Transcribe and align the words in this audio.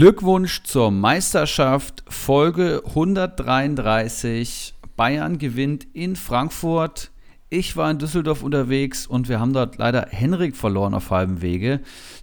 Glückwunsch 0.00 0.62
zur 0.62 0.90
Meisterschaft, 0.90 2.04
Folge 2.08 2.80
133. 2.86 4.72
Bayern 4.96 5.36
gewinnt 5.36 5.86
in 5.92 6.16
Frankfurt. 6.16 7.10
Ich 7.52 7.76
war 7.76 7.90
in 7.90 7.98
Düsseldorf 7.98 8.44
unterwegs 8.44 9.08
und 9.08 9.28
wir 9.28 9.40
haben 9.40 9.52
dort 9.52 9.76
leider 9.76 10.06
Henrik 10.08 10.54
verloren 10.54 10.94
auf 10.94 11.10
halbem 11.10 11.42
Wege, 11.42 11.80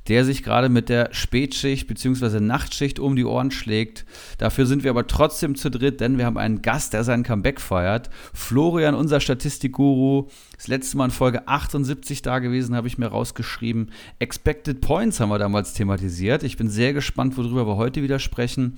der 0.08 0.24
sich 0.24 0.42
gerade 0.42 0.70
mit 0.70 0.88
der 0.88 1.10
Spätschicht 1.12 1.86
bzw. 1.86 2.40
Nachtschicht 2.40 2.98
um 2.98 3.18
die 3.18 3.26
Ohren 3.26 3.52
schlägt. 3.52 4.06
Dafür 4.38 4.66
sind 4.66 4.86
wir 4.86 4.92
aber 4.92 5.06
trotzdem 5.06 5.56
zu 5.56 5.70
dritt, 5.70 6.00
denn 6.00 6.18
wir 6.18 6.26
haben 6.26 6.38
einen 6.38 6.62
Gast, 6.62 6.94
der 6.94 7.04
sein 7.04 7.24
Comeback 7.24 7.60
feiert. 7.60 8.10
Florian, 8.34 8.96
unser 8.96 9.20
Statistikguru, 9.20 10.30
das 10.56 10.70
letzte 10.70 10.96
Mal 10.96 11.06
in 11.06 11.12
Folge 11.12 11.46
78 11.46 12.22
da 12.22 12.40
gewesen, 12.40 12.74
habe 12.74 12.88
ich 12.88 12.98
mir 12.98 13.08
rausgeschrieben. 13.08 13.92
Expected 14.20 14.80
Points 14.80 15.20
haben 15.20 15.28
wir 15.28 15.40
damals 15.40 15.74
thematisiert. 15.74 16.44
Ich 16.44 16.56
bin 16.56 16.70
sehr 16.70 16.94
gespannt, 16.94 17.36
worüber 17.36 17.68
wir 17.68 17.76
heute 17.76 18.02
wieder 18.02 18.20
sprechen. 18.20 18.78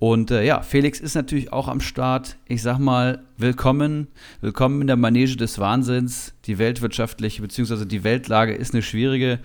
Und 0.00 0.30
äh, 0.30 0.42
ja, 0.42 0.62
Felix 0.62 0.98
ist 0.98 1.14
natürlich 1.14 1.52
auch 1.52 1.68
am 1.68 1.82
Start. 1.82 2.38
Ich 2.48 2.62
sag 2.62 2.78
mal, 2.78 3.22
willkommen, 3.36 4.08
willkommen 4.40 4.80
in 4.80 4.86
der 4.86 4.96
Manege 4.96 5.36
des 5.36 5.58
Wahnsinns. 5.58 6.32
Die 6.46 6.56
weltwirtschaftliche 6.56 7.42
bzw. 7.42 7.84
die 7.84 8.02
Weltlage 8.02 8.54
ist 8.54 8.72
eine 8.72 8.82
schwierige, 8.82 9.40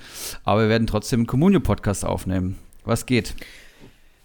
aber 0.46 0.62
wir 0.62 0.70
werden 0.70 0.88
trotzdem 0.88 1.20
einen 1.20 1.28
Communio-Podcast 1.28 2.06
aufnehmen. 2.06 2.56
Was 2.86 3.06
geht? 3.06 3.36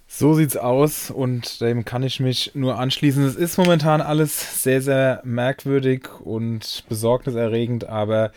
So 0.06 0.34
sieht's 0.34 0.56
aus 0.56 1.10
und 1.10 1.60
dem 1.60 1.84
kann 1.84 2.04
ich 2.04 2.20
mich 2.20 2.52
nur 2.54 2.78
anschließen. 2.78 3.24
Es 3.24 3.34
ist 3.34 3.58
momentan 3.58 4.00
alles 4.00 4.62
sehr, 4.62 4.82
sehr 4.82 5.22
merkwürdig 5.24 6.08
und 6.20 6.84
besorgniserregend, 6.88 7.88
aber 7.88 8.30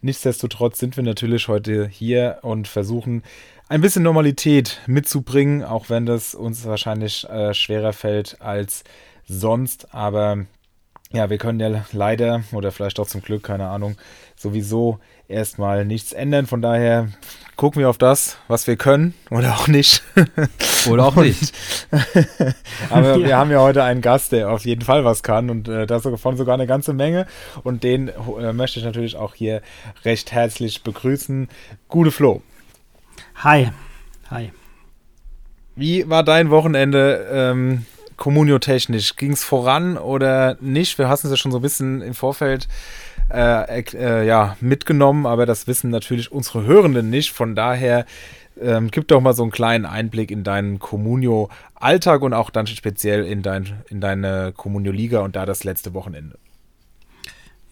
nichtsdestotrotz 0.00 0.78
sind 0.78 0.96
wir 0.96 1.04
natürlich 1.04 1.46
heute 1.48 1.88
hier 1.88 2.38
und 2.40 2.68
versuchen 2.68 3.22
ein 3.68 3.80
bisschen 3.80 4.02
Normalität 4.02 4.80
mitzubringen, 4.86 5.64
auch 5.64 5.88
wenn 5.88 6.06
das 6.06 6.34
uns 6.34 6.66
wahrscheinlich 6.66 7.28
äh, 7.28 7.54
schwerer 7.54 7.92
fällt 7.92 8.40
als 8.40 8.84
sonst. 9.26 9.94
Aber 9.94 10.44
ja, 11.12 11.30
wir 11.30 11.38
können 11.38 11.60
ja 11.60 11.84
leider 11.92 12.42
oder 12.52 12.72
vielleicht 12.72 12.98
auch 13.00 13.06
zum 13.06 13.22
Glück, 13.22 13.42
keine 13.42 13.68
Ahnung, 13.68 13.96
sowieso 14.36 14.98
erstmal 15.28 15.84
nichts 15.84 16.12
ändern. 16.12 16.46
Von 16.46 16.60
daher 16.60 17.08
gucken 17.56 17.80
wir 17.80 17.88
auf 17.88 17.98
das, 17.98 18.36
was 18.48 18.66
wir 18.66 18.76
können 18.76 19.14
oder 19.30 19.54
auch 19.54 19.68
nicht. 19.68 20.02
Oder 20.90 21.06
auch 21.06 21.16
nicht. 21.16 21.54
Aber 22.90 23.16
ja. 23.16 23.26
wir 23.26 23.36
haben 23.38 23.50
ja 23.50 23.60
heute 23.60 23.82
einen 23.82 24.02
Gast, 24.02 24.32
der 24.32 24.50
auf 24.50 24.66
jeden 24.66 24.82
Fall 24.82 25.06
was 25.06 25.22
kann 25.22 25.48
und 25.48 25.66
äh, 25.66 25.86
davon 25.86 26.36
sogar 26.36 26.52
eine 26.52 26.66
ganze 26.66 26.92
Menge. 26.92 27.26
Und 27.62 27.84
den 27.84 28.08
äh, 28.08 28.52
möchte 28.52 28.80
ich 28.80 28.84
natürlich 28.84 29.16
auch 29.16 29.34
hier 29.34 29.62
recht 30.04 30.32
herzlich 30.32 30.82
begrüßen. 30.82 31.48
Gute 31.88 32.10
Flo. 32.10 32.42
Hi. 33.36 33.70
Hi. 34.30 34.52
Wie 35.76 36.08
war 36.08 36.22
dein 36.22 36.50
Wochenende 36.50 37.26
ähm, 37.30 37.84
kommunio-technisch? 38.16 39.16
Ging 39.16 39.32
es 39.32 39.44
voran 39.44 39.98
oder 39.98 40.56
nicht? 40.60 40.98
Wir 40.98 41.08
hatten 41.08 41.26
es 41.26 41.30
ja 41.32 41.36
schon 41.36 41.52
so 41.52 41.58
ein 41.58 41.62
bisschen 41.62 42.00
im 42.00 42.14
Vorfeld 42.14 42.68
äh, 43.30 43.80
äh, 43.80 44.26
ja, 44.26 44.56
mitgenommen, 44.60 45.26
aber 45.26 45.46
das 45.46 45.66
wissen 45.66 45.90
natürlich 45.90 46.30
unsere 46.30 46.64
Hörenden 46.64 47.10
nicht. 47.10 47.32
Von 47.32 47.54
daher 47.54 48.06
ähm, 48.60 48.90
gib 48.90 49.08
doch 49.08 49.20
mal 49.20 49.34
so 49.34 49.42
einen 49.42 49.50
kleinen 49.50 49.84
Einblick 49.84 50.30
in 50.30 50.44
deinen 50.44 50.78
Communio-Alltag 50.78 52.22
und 52.22 52.34
auch 52.34 52.50
dann 52.50 52.66
speziell 52.66 53.24
in, 53.24 53.42
dein, 53.42 53.82
in 53.90 54.00
deine 54.00 54.52
Communio-Liga 54.56 55.20
und 55.20 55.34
da 55.36 55.44
das 55.44 55.64
letzte 55.64 55.92
Wochenende. 55.92 56.38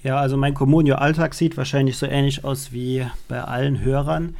Ja, 0.03 0.17
also 0.17 0.37
mein 0.37 0.55
Communio-Alltag 0.55 1.35
sieht 1.35 1.57
wahrscheinlich 1.57 1.97
so 1.97 2.07
ähnlich 2.07 2.45
aus 2.45 2.73
wie 2.73 3.07
bei 3.29 3.43
allen 3.43 3.81
Hörern. 3.81 4.35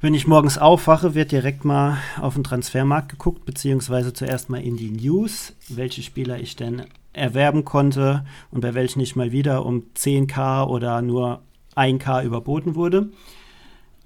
Wenn 0.00 0.14
ich 0.14 0.28
morgens 0.28 0.58
aufwache, 0.58 1.16
wird 1.16 1.32
direkt 1.32 1.64
mal 1.64 1.98
auf 2.20 2.34
den 2.34 2.44
Transfermarkt 2.44 3.08
geguckt, 3.08 3.44
beziehungsweise 3.44 4.12
zuerst 4.12 4.48
mal 4.48 4.62
in 4.62 4.76
die 4.76 4.92
News, 4.92 5.56
welche 5.68 6.02
Spieler 6.02 6.38
ich 6.38 6.54
denn 6.54 6.84
erwerben 7.12 7.64
konnte 7.64 8.24
und 8.52 8.60
bei 8.60 8.74
welchen 8.74 9.00
ich 9.00 9.16
mal 9.16 9.32
wieder 9.32 9.66
um 9.66 9.86
10k 9.96 10.68
oder 10.68 11.02
nur 11.02 11.42
1k 11.74 12.22
überboten 12.22 12.76
wurde. 12.76 13.08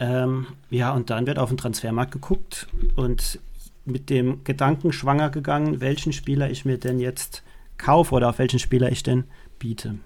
Ähm, 0.00 0.47
ja, 0.70 0.92
und 0.92 1.10
dann 1.10 1.26
wird 1.26 1.38
auf 1.38 1.50
den 1.50 1.58
Transfermarkt 1.58 2.12
geguckt 2.12 2.69
und 2.97 3.38
mit 3.84 4.08
dem 4.08 4.44
Gedanken 4.44 4.94
schwanger 4.94 5.28
gegangen, 5.28 5.82
welchen 5.82 6.14
Spieler 6.14 6.50
ich 6.50 6.64
mir 6.64 6.78
denn 6.78 7.00
jetzt 7.00 7.42
kaufe 7.76 8.14
oder 8.14 8.31
auf 8.31 8.38
welchen 8.38 8.60
Spieler 8.60 8.91
ich 8.91 9.02
denn 9.02 9.25
biete. 9.58 9.97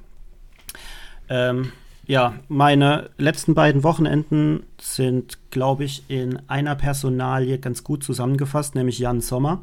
Ähm, 1.28 1.70
ja, 2.06 2.34
meine 2.48 3.10
letzten 3.18 3.54
beiden 3.54 3.82
Wochenenden 3.82 4.62
sind, 4.80 5.38
glaube 5.50 5.84
ich, 5.84 6.04
in 6.08 6.38
einer 6.48 6.76
Personalie 6.76 7.58
ganz 7.58 7.82
gut 7.82 8.04
zusammengefasst, 8.04 8.76
nämlich 8.76 8.98
Jan 8.98 9.20
Sommer, 9.20 9.62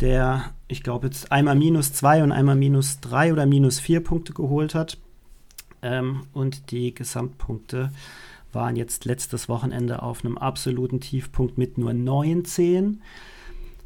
der, 0.00 0.52
ich 0.68 0.82
glaube, 0.82 1.08
jetzt 1.08 1.32
einmal 1.32 1.56
minus 1.56 1.92
zwei 1.92 2.22
und 2.22 2.30
einmal 2.30 2.54
minus 2.54 3.00
drei 3.00 3.32
oder 3.32 3.46
minus 3.46 3.80
vier 3.80 4.00
Punkte 4.00 4.32
geholt 4.32 4.74
hat. 4.74 4.98
Ähm, 5.82 6.26
und 6.32 6.70
die 6.70 6.94
Gesamtpunkte 6.94 7.90
waren 8.52 8.76
jetzt 8.76 9.04
letztes 9.04 9.48
Wochenende 9.48 10.02
auf 10.02 10.24
einem 10.24 10.38
absoluten 10.38 11.00
Tiefpunkt 11.00 11.58
mit 11.58 11.76
nur 11.76 11.92
19. 11.92 13.00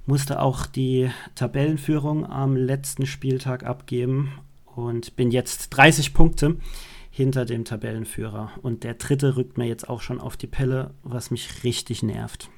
Musste 0.04 0.42
auch 0.42 0.66
die 0.66 1.10
Tabellenführung 1.34 2.26
am 2.26 2.54
letzten 2.54 3.06
Spieltag 3.06 3.64
abgeben 3.64 4.32
und 4.74 5.16
bin 5.16 5.30
jetzt 5.30 5.70
30 5.70 6.12
Punkte 6.12 6.56
hinter 7.16 7.46
dem 7.46 7.64
Tabellenführer. 7.64 8.50
Und 8.60 8.84
der 8.84 8.92
dritte 8.92 9.38
rückt 9.38 9.56
mir 9.56 9.64
jetzt 9.64 9.88
auch 9.88 10.02
schon 10.02 10.20
auf 10.20 10.36
die 10.36 10.46
Pelle, 10.46 10.90
was 11.02 11.30
mich 11.30 11.64
richtig 11.64 12.02
nervt. 12.02 12.50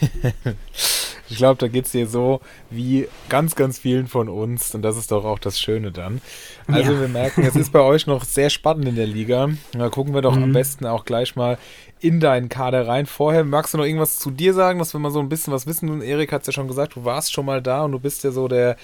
ich 1.28 1.36
glaube, 1.36 1.58
da 1.58 1.68
geht 1.68 1.84
es 1.84 1.92
dir 1.92 2.06
so 2.06 2.40
wie 2.70 3.06
ganz, 3.28 3.54
ganz 3.54 3.78
vielen 3.78 4.06
von 4.06 4.30
uns. 4.30 4.74
Und 4.74 4.80
das 4.80 4.96
ist 4.96 5.12
doch 5.12 5.26
auch 5.26 5.38
das 5.38 5.60
Schöne 5.60 5.92
dann. 5.92 6.22
Also 6.68 6.92
ja. 6.94 7.00
wir 7.02 7.08
merken, 7.08 7.42
es 7.42 7.54
ist 7.54 7.70
bei 7.70 7.80
euch 7.80 8.06
noch 8.06 8.24
sehr 8.24 8.48
spannend 8.48 8.88
in 8.88 8.96
der 8.96 9.06
Liga. 9.06 9.50
Da 9.72 9.90
gucken 9.90 10.14
wir 10.14 10.22
doch 10.22 10.36
mhm. 10.36 10.44
am 10.44 10.52
besten 10.54 10.86
auch 10.86 11.04
gleich 11.04 11.36
mal 11.36 11.58
in 12.00 12.18
deinen 12.18 12.48
Kader 12.48 12.88
rein. 12.88 13.04
Vorher 13.04 13.44
magst 13.44 13.74
du 13.74 13.78
noch 13.78 13.84
irgendwas 13.84 14.18
zu 14.18 14.30
dir 14.30 14.54
sagen, 14.54 14.78
dass 14.78 14.94
wir 14.94 15.00
mal 15.00 15.10
so 15.10 15.20
ein 15.20 15.28
bisschen 15.28 15.52
was 15.52 15.66
wissen. 15.66 16.00
Erik 16.00 16.32
hat 16.32 16.40
es 16.40 16.46
ja 16.46 16.54
schon 16.54 16.66
gesagt, 16.66 16.96
du 16.96 17.04
warst 17.04 17.30
schon 17.30 17.44
mal 17.44 17.60
da 17.60 17.84
und 17.84 17.92
du 17.92 18.00
bist 18.00 18.24
ja 18.24 18.30
so 18.30 18.48
der 18.48 18.78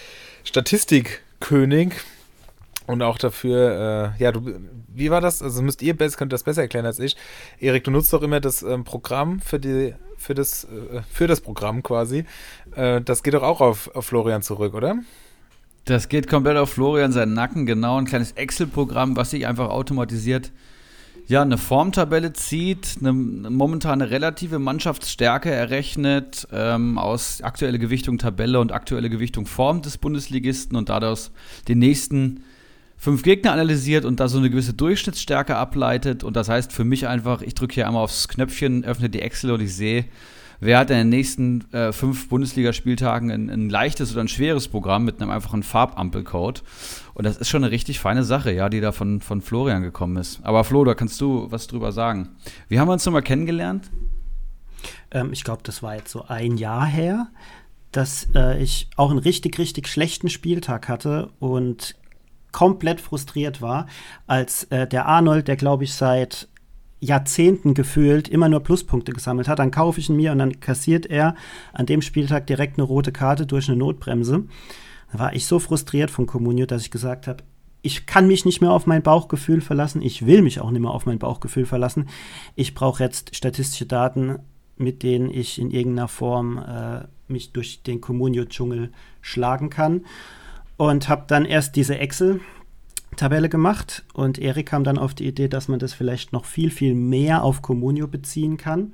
Statistikkönig. 0.44 1.94
Und 2.88 3.02
auch 3.02 3.18
dafür, 3.18 4.14
äh, 4.18 4.22
ja, 4.22 4.32
du, 4.32 4.40
wie 4.88 5.10
war 5.10 5.20
das? 5.20 5.42
Also 5.42 5.60
müsst 5.60 5.82
ihr 5.82 5.94
könnt 5.94 6.32
das 6.32 6.42
besser 6.42 6.62
erklären 6.62 6.86
als 6.86 6.98
ich. 6.98 7.16
Erik, 7.60 7.84
du 7.84 7.90
nutzt 7.90 8.10
doch 8.14 8.22
immer 8.22 8.40
das 8.40 8.62
ähm, 8.62 8.84
Programm 8.84 9.40
für 9.40 9.60
die, 9.60 9.94
für 10.16 10.32
das, 10.32 10.64
äh, 10.64 11.02
für 11.10 11.26
das 11.26 11.42
Programm 11.42 11.82
quasi. 11.82 12.24
Äh, 12.74 13.02
das 13.02 13.22
geht 13.22 13.34
doch 13.34 13.42
auch 13.42 13.60
auf, 13.60 13.94
auf 13.94 14.06
Florian 14.06 14.40
zurück, 14.40 14.72
oder? 14.72 14.96
Das 15.84 16.08
geht 16.08 16.28
komplett 16.28 16.56
auf 16.56 16.70
Florian 16.70 17.12
seinen 17.12 17.34
Nacken, 17.34 17.66
genau. 17.66 17.98
Ein 17.98 18.06
kleines 18.06 18.32
Excel-Programm, 18.32 19.16
was 19.16 19.32
sich 19.32 19.46
einfach 19.46 19.68
automatisiert 19.68 20.50
ja, 21.28 21.42
eine 21.42 21.58
Formtabelle 21.58 22.32
zieht, 22.32 22.96
eine 23.00 23.12
momentane 23.12 24.10
relative 24.10 24.58
Mannschaftsstärke 24.58 25.50
errechnet 25.50 26.48
ähm, 26.50 26.96
aus 26.96 27.42
aktuelle 27.42 27.78
Gewichtung 27.78 28.16
Tabelle 28.16 28.58
und 28.58 28.72
aktuelle 28.72 29.10
Gewichtung 29.10 29.44
Form 29.44 29.82
des 29.82 29.98
Bundesligisten 29.98 30.74
und 30.74 30.88
daraus 30.88 31.30
den 31.68 31.80
nächsten 31.80 32.44
fünf 32.98 33.22
Gegner 33.22 33.52
analysiert 33.52 34.04
und 34.04 34.20
da 34.20 34.28
so 34.28 34.38
eine 34.38 34.50
gewisse 34.50 34.74
Durchschnittsstärke 34.74 35.56
ableitet. 35.56 36.24
Und 36.24 36.36
das 36.36 36.48
heißt 36.48 36.72
für 36.72 36.84
mich 36.84 37.06
einfach, 37.06 37.40
ich 37.40 37.54
drücke 37.54 37.74
hier 37.74 37.86
einmal 37.86 38.02
aufs 38.02 38.28
Knöpfchen, 38.28 38.84
öffne 38.84 39.08
die 39.08 39.22
Excel 39.22 39.52
und 39.52 39.62
ich 39.62 39.74
sehe, 39.74 40.04
wer 40.60 40.78
hat 40.78 40.90
in 40.90 40.96
den 40.96 41.08
nächsten 41.08 41.72
äh, 41.72 41.92
fünf 41.92 42.28
Bundesligaspieltagen 42.28 43.30
ein, 43.30 43.48
ein 43.48 43.70
leichtes 43.70 44.12
oder 44.12 44.22
ein 44.22 44.28
schweres 44.28 44.66
Programm 44.68 45.04
mit 45.04 45.22
einem 45.22 45.30
einfachen 45.30 45.62
Farbampelcode. 45.62 46.64
Und 47.14 47.24
das 47.24 47.36
ist 47.36 47.48
schon 47.48 47.62
eine 47.62 47.72
richtig 47.72 48.00
feine 48.00 48.24
Sache, 48.24 48.52
ja, 48.52 48.68
die 48.68 48.80
da 48.80 48.92
von, 48.92 49.20
von 49.20 49.40
Florian 49.40 49.82
gekommen 49.82 50.16
ist. 50.16 50.40
Aber 50.42 50.64
Flo, 50.64 50.84
da 50.84 50.94
kannst 50.94 51.20
du 51.20 51.46
was 51.50 51.68
drüber 51.68 51.92
sagen. 51.92 52.30
Wie 52.68 52.80
haben 52.80 52.88
wir 52.88 52.92
uns 52.92 53.06
nochmal 53.06 53.22
kennengelernt? 53.22 53.90
Ähm, 55.12 55.32
ich 55.32 55.44
glaube, 55.44 55.62
das 55.62 55.82
war 55.82 55.94
jetzt 55.94 56.10
so 56.10 56.24
ein 56.26 56.56
Jahr 56.56 56.86
her 56.86 57.28
dass 57.92 58.28
äh, 58.34 58.62
ich 58.62 58.88
auch 58.96 59.10
einen 59.10 59.18
richtig, 59.18 59.58
richtig 59.58 59.88
schlechten 59.88 60.28
Spieltag 60.28 60.88
hatte 60.88 61.30
und 61.38 61.96
komplett 62.58 63.00
frustriert 63.00 63.62
war, 63.62 63.86
als 64.26 64.64
äh, 64.64 64.88
der 64.88 65.06
Arnold, 65.06 65.46
der 65.46 65.54
glaube 65.54 65.84
ich 65.84 65.94
seit 65.94 66.48
Jahrzehnten 66.98 67.72
gefühlt 67.72 68.26
immer 68.26 68.48
nur 68.48 68.64
Pluspunkte 68.64 69.12
gesammelt 69.12 69.46
hat, 69.46 69.60
dann 69.60 69.70
kaufe 69.70 70.00
ich 70.00 70.08
ihn 70.08 70.16
mir 70.16 70.32
und 70.32 70.38
dann 70.38 70.58
kassiert 70.58 71.06
er 71.06 71.36
an 71.72 71.86
dem 71.86 72.02
Spieltag 72.02 72.48
direkt 72.48 72.76
eine 72.76 72.82
rote 72.82 73.12
Karte 73.12 73.46
durch 73.46 73.68
eine 73.68 73.78
Notbremse. 73.78 74.42
Da 75.12 75.18
war 75.20 75.34
ich 75.34 75.46
so 75.46 75.60
frustriert 75.60 76.10
von 76.10 76.26
Comunio, 76.26 76.66
dass 76.66 76.82
ich 76.82 76.90
gesagt 76.90 77.28
habe, 77.28 77.44
ich 77.80 78.06
kann 78.06 78.26
mich 78.26 78.44
nicht 78.44 78.60
mehr 78.60 78.72
auf 78.72 78.88
mein 78.88 79.04
Bauchgefühl 79.04 79.60
verlassen, 79.60 80.02
ich 80.02 80.26
will 80.26 80.42
mich 80.42 80.60
auch 80.60 80.72
nicht 80.72 80.82
mehr 80.82 80.90
auf 80.90 81.06
mein 81.06 81.20
Bauchgefühl 81.20 81.64
verlassen. 81.64 82.08
Ich 82.56 82.74
brauche 82.74 83.04
jetzt 83.04 83.36
statistische 83.36 83.86
Daten, 83.86 84.40
mit 84.76 85.04
denen 85.04 85.30
ich 85.30 85.60
in 85.60 85.70
irgendeiner 85.70 86.08
Form 86.08 86.58
äh, 86.58 87.04
mich 87.28 87.52
durch 87.52 87.84
den 87.84 88.00
Comunio-Dschungel 88.00 88.90
schlagen 89.20 89.70
kann 89.70 90.00
und 90.78 91.08
habe 91.08 91.24
dann 91.26 91.44
erst 91.44 91.76
diese 91.76 91.98
Excel-Tabelle 91.98 93.50
gemacht 93.50 94.04
und 94.14 94.38
Erik 94.38 94.68
kam 94.68 94.84
dann 94.84 94.96
auf 94.96 95.12
die 95.12 95.26
Idee, 95.26 95.48
dass 95.48 95.68
man 95.68 95.78
das 95.78 95.92
vielleicht 95.92 96.32
noch 96.32 96.46
viel, 96.46 96.70
viel 96.70 96.94
mehr 96.94 97.42
auf 97.42 97.60
Communio 97.60 98.06
beziehen 98.06 98.56
kann. 98.56 98.92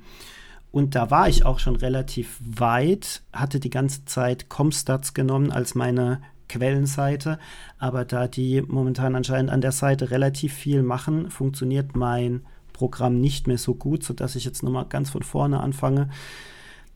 Und 0.71 0.95
da 0.95 1.09
war 1.09 1.29
ich 1.29 1.45
auch 1.45 1.59
schon 1.59 1.77
relativ 1.77 2.37
weit, 2.43 3.21
hatte 3.31 3.61
die 3.61 3.69
ganze 3.69 4.03
Zeit 4.03 4.49
Comstats 4.49 5.13
genommen 5.13 5.51
als 5.51 5.73
meine 5.73 6.21
Quellenseite. 6.49 7.39
Aber 7.77 8.03
da 8.03 8.27
die 8.27 8.61
momentan 8.61 9.15
anscheinend 9.15 9.51
an 9.51 9.61
der 9.61 9.71
Seite 9.71 10.11
relativ 10.11 10.53
viel 10.53 10.83
machen, 10.83 11.29
funktioniert 11.29 11.95
mein 11.95 12.41
Programm 12.73 13.21
nicht 13.21 13.47
mehr 13.47 13.57
so 13.57 13.75
gut, 13.75 14.03
sodass 14.03 14.35
ich 14.35 14.43
jetzt 14.43 14.63
nochmal 14.63 14.87
ganz 14.89 15.11
von 15.11 15.23
vorne 15.23 15.61
anfange, 15.61 16.09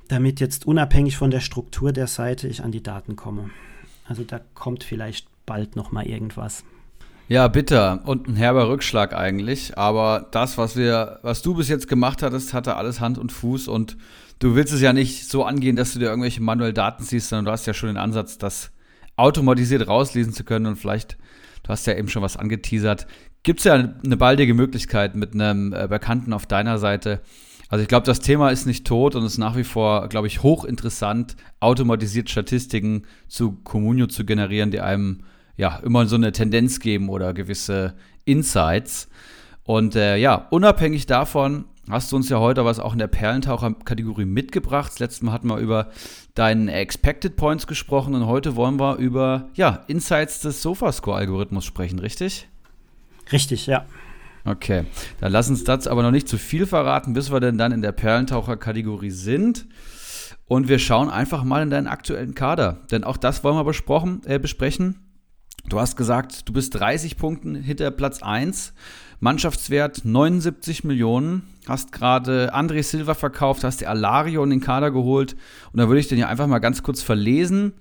damit 0.09 0.41
jetzt 0.41 0.65
unabhängig 0.65 1.15
von 1.15 1.31
der 1.31 1.39
Struktur 1.39 1.93
der 1.93 2.07
Seite 2.07 2.49
ich 2.49 2.63
an 2.63 2.71
die 2.71 2.83
Daten 2.83 3.15
komme. 3.15 3.51
Also 4.09 4.23
da 4.23 4.41
kommt 4.55 4.83
vielleicht 4.83 5.27
bald 5.45 5.75
nochmal 5.75 6.07
irgendwas. 6.07 6.63
Ja, 7.27 7.47
bitter 7.47 8.01
und 8.05 8.27
ein 8.27 8.35
herber 8.35 8.67
Rückschlag 8.69 9.13
eigentlich. 9.13 9.77
Aber 9.77 10.27
das, 10.31 10.57
was 10.57 10.75
wir, 10.75 11.19
was 11.21 11.43
du 11.43 11.53
bis 11.53 11.69
jetzt 11.69 11.87
gemacht 11.87 12.23
hattest, 12.23 12.55
hatte 12.55 12.75
alles 12.75 12.99
Hand 12.99 13.19
und 13.19 13.31
Fuß 13.31 13.67
und 13.67 13.97
du 14.39 14.55
willst 14.55 14.73
es 14.73 14.81
ja 14.81 14.93
nicht 14.93 15.29
so 15.29 15.45
angehen, 15.45 15.75
dass 15.75 15.93
du 15.93 15.99
dir 15.99 16.07
irgendwelche 16.07 16.41
manuell 16.41 16.73
Daten 16.73 17.03
siehst, 17.03 17.29
sondern 17.29 17.45
du 17.45 17.51
hast 17.51 17.67
ja 17.67 17.75
schon 17.75 17.89
den 17.89 17.97
Ansatz, 17.97 18.39
das 18.39 18.71
automatisiert 19.15 19.87
rauslesen 19.87 20.33
zu 20.33 20.43
können 20.43 20.65
und 20.65 20.77
vielleicht, 20.77 21.17
du 21.61 21.69
hast 21.69 21.85
ja 21.85 21.93
eben 21.93 22.07
schon 22.07 22.23
was 22.23 22.35
angeteasert, 22.35 23.05
gibt 23.43 23.59
es 23.59 23.65
ja 23.65 23.73
eine 23.75 24.17
baldige 24.17 24.55
Möglichkeit 24.55 25.13
mit 25.15 25.35
einem 25.35 25.71
äh, 25.71 25.87
Bekannten 25.87 26.33
auf 26.33 26.47
deiner 26.47 26.79
Seite. 26.79 27.21
Also 27.69 27.83
ich 27.83 27.87
glaube, 27.87 28.05
das 28.05 28.19
Thema 28.19 28.49
ist 28.49 28.65
nicht 28.65 28.85
tot 28.85 29.15
und 29.15 29.23
ist 29.23 29.37
nach 29.37 29.55
wie 29.55 29.63
vor, 29.63 30.09
glaube 30.09 30.27
ich, 30.27 30.41
hochinteressant, 30.41 31.35
automatisiert 31.59 32.29
Statistiken 32.29 33.03
zu 33.27 33.53
Communio 33.63 34.07
zu 34.07 34.25
generieren, 34.25 34.71
die 34.71 34.81
einem 34.81 35.23
ja, 35.55 35.77
immer 35.83 36.07
so 36.07 36.15
eine 36.15 36.31
Tendenz 36.31 36.79
geben 36.79 37.09
oder 37.09 37.33
gewisse 37.33 37.93
Insights. 38.25 39.07
Und 39.63 39.95
äh, 39.95 40.17
ja, 40.17 40.47
unabhängig 40.49 41.05
davon 41.05 41.65
hast 41.89 42.11
du 42.11 42.15
uns 42.15 42.29
ja 42.29 42.39
heute 42.39 42.65
was 42.65 42.79
auch 42.79 42.93
in 42.93 42.99
der 42.99 43.07
Perlentaucher-Kategorie 43.07 44.25
mitgebracht. 44.25 44.91
Das 44.91 44.99
letzte 44.99 45.25
Mal 45.25 45.33
hatten 45.33 45.49
wir 45.49 45.57
über 45.57 45.89
deinen 46.33 46.69
Expected 46.69 47.35
Points 47.35 47.67
gesprochen 47.67 48.15
und 48.15 48.25
heute 48.25 48.55
wollen 48.55 48.79
wir 48.79 48.95
über 48.95 49.49
ja, 49.53 49.83
Insights 49.87 50.39
des 50.39 50.61
Sofascore-Algorithmus 50.63 51.65
sprechen, 51.65 51.99
richtig? 51.99 52.47
Richtig, 53.31 53.67
ja. 53.67 53.85
Okay, 54.49 54.85
dann 55.19 55.31
lass 55.31 55.47
uns 55.47 55.63
das 55.63 55.85
aber 55.85 56.01
noch 56.01 56.09
nicht 56.09 56.27
zu 56.27 56.39
viel 56.39 56.65
verraten, 56.65 57.13
bis 57.13 57.31
wir 57.31 57.39
denn 57.39 57.59
dann 57.59 57.71
in 57.71 57.83
der 57.83 57.91
Perlentaucher-Kategorie 57.91 59.11
sind. 59.11 59.67
Und 60.47 60.67
wir 60.67 60.79
schauen 60.79 61.11
einfach 61.11 61.43
mal 61.43 61.61
in 61.61 61.69
deinen 61.69 61.85
aktuellen 61.85 62.33
Kader, 62.33 62.79
denn 62.89 63.03
auch 63.03 63.17
das 63.17 63.43
wollen 63.43 63.63
wir 63.63 64.21
äh, 64.25 64.39
besprechen. 64.39 64.95
Du 65.67 65.79
hast 65.79 65.97
gesagt, 65.97 66.49
du 66.49 66.53
bist 66.53 66.73
30 66.79 67.17
Punkten 67.17 67.53
hinter 67.53 67.91
Platz 67.91 68.23
1. 68.23 68.73
Mannschaftswert 69.19 70.03
79 70.03 70.83
Millionen. 70.83 71.43
Hast 71.67 71.91
gerade 71.91 72.55
André 72.55 72.81
Silva 72.81 73.13
verkauft, 73.13 73.63
hast 73.63 73.81
die 73.81 73.87
Alario 73.87 74.43
in 74.43 74.49
den 74.49 74.61
Kader 74.61 74.89
geholt. 74.89 75.35
Und 75.71 75.77
da 75.77 75.87
würde 75.89 75.99
ich 75.99 76.07
den 76.07 76.17
ja 76.17 76.27
einfach 76.27 76.47
mal 76.47 76.57
ganz 76.57 76.81
kurz 76.81 77.03
verlesen. 77.03 77.73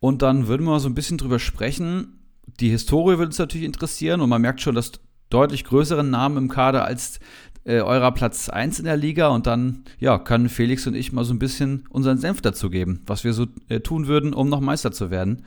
Und 0.00 0.22
dann 0.22 0.48
würden 0.48 0.66
wir 0.66 0.72
mal 0.72 0.80
so 0.80 0.88
ein 0.88 0.96
bisschen 0.96 1.18
drüber 1.18 1.38
sprechen. 1.38 2.18
Die 2.58 2.70
Historie 2.70 3.18
würde 3.18 3.26
uns 3.26 3.38
natürlich 3.38 3.66
interessieren. 3.66 4.20
Und 4.20 4.30
man 4.30 4.42
merkt 4.42 4.60
schon, 4.60 4.74
dass 4.74 4.90
deutlich 5.30 5.64
größeren 5.64 6.08
Namen 6.10 6.36
im 6.36 6.48
Kader 6.48 6.84
als 6.84 7.20
äh, 7.64 7.80
eurer 7.80 8.12
Platz 8.12 8.48
1 8.48 8.78
in 8.78 8.86
der 8.86 8.96
Liga. 8.96 9.28
Und 9.28 9.46
dann 9.46 9.84
ja, 9.98 10.18
können 10.18 10.48
Felix 10.48 10.86
und 10.86 10.94
ich 10.94 11.12
mal 11.12 11.24
so 11.24 11.34
ein 11.34 11.38
bisschen 11.38 11.84
unseren 11.90 12.18
Senf 12.18 12.40
dazu 12.40 12.70
geben, 12.70 13.02
was 13.06 13.24
wir 13.24 13.32
so 13.32 13.46
äh, 13.68 13.80
tun 13.80 14.06
würden, 14.06 14.34
um 14.34 14.48
noch 14.48 14.60
Meister 14.60 14.92
zu 14.92 15.10
werden. 15.10 15.44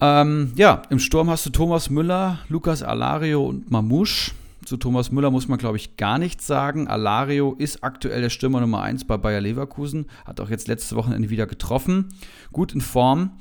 Ähm, 0.00 0.52
ja, 0.54 0.82
im 0.88 0.98
Sturm 0.98 1.28
hast 1.28 1.44
du 1.44 1.50
Thomas 1.50 1.90
Müller, 1.90 2.38
Lukas 2.48 2.82
Alario 2.82 3.44
und 3.44 3.70
Mamouche. 3.70 4.32
Zu 4.64 4.76
Thomas 4.76 5.10
Müller 5.10 5.30
muss 5.30 5.48
man, 5.48 5.58
glaube 5.58 5.78
ich, 5.78 5.96
gar 5.96 6.18
nichts 6.18 6.46
sagen. 6.46 6.86
Alario 6.86 7.54
ist 7.58 7.82
aktuell 7.82 8.20
der 8.20 8.30
Stürmer 8.30 8.60
Nummer 8.60 8.82
1 8.82 9.04
bei 9.04 9.16
Bayer 9.16 9.40
Leverkusen. 9.40 10.06
Hat 10.24 10.38
auch 10.38 10.50
jetzt 10.50 10.68
letzte 10.68 10.96
Wochenende 10.96 11.30
wieder 11.30 11.46
getroffen. 11.46 12.08
Gut 12.52 12.72
in 12.72 12.80
Form. 12.80 13.32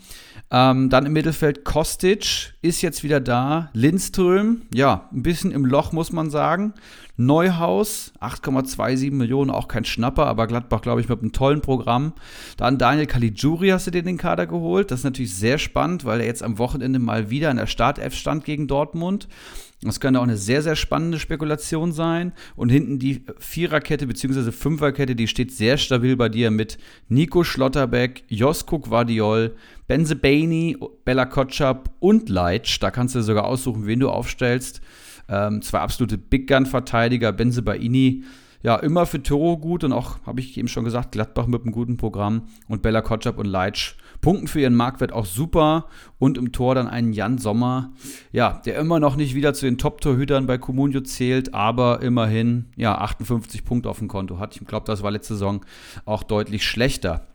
Ähm, 0.51 0.89
dann 0.89 1.05
im 1.05 1.13
Mittelfeld 1.13 1.63
Kostic 1.63 2.53
ist 2.61 2.81
jetzt 2.81 3.03
wieder 3.03 3.19
da. 3.19 3.69
Lindström, 3.73 4.63
ja, 4.73 5.07
ein 5.13 5.21
bisschen 5.21 5.51
im 5.51 5.65
Loch, 5.65 5.91
muss 5.91 6.11
man 6.11 6.29
sagen. 6.31 6.73
Neuhaus, 7.17 8.13
8,27 8.21 9.11
Millionen, 9.11 9.51
auch 9.51 9.67
kein 9.67 9.85
Schnapper, 9.85 10.25
aber 10.25 10.47
Gladbach, 10.47 10.81
glaube 10.81 11.01
ich, 11.01 11.09
mit 11.09 11.19
einem 11.21 11.33
tollen 11.33 11.61
Programm. 11.61 12.13
Dann 12.57 12.77
Daniel 12.77 13.07
Caligiuri 13.07 13.69
hast 13.69 13.87
du 13.87 13.91
dir 13.91 14.03
den 14.03 14.17
Kader 14.17 14.47
geholt. 14.47 14.89
Das 14.89 15.01
ist 15.01 15.03
natürlich 15.03 15.35
sehr 15.35 15.57
spannend, 15.57 16.05
weil 16.05 16.21
er 16.21 16.25
jetzt 16.25 16.41
am 16.41 16.57
Wochenende 16.57 16.97
mal 16.97 17.29
wieder 17.29 17.51
in 17.51 17.57
der 17.57 17.67
Startelf 17.67 18.15
stand 18.15 18.45
gegen 18.45 18.67
Dortmund. 18.67 19.27
Das 19.81 20.01
könnte 20.01 20.19
auch 20.19 20.23
eine 20.23 20.35
sehr, 20.35 20.61
sehr 20.61 20.75
spannende 20.75 21.19
Spekulation 21.19 21.93
sein. 21.93 22.33
Und 22.55 22.69
hinten 22.69 22.99
die 22.99 23.23
Viererkette 23.37 24.07
bzw. 24.07 24.51
Fünferkette, 24.51 25.15
die 25.15 25.27
steht 25.27 25.51
sehr 25.53 25.77
stabil 25.77 26.17
bei 26.17 26.27
dir 26.27 26.51
mit 26.51 26.77
Nico 27.07 27.43
Schlotterbeck, 27.43 28.23
Josko 28.27 28.79
Guardiol, 28.79 29.55
Benze 29.87 30.17
Baini, 30.17 30.77
Bella 31.05 31.25
Kotschap 31.25 31.91
und 31.99 32.27
Leitsch. 32.27 32.81
Da 32.81 32.91
kannst 32.91 33.15
du 33.15 33.21
sogar 33.21 33.45
aussuchen, 33.45 33.85
wen 33.85 34.01
du 34.01 34.09
aufstellst. 34.09 34.81
Ähm, 35.29 35.61
zwei 35.61 35.79
absolute 35.79 36.17
Big 36.17 36.47
Gun-Verteidiger, 36.47 37.31
Benze 37.31 37.61
Baini, 37.61 38.23
ja, 38.61 38.75
immer 38.75 39.05
für 39.05 39.23
Toro 39.23 39.57
gut 39.57 39.83
und 39.85 39.93
auch, 39.93 40.17
habe 40.25 40.41
ich 40.41 40.57
eben 40.57 40.67
schon 40.67 40.83
gesagt, 40.83 41.13
Gladbach 41.13 41.47
mit 41.47 41.61
einem 41.61 41.71
guten 41.71 41.95
Programm 41.95 42.43
und 42.67 42.81
Bella 42.81 43.01
Kotschap 43.01 43.37
und 43.37 43.45
Leitsch 43.45 43.95
punkten 44.21 44.47
für 44.47 44.59
ihren 44.59 44.75
Marktwert 44.75 45.11
auch 45.11 45.25
super 45.25 45.85
und 46.17 46.37
im 46.37 46.51
Tor 46.51 46.75
dann 46.75 46.87
einen 46.87 47.13
Jan 47.13 47.37
Sommer, 47.37 47.91
ja, 48.31 48.61
der 48.65 48.77
immer 48.77 48.99
noch 48.99 49.15
nicht 49.15 49.35
wieder 49.35 49.53
zu 49.53 49.65
den 49.65 49.77
Top-Torhütern 49.77 50.47
bei 50.47 50.57
Comunio 50.57 51.01
zählt, 51.01 51.53
aber 51.53 52.01
immerhin, 52.01 52.65
ja, 52.75 52.97
58 52.97 53.63
Punkte 53.63 53.89
auf 53.89 53.99
dem 53.99 54.07
Konto 54.07 54.39
hat. 54.39 54.55
Ich 54.55 54.65
glaube, 54.65 54.85
das 54.85 55.03
war 55.03 55.11
letzte 55.11 55.35
Saison 55.35 55.65
auch 56.05 56.23
deutlich 56.23 56.65
schlechter. 56.65 57.27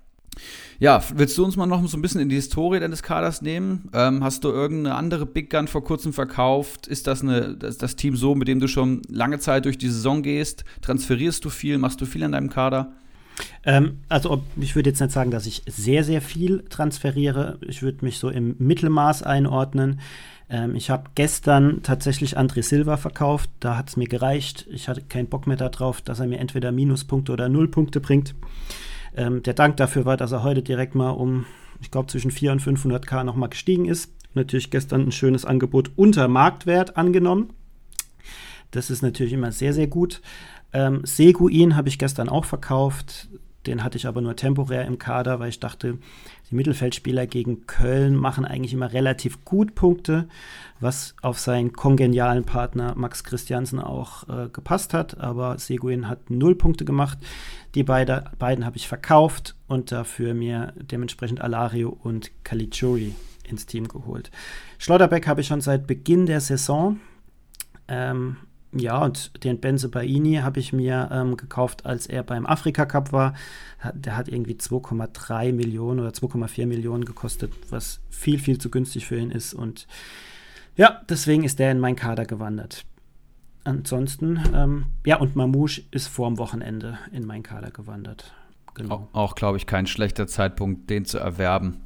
Ja, 0.81 1.03
willst 1.15 1.39
du 1.39 1.45
uns 1.45 1.57
mal 1.57 1.67
noch 1.67 1.87
so 1.87 1.97
ein 1.97 2.03
bisschen 2.03 2.21
in 2.21 2.29
die 2.29 2.35
Historie 2.35 2.81
deines 2.81 3.03
Kaders 3.03 3.43
nehmen? 3.43 3.89
Ähm, 3.93 4.25
hast 4.25 4.45
du 4.45 4.49
irgendeine 4.49 4.97
andere 4.97 5.27
Big 5.27 5.51
Gun 5.51 5.69
vor 5.69 5.85
kurzem 5.85 6.13
verkauft? 6.13 6.87
Ist 6.87 7.07
das, 7.07 7.23
eine, 7.23 7.57
das, 7.57 7.79
das 7.79 7.97
Team 7.97 8.17
so, 8.17 8.35
mit 8.35 8.49
dem 8.49 8.59
du 8.59 8.67
schon 8.67 9.03
lange 9.09 9.39
Zeit 9.39 9.65
durch 9.65 9.79
die 9.79 9.89
Saison 9.89 10.23
gehst? 10.23 10.65
Transferierst 10.83 11.45
du 11.45 11.51
viel? 11.51 11.79
Machst 11.79 12.01
du 12.01 12.07
viel 12.07 12.25
an 12.25 12.33
deinem 12.33 12.51
Kader? 12.51 12.93
Ähm, 13.65 14.01
also 14.09 14.43
ich 14.61 14.77
würde 14.77 14.91
jetzt 14.91 15.01
nicht 15.01 15.13
sagen, 15.13 15.31
dass 15.31 15.47
ich 15.47 15.63
sehr, 15.67 16.05
sehr 16.05 16.21
viel 16.21 16.65
transferiere. 16.69 17.59
Ich 17.63 17.83
würde 17.83 18.05
mich 18.05 18.19
so 18.19 18.29
im 18.29 18.57
Mittelmaß 18.59 19.23
einordnen. 19.23 20.01
Ähm, 20.49 20.77
ich 20.77 20.91
habe 20.91 21.11
gestern 21.15 21.83
tatsächlich 21.83 22.39
André 22.39 22.63
Silva 22.63 22.97
verkauft. 22.97 23.51
Da 23.61 23.77
hat 23.77 23.89
es 23.89 23.97
mir 23.97 24.07
gereicht. 24.07 24.67
Ich 24.71 24.89
hatte 24.89 25.03
keinen 25.03 25.29
Bock 25.29 25.47
mehr 25.47 25.57
darauf, 25.57 26.01
dass 26.01 26.21
er 26.21 26.27
mir 26.27 26.39
entweder 26.39 26.73
Minuspunkte 26.73 27.33
oder 27.33 27.49
Nullpunkte 27.49 28.01
bringt. 28.01 28.35
Ähm, 29.17 29.43
der 29.43 29.55
Dank 29.55 29.77
dafür 29.77 30.05
war, 30.05 30.17
dass 30.17 30.33
er 30.33 30.43
heute 30.43 30.63
direkt 30.63 30.95
mal 30.95 31.11
um, 31.11 31.47
ich 31.81 31.91
glaube, 31.91 32.09
zwischen 32.09 32.31
400 32.31 32.67
und 32.67 32.79
500k 32.79 33.25
nochmal 33.25 33.49
gestiegen 33.49 33.87
ist. 33.87 34.13
Natürlich 34.35 34.71
gestern 34.71 35.03
ein 35.03 35.13
schönes 35.13 35.45
Angebot 35.45 35.93
unter 35.97 36.27
Marktwert 36.29 36.97
angenommen. 36.97 37.51
Das 38.73 38.91
ist 38.91 39.03
natürlich 39.03 39.33
immer 39.33 39.53
sehr, 39.53 39.73
sehr 39.73 39.87
gut. 39.87 40.21
Ähm, 40.75 41.03
Seguin 41.05 41.77
habe 41.77 41.89
ich 41.89 41.99
gestern 41.99 42.29
auch 42.29 42.45
verkauft. 42.45 43.29
Den 43.67 43.83
hatte 43.83 43.97
ich 43.97 44.07
aber 44.07 44.21
nur 44.21 44.37
temporär 44.37 44.85
im 44.85 44.99
Kader, 44.99 45.41
weil 45.41 45.49
ich 45.49 45.59
dachte, 45.59 45.97
die 46.51 46.55
Mittelfeldspieler 46.55 47.27
gegen 47.27 47.67
Köln 47.67 48.15
machen 48.15 48.45
eigentlich 48.45 48.75
immer 48.75 48.93
relativ 48.93 49.43
gut 49.47 49.75
Punkte, 49.75 50.29
was 50.81 51.15
auf 51.23 51.39
seinen 51.39 51.73
kongenialen 51.73 52.45
Partner 52.45 52.95
Max 52.95 53.25
Christiansen 53.25 53.81
auch 53.81 54.29
äh, 54.29 54.49
gepasst 54.51 54.93
hat. 54.93 55.19
Aber 55.19 55.59
Seguin 55.59 56.09
hat 56.09 56.29
null 56.29 56.57
Punkte 56.57 56.85
gemacht. 56.85 57.19
Die 57.75 57.85
beide, 57.85 58.25
beiden 58.39 58.67
habe 58.67 58.77
ich 58.77 58.87
verkauft 58.87 59.57
und 59.67 59.93
dafür 59.93 60.35
mir 60.35 60.75
dementsprechend 60.77 61.41
Alario 61.41 61.89
und 61.89 62.33
Caligiuri 62.45 63.15
ins 63.49 63.65
Team 63.65 63.89
geholt. 63.89 64.31
Schlotterbeck 64.79 65.27
habe 65.27 65.41
ich 65.41 65.47
schon 65.47 65.63
seit 65.63 65.87
Beginn 65.87 66.27
der 66.27 66.41
Saison. 66.41 67.01
Ähm, 67.89 68.37
ja, 68.79 68.99
und 68.99 69.45
den 69.45 69.61
Benze 69.61 69.89
Baini 69.89 70.37
habe 70.37 70.61
ich 70.61 70.73
mir 70.73 71.09
ähm, 71.13 71.37
gekauft, 71.37 71.87
als 71.87 72.07
er 72.07 72.23
beim 72.23 72.47
Afrika 72.47 72.87
Cup 72.87 73.13
war. 73.13 73.35
Der 73.95 74.17
hat 74.17 74.29
irgendwie 74.29 74.55
2,3 74.55 75.53
Millionen 75.53 76.01
oder 76.01 76.11
2,4 76.11 76.67
Millionen 76.67 77.05
gekostet, 77.05 77.53
was 77.71 78.01
viel, 78.11 78.39
viel 78.39 78.59
zu 78.59 78.71
günstig 78.71 79.07
für 79.07 79.17
ihn 79.17 79.31
ist. 79.31 79.55
Und 79.55 79.87
ja, 80.77 81.03
deswegen 81.09 81.45
ist 81.45 81.59
der 81.59 81.71
in 81.71 81.81
meinen 81.81 81.97
Kader 81.97 82.25
gewandert. 82.25 82.85
Ansonsten, 83.65 84.41
ähm, 84.55 84.87
ja, 85.07 85.17
und 85.17 85.37
Mamouche 85.37 85.83
ist 85.91 86.09
vorm 86.09 86.39
Wochenende 86.39 86.99
in 87.13 87.27
meinen 87.27 87.43
Kader 87.43 87.71
gewandert. 87.71 88.35
Genau. 88.75 89.09
Auch, 89.13 89.15
auch 89.15 89.35
glaube 89.35 89.57
ich, 89.57 89.67
kein 89.67 89.87
schlechter 89.87 90.27
Zeitpunkt, 90.27 90.91
den 90.91 91.05
zu 91.05 91.19
erwerben. 91.19 91.81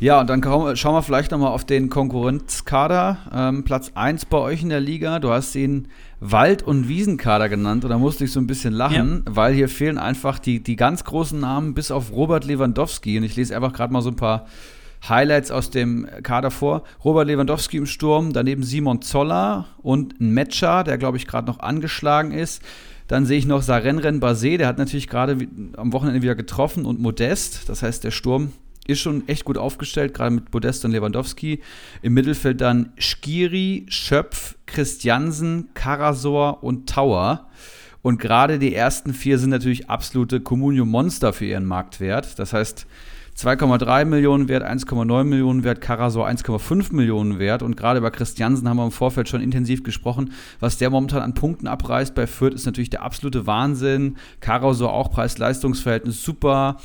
Ja, 0.00 0.20
und 0.20 0.28
dann 0.28 0.42
schauen 0.42 0.94
wir 0.94 1.02
vielleicht 1.02 1.30
nochmal 1.30 1.52
auf 1.52 1.64
den 1.64 1.88
Konkurrenzkader. 1.88 3.18
Ähm, 3.32 3.64
Platz 3.64 3.92
1 3.94 4.26
bei 4.26 4.38
euch 4.38 4.62
in 4.62 4.68
der 4.68 4.80
Liga. 4.80 5.20
Du 5.20 5.30
hast 5.30 5.54
ihn 5.54 5.88
Wald- 6.20 6.62
und 6.62 6.88
Wiesenkader 6.88 7.48
genannt 7.48 7.84
und 7.84 7.90
da 7.90 7.98
musste 7.98 8.24
ich 8.24 8.32
so 8.32 8.40
ein 8.40 8.46
bisschen 8.46 8.72
lachen, 8.72 9.24
ja. 9.26 9.36
weil 9.36 9.54
hier 9.54 9.68
fehlen 9.68 9.98
einfach 9.98 10.38
die, 10.38 10.62
die 10.62 10.76
ganz 10.76 11.04
großen 11.04 11.38
Namen 11.38 11.74
bis 11.74 11.90
auf 11.90 12.12
Robert 12.12 12.44
Lewandowski. 12.44 13.18
Und 13.18 13.24
ich 13.24 13.36
lese 13.36 13.54
einfach 13.54 13.72
gerade 13.72 13.92
mal 13.92 14.02
so 14.02 14.10
ein 14.10 14.16
paar 14.16 14.46
Highlights 15.08 15.50
aus 15.50 15.70
dem 15.70 16.08
Kader 16.22 16.50
vor. 16.50 16.84
Robert 17.04 17.26
Lewandowski 17.26 17.76
im 17.76 17.86
Sturm, 17.86 18.32
daneben 18.32 18.62
Simon 18.62 19.02
Zoller 19.02 19.66
und 19.82 20.20
ein 20.20 20.32
Matcher, 20.32 20.84
der 20.84 20.98
glaube 20.98 21.16
ich 21.16 21.26
gerade 21.26 21.46
noch 21.46 21.60
angeschlagen 21.60 22.32
ist. 22.32 22.62
Dann 23.06 23.26
sehe 23.26 23.38
ich 23.38 23.44
noch 23.44 23.60
Sarenren 23.60 24.20
Basé, 24.20 24.56
der 24.56 24.66
hat 24.66 24.78
natürlich 24.78 25.08
gerade 25.08 25.36
am 25.76 25.92
Wochenende 25.92 26.22
wieder 26.22 26.34
getroffen 26.34 26.86
und 26.86 27.00
Modest. 27.00 27.68
Das 27.68 27.82
heißt, 27.82 28.02
der 28.02 28.12
Sturm 28.12 28.52
ist 28.86 29.00
schon 29.00 29.26
echt 29.28 29.44
gut 29.44 29.58
aufgestellt, 29.58 30.14
gerade 30.14 30.34
mit 30.34 30.52
Modest 30.52 30.84
und 30.84 30.92
Lewandowski. 30.92 31.60
Im 32.02 32.14
Mittelfeld 32.14 32.60
dann 32.60 32.92
Skiri, 32.98 33.86
Schöpf, 33.88 34.56
Christiansen, 34.66 35.70
Karasor 35.74 36.62
und 36.62 36.88
Tauer. 36.88 37.48
Und 38.02 38.18
gerade 38.18 38.58
die 38.58 38.74
ersten 38.74 39.14
vier 39.14 39.38
sind 39.38 39.50
natürlich 39.50 39.88
absolute 39.88 40.40
Communio-Monster 40.40 41.32
für 41.32 41.46
ihren 41.46 41.64
Marktwert. 41.64 42.38
Das 42.38 42.52
heißt, 42.52 42.86
2,3 43.36 44.04
Millionen 44.04 44.48
wert, 44.48 44.62
1,9 44.62 45.24
Millionen 45.24 45.64
wert, 45.64 45.80
Karasor 45.80 46.28
1,5 46.28 46.94
Millionen 46.94 47.38
wert. 47.38 47.62
Und 47.62 47.76
gerade 47.76 47.98
über 47.98 48.12
Christiansen 48.12 48.68
haben 48.68 48.76
wir 48.76 48.84
im 48.84 48.92
Vorfeld 48.92 49.28
schon 49.28 49.40
intensiv 49.40 49.82
gesprochen. 49.82 50.32
Was 50.60 50.78
der 50.78 50.90
momentan 50.90 51.22
an 51.22 51.34
Punkten 51.34 51.66
abreißt 51.66 52.14
bei 52.14 52.26
Fürth, 52.28 52.54
ist 52.54 52.66
natürlich 52.66 52.90
der 52.90 53.02
absolute 53.02 53.46
Wahnsinn. 53.46 54.18
Karasor 54.40 54.92
auch 54.92 55.10
Preis-Leistungs-Verhältnis 55.10 56.22
super. 56.22 56.76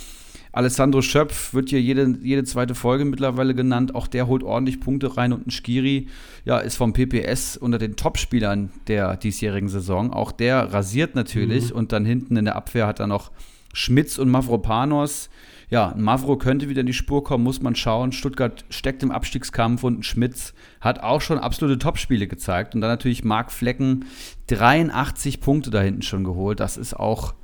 Alessandro 0.51 1.01
Schöpf 1.01 1.53
wird 1.53 1.70
hier 1.70 1.82
jede, 1.82 2.18
jede 2.24 2.44
zweite 2.44 2.74
Folge 2.74 3.06
mittlerweile 3.06 3.53
genannt. 3.53 3.94
Auch 3.94 4.08
der 4.08 4.27
holt 4.27 4.44
ordentlich 4.44 4.79
Punkte 4.79 5.15
rein 5.15 5.32
und 5.32 5.46
ein 5.46 5.51
Skiri 5.51 6.08
ja, 6.44 6.58
ist 6.58 6.75
vom 6.75 6.94
PPS 6.94 7.56
unter 7.58 7.77
den 7.77 7.96
Topspielern 7.96 8.72
der 8.88 9.15
diesjährigen 9.18 9.70
Saison. 9.70 10.12
Auch 10.12 10.32
der 10.32 10.74
rasiert 10.74 11.13
natürlich 11.13 11.70
mhm. 11.70 11.75
und 11.75 11.91
dann 11.91 12.03
hinten 12.06 12.36
in 12.36 12.46
der 12.46 12.56
Abwehr 12.56 12.88
hat 12.88 13.00
er 13.00 13.08
noch 13.08 13.32
Schmitz 13.74 14.18
und 14.18 14.29
Mavropanos. 14.29 15.29
Ja, 15.70 15.94
Mavro 15.96 16.38
könnte 16.38 16.68
wieder 16.68 16.82
in 16.82 16.88
die 16.88 16.94
Spur 16.94 17.24
kommen, 17.24 17.44
muss 17.44 17.62
man 17.62 17.75
schauen. 17.75 18.12
Stuttgart 18.12 18.65
steckt 18.72 19.03
im 19.03 19.12
Abstiegskampf 19.12 19.84
und 19.84 20.00
ein 20.00 20.03
Schmitz 20.03 20.56
hat 20.82 21.03
auch 21.03 21.22
schon 21.22 21.38
absolute 21.38 21.77
Topspiele 21.77 22.27
gezeigt. 22.27 22.74
Und 22.74 22.82
dann 22.82 22.89
natürlich 22.89 23.24
Marc 23.24 23.51
Flecken, 23.51 24.06
83 24.48 25.41
Punkte 25.41 25.70
da 25.70 25.79
hinten 25.79 26.01
schon 26.01 26.24
geholt. 26.24 26.60
Das 26.60 26.75
ist 26.75 26.96
auch 26.96 27.36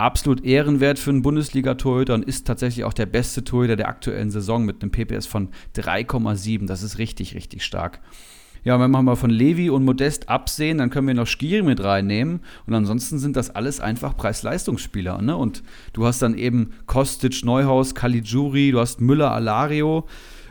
absolut 0.00 0.44
ehrenwert 0.44 0.98
für 0.98 1.10
einen 1.10 1.22
Bundesliga-Torhüter 1.22 2.14
und 2.14 2.24
ist 2.24 2.46
tatsächlich 2.46 2.84
auch 2.84 2.92
der 2.92 3.06
beste 3.06 3.44
Torhüter 3.44 3.76
der 3.76 3.88
aktuellen 3.88 4.30
Saison 4.30 4.64
mit 4.64 4.82
einem 4.82 4.90
PPS 4.90 5.26
von 5.26 5.48
3,7. 5.76 6.66
Das 6.66 6.82
ist 6.82 6.98
richtig, 6.98 7.34
richtig 7.34 7.64
stark. 7.64 8.00
Ja, 8.62 8.78
wenn 8.78 8.90
wir 8.90 9.02
mal 9.02 9.16
von 9.16 9.30
Levi 9.30 9.70
und 9.70 9.84
Modest 9.84 10.28
absehen, 10.28 10.78
dann 10.78 10.90
können 10.90 11.06
wir 11.06 11.14
noch 11.14 11.26
Skiri 11.26 11.62
mit 11.62 11.82
reinnehmen. 11.82 12.40
Und 12.66 12.74
ansonsten 12.74 13.18
sind 13.18 13.36
das 13.36 13.50
alles 13.50 13.80
einfach 13.80 14.16
Preis-Leistungsspieler. 14.16 15.22
Ne? 15.22 15.36
Und 15.36 15.62
du 15.92 16.06
hast 16.06 16.20
dann 16.20 16.36
eben 16.36 16.72
Kostic, 16.86 17.44
Neuhaus, 17.44 17.94
Caligiuri, 17.94 18.72
du 18.72 18.80
hast 18.80 19.00
Müller, 19.00 19.32
Alario, 19.32 20.06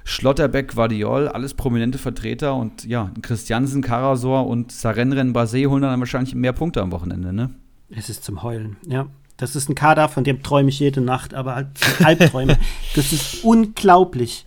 Schlotterbeck, 0.05 0.73
Guardiol, 0.73 1.27
alles 1.27 1.53
prominente 1.53 1.99
Vertreter. 1.99 2.55
Und 2.55 2.85
ja, 2.85 3.11
Christiansen, 3.21 3.83
Karasor 3.83 4.47
und 4.47 4.71
Sarenren 4.71 5.35
Basé 5.35 5.67
holen 5.67 5.83
dann 5.83 5.99
wahrscheinlich 5.99 6.33
mehr 6.33 6.53
Punkte 6.53 6.81
am 6.81 6.91
Wochenende. 6.91 7.31
Ne? 7.31 7.51
Es 7.89 8.09
ist 8.09 8.23
zum 8.23 8.41
Heulen, 8.41 8.77
ja. 8.87 9.07
Das 9.39 9.55
ist 9.55 9.69
ein 9.69 9.75
Kader, 9.75 10.09
von 10.09 10.25
dem 10.25 10.43
träume 10.43 10.67
ich 10.67 10.79
jede 10.79 10.99
Nacht, 10.99 11.33
aber 11.33 11.55
halt 11.55 11.67
Albträume. 12.03 12.57
das 12.95 13.13
ist 13.13 13.45
unglaublich. 13.45 14.45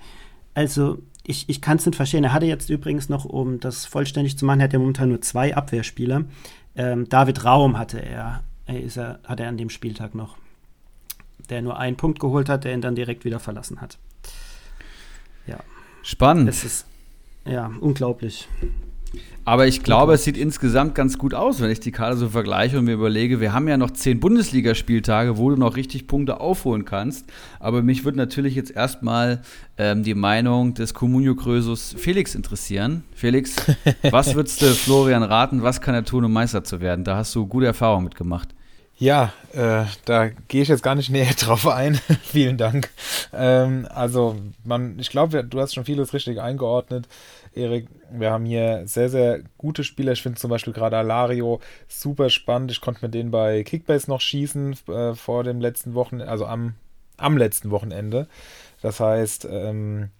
Also, 0.52 0.98
ich, 1.24 1.48
ich 1.48 1.62
kann 1.62 1.78
es 1.78 1.86
nicht 1.86 1.96
verstehen. 1.96 2.24
Er 2.24 2.34
hatte 2.34 2.44
jetzt 2.44 2.68
übrigens 2.68 3.08
noch, 3.08 3.24
um 3.24 3.58
das 3.58 3.86
vollständig 3.86 4.36
zu 4.36 4.44
machen, 4.44 4.60
er 4.60 4.64
hat 4.64 4.74
ja 4.74 4.78
momentan 4.78 5.08
nur 5.08 5.22
zwei 5.22 5.56
Abwehrspieler. 5.56 6.26
Ähm, 6.76 7.08
David 7.08 7.42
Raum 7.42 7.78
hatte 7.78 8.04
er, 8.04 8.44
er, 8.66 8.82
ist 8.82 8.98
er, 8.98 9.20
hat 9.24 9.40
er 9.40 9.48
an 9.48 9.56
dem 9.56 9.70
Spieltag 9.70 10.14
noch. 10.14 10.36
Der 11.48 11.62
nur 11.62 11.78
einen 11.78 11.96
Punkt 11.96 12.20
geholt 12.20 12.50
hat, 12.50 12.64
der 12.64 12.74
ihn 12.74 12.82
dann 12.82 12.94
direkt 12.94 13.24
wieder 13.24 13.40
verlassen 13.40 13.80
hat. 13.80 13.96
Ja. 15.46 15.60
Spannend. 16.02 16.50
Es 16.50 16.64
ist, 16.64 16.86
ja, 17.46 17.72
unglaublich. 17.80 18.46
Aber 19.44 19.66
ich 19.66 19.82
glaube, 19.82 20.14
es 20.14 20.22
sieht 20.22 20.36
insgesamt 20.36 20.94
ganz 20.94 21.18
gut 21.18 21.34
aus, 21.34 21.60
wenn 21.60 21.70
ich 21.70 21.80
die 21.80 21.90
Karte 21.90 22.16
so 22.16 22.28
vergleiche 22.28 22.78
und 22.78 22.84
mir 22.84 22.92
überlege, 22.92 23.40
wir 23.40 23.52
haben 23.52 23.66
ja 23.66 23.76
noch 23.76 23.90
zehn 23.90 24.20
Bundesligaspieltage, 24.20 25.36
wo 25.36 25.50
du 25.50 25.56
noch 25.56 25.74
richtig 25.74 26.06
Punkte 26.06 26.40
aufholen 26.40 26.84
kannst. 26.84 27.26
Aber 27.58 27.82
mich 27.82 28.04
würde 28.04 28.18
natürlich 28.18 28.54
jetzt 28.54 28.70
erstmal 28.70 29.42
ähm, 29.78 30.04
die 30.04 30.14
Meinung 30.14 30.74
des 30.74 30.94
Comunio 30.94 31.34
Krösus 31.34 31.94
Felix 31.98 32.36
interessieren. 32.36 33.02
Felix, 33.16 33.56
was 34.10 34.36
würdest 34.36 34.62
du 34.62 34.66
Florian 34.66 35.24
raten, 35.24 35.62
was 35.62 35.80
kann 35.80 35.94
er 35.94 36.04
tun, 36.04 36.24
um 36.24 36.32
Meister 36.32 36.62
zu 36.62 36.80
werden? 36.80 37.04
Da 37.04 37.16
hast 37.16 37.34
du 37.34 37.46
gute 37.46 37.66
Erfahrungen 37.66 38.04
mitgemacht. 38.04 38.48
Ja, 39.02 39.32
äh, 39.52 39.84
da 40.04 40.28
gehe 40.46 40.62
ich 40.62 40.68
jetzt 40.68 40.84
gar 40.84 40.94
nicht 40.94 41.10
näher 41.10 41.34
drauf 41.36 41.66
ein. 41.66 41.98
Vielen 42.22 42.56
Dank. 42.56 42.90
Ähm, 43.32 43.88
also, 43.92 44.36
man, 44.62 44.96
ich 45.00 45.10
glaube, 45.10 45.42
du 45.42 45.60
hast 45.60 45.74
schon 45.74 45.84
vieles 45.84 46.12
richtig 46.12 46.40
eingeordnet. 46.40 47.08
Erik. 47.54 47.88
Wir 48.10 48.30
haben 48.30 48.44
hier 48.44 48.82
sehr, 48.86 49.08
sehr 49.08 49.40
gute 49.58 49.84
Spieler. 49.84 50.12
Ich 50.12 50.22
finde 50.22 50.38
zum 50.38 50.50
Beispiel 50.50 50.72
gerade 50.72 50.96
Alario 50.96 51.60
super 51.88 52.30
spannend. 52.30 52.70
Ich 52.70 52.80
konnte 52.80 53.04
mit 53.04 53.14
denen 53.14 53.30
bei 53.30 53.62
Kickbase 53.62 54.10
noch 54.10 54.20
schießen 54.20 54.76
äh, 54.88 55.14
vor 55.14 55.44
dem 55.44 55.60
letzten 55.60 55.94
Wochenende, 55.94 56.30
also 56.30 56.46
am, 56.46 56.74
am 57.16 57.36
letzten 57.36 57.70
Wochenende. 57.70 58.28
Das 58.80 59.00
heißt, 59.00 59.46
ähm, 59.50 60.10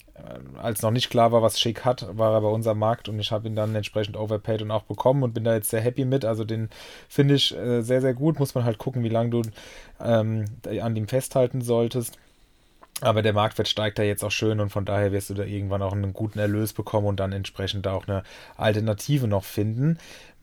als 0.57 0.83
noch 0.83 0.91
nicht 0.91 1.11
klar 1.11 1.33
war, 1.33 1.43
was 1.43 1.59
Schick 1.59 1.85
hat, 1.85 2.07
war 2.17 2.35
er 2.35 2.41
bei 2.43 2.49
unserem 2.49 2.79
Markt 2.79 3.09
und 3.09 3.19
ich 3.19 3.33
habe 3.33 3.49
ihn 3.49 3.57
dann 3.57 3.75
entsprechend 3.75 4.17
overpaid 4.17 4.63
und 4.63 4.71
auch 4.71 4.83
bekommen 4.83 5.23
und 5.23 5.33
bin 5.33 5.45
da 5.45 5.55
jetzt 5.55 5.71
sehr 5.71 5.81
happy 5.81 6.05
mit. 6.05 6.25
Also 6.25 6.45
den 6.45 6.69
finde 7.09 7.35
ich 7.35 7.57
äh, 7.57 7.83
sehr, 7.83 8.01
sehr 8.01 8.15
gut. 8.15 8.39
Muss 8.39 8.55
man 8.55 8.65
halt 8.65 8.79
gucken, 8.79 9.03
wie 9.03 9.09
lange 9.09 9.31
du 9.31 9.43
ähm, 10.01 10.45
an 10.81 10.97
ihm 10.97 11.09
festhalten 11.09 11.63
solltest. 11.63 12.19
Aber 13.03 13.23
der 13.23 13.33
Marktwert 13.33 13.67
steigt 13.67 13.99
da 13.99 14.05
jetzt 14.05 14.25
auch 14.25 14.31
schön 14.31 14.61
und 14.61 14.71
von 14.71 14.85
daher 14.85 15.11
wirst 15.11 15.29
du 15.29 15.35
da 15.35 15.43
irgendwann 15.43 15.83
auch 15.83 15.93
einen 15.93 16.13
guten 16.13 16.39
Erlös 16.39 16.73
bekommen 16.73 17.09
und 17.09 17.19
dann 17.19 17.33
entsprechend 17.33 17.87
auch 17.89 18.07
eine 18.07 18.23
Alternative 18.57 19.27
noch 19.27 19.45
finden. 19.45 19.99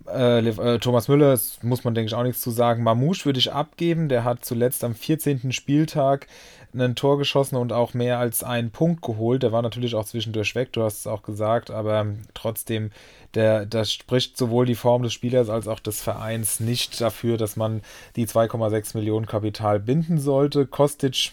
Äh, 0.07 0.45
äh 0.45 0.79
Thomas 0.79 1.07
Müller, 1.07 1.39
muss 1.61 1.85
man 1.85 1.95
denke 1.95 2.07
ich 2.07 2.15
auch 2.15 2.23
nichts 2.23 2.41
zu 2.41 2.51
sagen. 2.51 2.83
Mamouche 2.83 3.25
würde 3.25 3.39
ich 3.39 3.53
abgeben. 3.53 4.09
Der 4.09 4.25
hat 4.25 4.43
zuletzt 4.43 4.83
am 4.83 4.93
14. 4.93 5.53
Spieltag 5.53 6.27
ein 6.73 6.95
Tor 6.95 7.17
geschossen 7.17 7.55
und 7.55 7.71
auch 7.71 7.93
mehr 7.93 8.19
als 8.19 8.43
einen 8.43 8.71
Punkt 8.71 9.01
geholt. 9.01 9.41
Der 9.43 9.51
war 9.51 9.61
natürlich 9.61 9.95
auch 9.95 10.05
zwischendurch 10.05 10.53
weg, 10.53 10.73
du 10.73 10.83
hast 10.83 10.99
es 10.99 11.07
auch 11.07 11.23
gesagt, 11.23 11.71
aber 11.71 12.05
trotzdem, 12.33 12.91
der, 13.33 13.65
das 13.65 13.91
spricht 13.91 14.37
sowohl 14.37 14.65
die 14.65 14.75
Form 14.75 15.01
des 15.01 15.13
Spielers 15.13 15.49
als 15.49 15.67
auch 15.67 15.79
des 15.79 16.01
Vereins 16.01 16.59
nicht 16.59 16.99
dafür, 17.01 17.37
dass 17.37 17.55
man 17.55 17.81
die 18.15 18.27
2,6 18.27 18.97
Millionen 18.97 19.25
Kapital 19.25 19.79
binden 19.79 20.19
sollte. 20.19 20.67
Kostic 20.67 21.31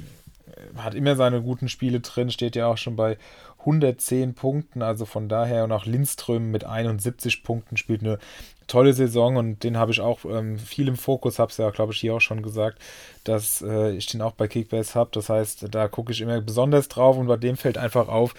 hat 0.77 0.95
immer 0.95 1.17
seine 1.17 1.43
guten 1.43 1.69
Spiele 1.69 2.01
drin, 2.01 2.31
steht 2.31 2.57
ja 2.57 2.67
auch 2.67 2.79
schon 2.79 2.97
bei 2.97 3.19
110 3.61 4.35
Punkten, 4.35 4.83
also 4.83 5.07
von 5.07 5.29
daher 5.29 5.65
und 5.65 5.73
auch 5.73 5.87
Lindström 5.87 6.51
mit 6.51 6.65
71 6.65 7.43
Punkten 7.43 7.77
spielt 7.77 8.03
eine 8.03 8.19
tolle 8.67 8.93
Saison 8.93 9.37
und 9.37 9.63
den 9.65 9.77
habe 9.77 9.93
ich 9.93 10.01
auch 10.01 10.25
ähm, 10.25 10.59
viel 10.59 10.89
im 10.89 10.97
Fokus, 10.97 11.39
habe 11.39 11.51
es 11.51 11.57
ja, 11.57 11.71
glaube 11.71 11.93
ich, 11.93 12.01
hier 12.01 12.15
auch 12.15 12.21
schon 12.21 12.43
gesagt, 12.43 12.81
dass 13.25 13.63
äh, 13.63 13.93
ich 13.93 14.07
den 14.07 14.23
auch 14.23 14.33
bei 14.33 14.49
Kickbase 14.49 14.95
habe. 14.95 15.11
Das 15.13 15.29
heißt, 15.29 15.67
da 15.71 15.89
gucke 15.89 16.13
ich 16.13 16.21
immer 16.21 16.41
besonders 16.41 16.89
drauf 16.89 17.17
und 17.17 17.27
bei 17.27 17.37
dem 17.37 17.57
fällt 17.57 17.79
einfach 17.79 18.09
auf, 18.09 18.35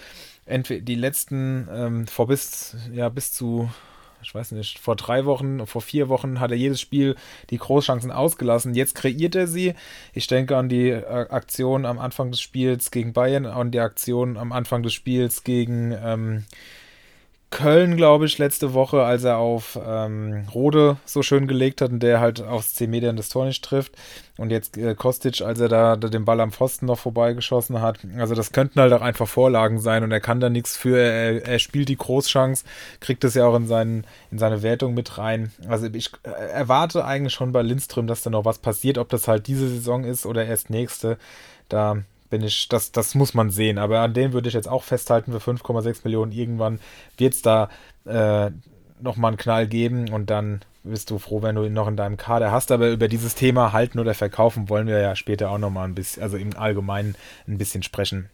entweder 0.46 0.82
die 0.82 0.94
letzten 0.94 1.68
ähm, 1.72 2.06
vor 2.06 2.26
bis, 2.26 2.76
ja, 2.92 3.08
bis 3.08 3.32
zu 3.32 3.70
ich 4.22 4.34
weiß 4.34 4.52
nicht, 4.52 4.78
vor 4.78 4.96
drei 4.96 5.24
Wochen, 5.24 5.66
vor 5.66 5.82
vier 5.82 6.08
Wochen 6.08 6.40
hat 6.40 6.50
er 6.50 6.56
jedes 6.56 6.80
Spiel 6.80 7.16
die 7.50 7.58
Großchancen 7.58 8.10
ausgelassen. 8.10 8.74
Jetzt 8.74 8.94
kreiert 8.94 9.34
er 9.34 9.46
sie. 9.46 9.74
Ich 10.12 10.26
denke 10.26 10.56
an 10.56 10.68
die 10.68 10.90
äh, 10.90 11.04
Aktion 11.04 11.84
am 11.84 11.98
Anfang 11.98 12.30
des 12.30 12.40
Spiels 12.40 12.90
gegen 12.90 13.12
Bayern, 13.12 13.46
an 13.46 13.70
die 13.70 13.80
Aktion 13.80 14.36
am 14.36 14.52
Anfang 14.52 14.82
des 14.82 14.92
Spiels 14.92 15.44
gegen 15.44 15.92
ähm, 15.92 16.44
Köln, 17.50 17.96
glaube 17.96 18.26
ich, 18.26 18.36
letzte 18.36 18.74
Woche, 18.74 19.04
als 19.04 19.24
er 19.24 19.38
auf 19.38 19.78
ähm, 19.82 20.46
Rode 20.54 20.98
so 21.06 21.22
schön 21.22 21.46
gelegt 21.46 21.80
hat 21.80 21.90
und 21.90 22.02
der 22.02 22.20
halt 22.20 22.42
aufs 22.42 22.74
10 22.74 22.90
Meter 22.90 23.12
das 23.14 23.30
Tor 23.30 23.46
nicht 23.46 23.64
trifft. 23.64 23.92
Und 24.36 24.50
jetzt 24.50 24.76
äh, 24.76 24.94
Kostic, 24.94 25.40
als 25.40 25.58
er 25.58 25.68
da, 25.68 25.96
da, 25.96 26.08
den 26.08 26.26
Ball 26.26 26.40
am 26.40 26.52
Pfosten 26.52 26.84
noch 26.84 26.98
vorbeigeschossen 26.98 27.80
hat. 27.80 28.00
Also 28.18 28.34
das 28.34 28.52
könnten 28.52 28.80
halt 28.80 28.92
auch 28.92 29.00
einfach 29.00 29.26
Vorlagen 29.26 29.80
sein 29.80 30.04
und 30.04 30.12
er 30.12 30.20
kann 30.20 30.40
da 30.40 30.50
nichts 30.50 30.76
für. 30.76 30.98
Er, 30.98 31.46
er 31.46 31.58
spielt 31.58 31.88
die 31.88 31.96
Großchance, 31.96 32.64
kriegt 33.00 33.24
das 33.24 33.34
ja 33.34 33.46
auch 33.46 33.56
in, 33.56 33.66
seinen, 33.66 34.04
in 34.30 34.38
seine 34.38 34.62
Wertung 34.62 34.92
mit 34.92 35.16
rein. 35.16 35.50
Also 35.68 35.86
ich 35.86 36.10
äh, 36.24 36.30
erwarte 36.30 37.06
eigentlich 37.06 37.32
schon 37.32 37.52
bei 37.52 37.62
Lindström, 37.62 38.06
dass 38.06 38.22
da 38.22 38.28
noch 38.28 38.44
was 38.44 38.58
passiert, 38.58 38.98
ob 38.98 39.08
das 39.08 39.26
halt 39.26 39.46
diese 39.46 39.68
Saison 39.70 40.04
ist 40.04 40.26
oder 40.26 40.44
erst 40.44 40.68
nächste. 40.68 41.16
Da 41.70 42.02
bin 42.30 42.42
ich, 42.42 42.68
das, 42.68 42.92
das 42.92 43.14
muss 43.14 43.34
man 43.34 43.50
sehen. 43.50 43.78
Aber 43.78 44.00
an 44.00 44.14
dem 44.14 44.32
würde 44.32 44.48
ich 44.48 44.54
jetzt 44.54 44.68
auch 44.68 44.82
festhalten, 44.82 45.32
für 45.32 45.50
5,6 45.50 46.00
Millionen 46.04 46.32
irgendwann 46.32 46.80
wird 47.16 47.34
es 47.34 47.42
da 47.42 47.68
äh, 48.04 48.50
nochmal 49.00 49.30
einen 49.30 49.38
Knall 49.38 49.66
geben 49.66 50.08
und 50.10 50.30
dann 50.30 50.60
bist 50.84 51.10
du 51.10 51.18
froh, 51.18 51.42
wenn 51.42 51.54
du 51.54 51.64
ihn 51.64 51.72
noch 51.72 51.88
in 51.88 51.96
deinem 51.96 52.16
Kader 52.16 52.50
hast. 52.50 52.72
Aber 52.72 52.90
über 52.90 53.08
dieses 53.08 53.34
Thema 53.34 53.72
halten 53.72 53.98
oder 53.98 54.14
verkaufen 54.14 54.68
wollen 54.68 54.86
wir 54.86 55.00
ja 55.00 55.16
später 55.16 55.50
auch 55.50 55.58
nochmal 55.58 55.86
ein 55.86 55.94
bisschen, 55.94 56.22
also 56.22 56.36
im 56.36 56.56
Allgemeinen 56.56 57.14
ein 57.46 57.58
bisschen 57.58 57.82
sprechen. 57.82 58.30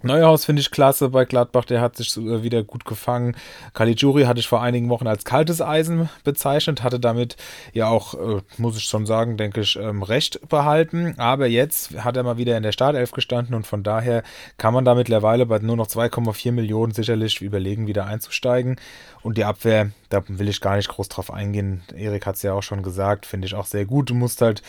Neuhaus 0.00 0.44
finde 0.44 0.60
ich 0.60 0.70
klasse 0.70 1.08
bei 1.08 1.24
Gladbach, 1.24 1.64
der 1.64 1.80
hat 1.80 1.96
sich 1.96 2.16
äh, 2.16 2.44
wieder 2.44 2.62
gut 2.62 2.84
gefangen. 2.84 3.36
Caligiuri 3.74 4.24
hatte 4.24 4.38
ich 4.38 4.46
vor 4.46 4.62
einigen 4.62 4.88
Wochen 4.90 5.08
als 5.08 5.24
kaltes 5.24 5.60
Eisen 5.60 6.08
bezeichnet, 6.22 6.84
hatte 6.84 7.00
damit 7.00 7.36
ja 7.72 7.88
auch, 7.88 8.14
äh, 8.14 8.42
muss 8.58 8.76
ich 8.76 8.84
schon 8.84 9.06
sagen, 9.06 9.36
denke 9.36 9.62
ich, 9.62 9.74
ähm, 9.74 10.04
recht 10.04 10.48
behalten. 10.48 11.14
Aber 11.18 11.48
jetzt 11.48 12.04
hat 12.04 12.16
er 12.16 12.22
mal 12.22 12.38
wieder 12.38 12.56
in 12.56 12.62
der 12.62 12.70
Startelf 12.70 13.10
gestanden 13.10 13.56
und 13.56 13.66
von 13.66 13.82
daher 13.82 14.22
kann 14.56 14.72
man 14.72 14.84
da 14.84 14.94
mittlerweile 14.94 15.46
bei 15.46 15.58
nur 15.58 15.76
noch 15.76 15.88
2,4 15.88 16.52
Millionen 16.52 16.92
sicherlich 16.92 17.42
überlegen, 17.42 17.88
wieder 17.88 18.06
einzusteigen. 18.06 18.76
Und 19.22 19.36
die 19.36 19.44
Abwehr, 19.44 19.90
da 20.10 20.22
will 20.28 20.48
ich 20.48 20.60
gar 20.60 20.76
nicht 20.76 20.88
groß 20.88 21.08
drauf 21.08 21.32
eingehen. 21.32 21.82
Erik 21.96 22.24
hat 22.24 22.36
es 22.36 22.42
ja 22.42 22.52
auch 22.52 22.62
schon 22.62 22.84
gesagt, 22.84 23.26
finde 23.26 23.48
ich 23.48 23.54
auch 23.54 23.66
sehr 23.66 23.84
gut. 23.84 24.10
Du 24.10 24.14
musst 24.14 24.42
halt 24.42 24.62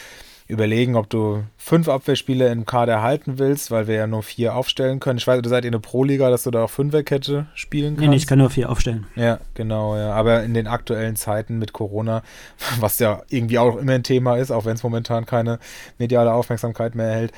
überlegen, 0.50 0.96
ob 0.96 1.08
du 1.12 1.44
fünf 1.58 1.88
Abwehrspieler 1.88 2.52
im 2.52 2.66
Kader 2.66 3.04
halten 3.04 3.38
willst, 3.38 3.70
weil 3.70 3.88
wir 3.88 3.96
ja 3.96 4.08
nur 4.08 4.24
vier 4.24 4.56
aufstellen 4.56 5.00
können. 5.00 5.20
Ich 5.20 5.28
weiß, 5.28 5.44
du 5.44 5.48
seid 5.48 5.64
in 5.64 5.72
der 5.72 5.80
Pro-Liga, 5.80 6.32
dass 6.32 6.42
du 6.42 6.50
da 6.50 6.64
auch 6.64 6.70
Fünferkette 6.72 7.46
spielen 7.54 7.90
kannst. 7.90 8.02
Nee, 8.02 8.08
nee, 8.08 8.16
ich 8.16 8.26
kann 8.26 8.40
nur 8.40 8.50
vier 8.50 8.72
aufstellen. 8.72 9.06
Ja, 9.16 9.40
genau, 9.54 9.96
ja. 9.96 10.12
Aber 10.12 10.44
in 10.44 10.56
den 10.56 10.66
aktuellen 10.66 11.16
Zeiten 11.16 11.60
mit 11.60 11.72
Corona, 11.72 12.24
was 12.80 12.98
ja 12.98 13.22
irgendwie 13.30 13.60
auch 13.60 13.78
immer 13.78 13.94
ein 13.94 14.04
Thema 14.04 14.38
ist, 14.38 14.50
auch 14.50 14.66
wenn 14.66 14.74
es 14.74 14.82
momentan 14.82 15.28
keine 15.28 15.60
mediale 16.00 16.34
Aufmerksamkeit 16.34 16.96
mehr 16.96 17.08
erhält, 17.08 17.32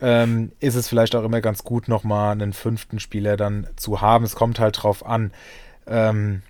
ähm, 0.00 0.50
ist 0.58 0.74
es 0.74 0.88
vielleicht 0.88 1.14
auch 1.14 1.22
immer 1.22 1.40
ganz 1.40 1.62
gut, 1.62 1.86
nochmal 1.86 2.32
einen 2.32 2.52
fünften 2.52 2.98
Spieler 2.98 3.36
dann 3.36 3.68
zu 3.76 4.00
haben. 4.00 4.24
Es 4.24 4.34
kommt 4.34 4.58
halt 4.58 4.82
drauf 4.82 5.06
an. 5.06 5.30
Ähm, 5.86 6.42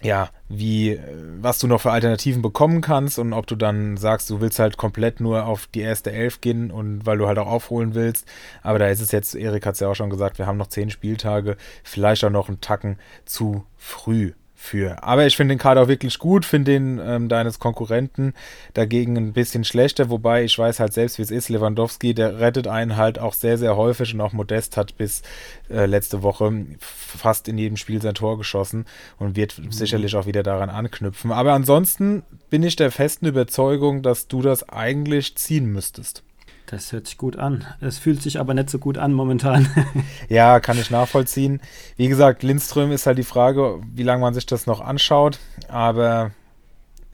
ja, 0.00 0.28
wie, 0.48 1.00
was 1.40 1.58
du 1.58 1.66
noch 1.66 1.80
für 1.80 1.90
Alternativen 1.90 2.42
bekommen 2.42 2.80
kannst 2.80 3.18
und 3.18 3.32
ob 3.32 3.46
du 3.46 3.56
dann 3.56 3.96
sagst, 3.96 4.28
du 4.30 4.40
willst 4.40 4.58
halt 4.58 4.76
komplett 4.76 5.20
nur 5.20 5.46
auf 5.46 5.66
die 5.68 5.80
erste 5.80 6.12
Elf 6.12 6.40
gehen 6.40 6.70
und 6.70 7.06
weil 7.06 7.18
du 7.18 7.26
halt 7.26 7.38
auch 7.38 7.46
aufholen 7.46 7.94
willst. 7.94 8.26
Aber 8.62 8.78
da 8.78 8.88
ist 8.88 9.00
es 9.00 9.12
jetzt, 9.12 9.34
Erik 9.34 9.64
hat 9.66 9.74
es 9.74 9.80
ja 9.80 9.88
auch 9.88 9.94
schon 9.94 10.10
gesagt, 10.10 10.38
wir 10.38 10.46
haben 10.46 10.58
noch 10.58 10.68
zehn 10.68 10.90
Spieltage, 10.90 11.56
vielleicht 11.82 12.24
auch 12.24 12.30
noch 12.30 12.48
einen 12.48 12.60
Tacken 12.60 12.98
zu 13.24 13.64
früh 13.76 14.32
für. 14.64 15.02
Aber 15.02 15.26
ich 15.26 15.36
finde 15.36 15.54
den 15.54 15.58
Kader 15.58 15.82
auch 15.82 15.88
wirklich 15.88 16.18
gut, 16.18 16.44
finde 16.44 16.72
den 16.72 16.98
ähm, 17.04 17.28
deines 17.28 17.58
Konkurrenten 17.58 18.32
dagegen 18.72 19.16
ein 19.16 19.32
bisschen 19.32 19.62
schlechter, 19.62 20.08
wobei 20.08 20.44
ich 20.44 20.58
weiß 20.58 20.80
halt 20.80 20.92
selbst, 20.92 21.18
wie 21.18 21.22
es 21.22 21.30
ist. 21.30 21.50
Lewandowski, 21.50 22.14
der 22.14 22.40
rettet 22.40 22.66
einen 22.66 22.96
halt 22.96 23.18
auch 23.18 23.34
sehr, 23.34 23.58
sehr 23.58 23.76
häufig 23.76 24.14
und 24.14 24.20
auch 24.20 24.32
Modest 24.32 24.76
hat 24.76 24.96
bis 24.96 25.22
äh, 25.70 25.86
letzte 25.86 26.22
Woche 26.22 26.66
fast 26.80 27.46
in 27.46 27.58
jedem 27.58 27.76
Spiel 27.76 28.00
sein 28.00 28.14
Tor 28.14 28.38
geschossen 28.38 28.86
und 29.18 29.36
wird 29.36 29.58
mhm. 29.58 29.70
sicherlich 29.70 30.16
auch 30.16 30.26
wieder 30.26 30.42
daran 30.42 30.70
anknüpfen. 30.70 31.30
Aber 31.30 31.52
ansonsten 31.52 32.22
bin 32.48 32.62
ich 32.62 32.76
der 32.76 32.90
festen 32.90 33.26
Überzeugung, 33.26 34.02
dass 34.02 34.28
du 34.28 34.40
das 34.40 34.68
eigentlich 34.68 35.36
ziehen 35.36 35.66
müsstest. 35.66 36.22
Das 36.66 36.92
hört 36.92 37.06
sich 37.06 37.18
gut 37.18 37.36
an. 37.36 37.64
Es 37.80 37.98
fühlt 37.98 38.22
sich 38.22 38.40
aber 38.40 38.54
nicht 38.54 38.70
so 38.70 38.78
gut 38.78 38.96
an 38.96 39.12
momentan. 39.12 39.68
ja, 40.28 40.60
kann 40.60 40.78
ich 40.78 40.90
nachvollziehen. 40.90 41.60
Wie 41.96 42.08
gesagt, 42.08 42.42
Lindström 42.42 42.90
ist 42.90 43.06
halt 43.06 43.18
die 43.18 43.22
Frage, 43.22 43.80
wie 43.92 44.02
lange 44.02 44.22
man 44.22 44.34
sich 44.34 44.46
das 44.46 44.66
noch 44.66 44.80
anschaut. 44.80 45.38
Aber 45.68 46.30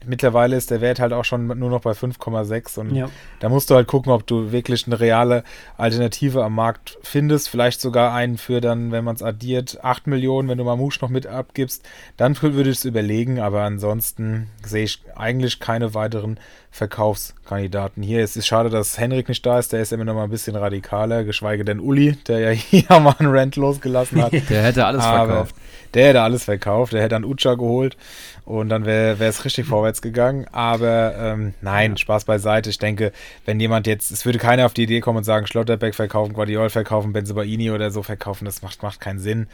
mittlerweile 0.05 0.55
ist 0.55 0.71
der 0.71 0.81
Wert 0.81 0.99
halt 0.99 1.13
auch 1.13 1.25
schon 1.25 1.47
nur 1.47 1.69
noch 1.69 1.81
bei 1.81 1.91
5,6 1.91 2.79
und 2.79 2.95
ja. 2.95 3.09
da 3.39 3.49
musst 3.49 3.69
du 3.69 3.75
halt 3.75 3.87
gucken, 3.87 4.11
ob 4.11 4.25
du 4.25 4.51
wirklich 4.51 4.85
eine 4.87 4.99
reale 4.99 5.43
Alternative 5.77 6.43
am 6.43 6.55
Markt 6.55 6.97
findest. 7.03 7.49
Vielleicht 7.49 7.81
sogar 7.81 8.13
einen 8.13 8.37
für 8.37 8.61
dann, 8.61 8.91
wenn 8.91 9.03
man 9.03 9.15
es 9.15 9.23
addiert, 9.23 9.83
8 9.83 10.07
Millionen, 10.07 10.49
wenn 10.49 10.57
du 10.57 10.63
Mamouche 10.63 10.99
noch 11.01 11.09
mit 11.09 11.27
abgibst, 11.27 11.87
dann 12.17 12.39
würde 12.41 12.69
ich 12.69 12.77
es 12.77 12.85
überlegen, 12.85 13.39
aber 13.39 13.61
ansonsten 13.61 14.47
sehe 14.65 14.83
ich 14.83 15.01
eigentlich 15.15 15.59
keine 15.59 15.93
weiteren 15.93 16.39
Verkaufskandidaten 16.73 18.01
hier. 18.01 18.23
Es 18.23 18.37
ist 18.37 18.47
schade, 18.47 18.69
dass 18.69 18.97
Henrik 18.97 19.27
nicht 19.27 19.45
da 19.45 19.59
ist, 19.59 19.73
der 19.73 19.81
ist 19.81 19.91
immer 19.91 20.05
noch 20.05 20.13
mal 20.13 20.23
ein 20.23 20.29
bisschen 20.29 20.55
radikaler, 20.55 21.25
geschweige 21.25 21.65
denn 21.65 21.81
Uli, 21.81 22.15
der 22.27 22.39
ja 22.39 22.49
hier 22.51 22.99
mal 22.99 23.15
einen 23.19 23.29
Rent 23.29 23.57
losgelassen 23.57 24.23
hat. 24.23 24.31
der 24.49 24.63
hätte 24.63 24.85
alles 24.85 25.03
aber 25.03 25.27
verkauft. 25.27 25.55
Der 25.93 26.07
hätte 26.07 26.21
alles 26.21 26.45
verkauft, 26.45 26.93
der 26.93 27.01
hätte 27.01 27.15
dann 27.15 27.25
Ucha 27.25 27.55
geholt 27.55 27.97
und 28.45 28.69
dann 28.69 28.85
wäre 28.85 29.17
es 29.19 29.43
richtig 29.43 29.65
vorwärts 29.65 29.90
gegangen. 29.99 30.45
Aber 30.53 31.15
ähm, 31.17 31.53
nein, 31.61 31.91
ja. 31.91 31.97
Spaß 31.97 32.23
beiseite. 32.25 32.69
Ich 32.69 32.77
denke, 32.77 33.11
wenn 33.45 33.59
jemand 33.59 33.87
jetzt, 33.87 34.11
es 34.11 34.25
würde 34.25 34.39
keiner 34.39 34.65
auf 34.65 34.73
die 34.73 34.83
Idee 34.83 35.01
kommen 35.01 35.17
und 35.17 35.23
sagen, 35.25 35.47
Schlotterbeck 35.47 35.95
verkaufen, 35.95 36.33
Guardiol 36.33 36.69
verkaufen, 36.69 37.11
Benzobaini 37.11 37.71
oder 37.71 37.91
so 37.91 38.03
verkaufen, 38.03 38.45
das 38.45 38.61
macht, 38.61 38.81
macht 38.83 39.01
keinen 39.01 39.19
Sinn. 39.19 39.47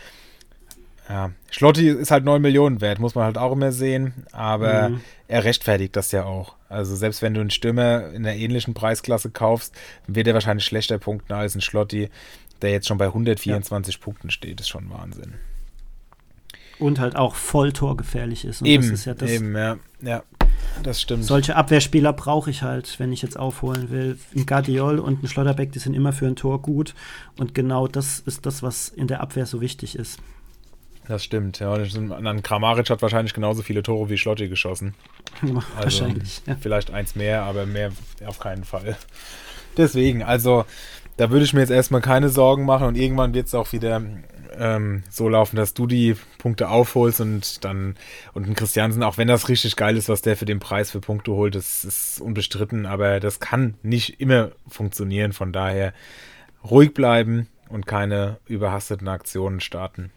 Ja, 1.10 1.32
Schlotti 1.52 1.88
ist 1.88 2.12
halt 2.12 2.26
9 2.26 2.42
Millionen 2.42 2.82
wert, 2.82 3.00
muss 3.00 3.16
man 3.16 3.24
halt 3.24 3.38
auch 3.38 3.54
immer 3.54 3.72
sehen, 3.72 4.26
aber 4.34 4.90
mhm. 4.90 5.02
er 5.30 5.46
rechtfertigt 5.46 5.96
das 5.96 6.12
ja 6.12 6.26
auch. 6.26 6.56
Also 6.68 6.98
selbst 6.98 7.22
wenn 7.22 7.34
du 7.34 7.40
einen 7.40 7.50
Stürmer 7.50 8.10
in 8.10 8.26
einer 8.26 8.36
ähnlichen 8.36 8.74
Preisklasse 8.74 9.30
kaufst, 9.30 9.74
wird 10.08 10.28
er 10.28 10.34
wahrscheinlich 10.34 10.66
schlechter 10.66 10.98
punkten 10.98 11.32
als 11.32 11.56
ein 11.56 11.62
Schlotti, 11.62 12.10
der 12.62 12.72
jetzt 12.72 12.88
schon 12.88 12.98
bei 12.98 13.06
124 13.06 13.96
ja. 13.96 14.02
Punkten 14.04 14.32
steht, 14.32 14.60
ist 14.60 14.68
schon 14.68 14.90
Wahnsinn. 14.90 15.36
Und 16.80 17.00
halt 17.00 17.16
auch 17.16 17.36
voll 17.36 17.74
torgefährlich 17.74 18.46
ist. 18.46 18.62
Und 18.62 18.68
eben, 18.68 18.84
das 18.84 19.00
ist 19.00 19.06
ja 19.06 19.14
das, 19.14 19.30
eben, 19.32 19.56
ja. 19.56 19.78
ja. 20.02 20.24
Das 20.84 21.02
stimmt. 21.02 21.24
Solche 21.24 21.56
Abwehrspieler 21.56 22.14
brauche 22.14 22.52
ich 22.52 22.62
halt, 22.62 23.00
wenn 23.00 23.12
ich 23.12 23.22
jetzt 23.22 23.38
aufholen 23.38 23.90
will. 23.90 24.18
Ein 24.36 24.46
Guardiol 24.46 25.00
und 25.00 25.24
ein 25.24 25.28
Schlotterbeck, 25.28 25.72
die 25.72 25.80
sind 25.80 25.96
immer 25.96 26.14
für 26.14 26.28
ein 26.28 26.36
Tor 26.36 26.62
gut. 26.62 26.94
Und 27.38 27.56
genau 27.56 27.88
das 27.88 28.20
ist 28.20 28.46
das, 28.46 28.62
was 28.62 28.90
in 28.90 29.08
der 29.08 29.22
Abwehr 29.22 29.46
so 29.46 29.62
wichtig 29.62 29.96
ist. 29.96 30.20
Das 31.08 31.24
stimmt, 31.24 31.60
ja. 31.60 31.78
Dann 31.78 32.44
Kramaric 32.44 32.90
hat 32.90 33.02
wahrscheinlich 33.02 33.34
genauso 33.34 33.62
viele 33.62 33.82
Tore 33.82 34.10
wie 34.10 34.18
Schlotti 34.18 34.50
geschossen. 34.50 34.94
Also 35.42 35.62
wahrscheinlich. 35.76 36.42
Ja. 36.48 36.58
Vielleicht 36.60 36.92
eins 36.92 37.16
mehr, 37.16 37.44
aber 37.44 37.66
mehr 37.68 37.92
auf 38.26 38.40
keinen 38.40 38.64
Fall. 38.64 38.98
Deswegen, 39.78 40.24
also 40.24 40.66
da 41.18 41.30
würde 41.30 41.46
ich 41.46 41.54
mir 41.54 41.60
jetzt 41.60 41.70
erstmal 41.70 42.02
keine 42.02 42.30
Sorgen 42.30 42.66
machen 42.66 42.88
und 42.88 42.96
irgendwann 42.96 43.34
wird 43.34 43.48
es 43.48 43.54
auch 43.54 43.72
wieder 43.72 44.02
ähm, 44.60 45.04
so 45.10 45.30
laufen, 45.30 45.56
dass 45.56 45.74
du 45.74 45.88
die 45.88 46.16
Punkte 46.38 46.70
aufholst 46.70 47.22
und 47.22 47.64
dann 47.64 47.96
und 48.34 48.48
ein 48.48 48.56
Christiansen, 48.56 49.04
auch 49.04 49.18
wenn 49.18 49.28
das 49.28 49.50
richtig 49.50 49.76
geil 49.76 49.98
ist, 49.98 50.10
was 50.10 50.22
der 50.22 50.38
für 50.38 50.46
den 50.46 50.60
Preis 50.60 50.92
für 50.92 51.00
Punkte 51.00 51.32
holt, 51.32 51.56
das 51.56 51.86
ist 51.86 52.22
unbestritten, 52.22 52.86
aber 52.86 53.20
das 53.20 53.40
kann 53.40 53.76
nicht 53.84 54.20
immer 54.20 54.52
funktionieren. 54.68 55.34
Von 55.34 55.54
daher 55.54 55.94
ruhig 56.70 56.94
bleiben 56.94 57.48
und 57.70 57.86
keine 57.86 58.38
überhasteten 58.46 59.08
Aktionen 59.08 59.60
starten. 59.60 60.12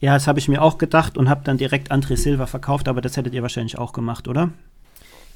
Ja, 0.00 0.14
das 0.14 0.28
habe 0.28 0.38
ich 0.38 0.48
mir 0.48 0.62
auch 0.62 0.78
gedacht 0.78 1.18
und 1.18 1.28
habe 1.28 1.42
dann 1.44 1.58
direkt 1.58 1.90
André 1.90 2.16
Silva 2.16 2.46
verkauft, 2.46 2.88
aber 2.88 3.00
das 3.00 3.16
hättet 3.16 3.34
ihr 3.34 3.42
wahrscheinlich 3.42 3.78
auch 3.78 3.92
gemacht, 3.92 4.28
oder? 4.28 4.50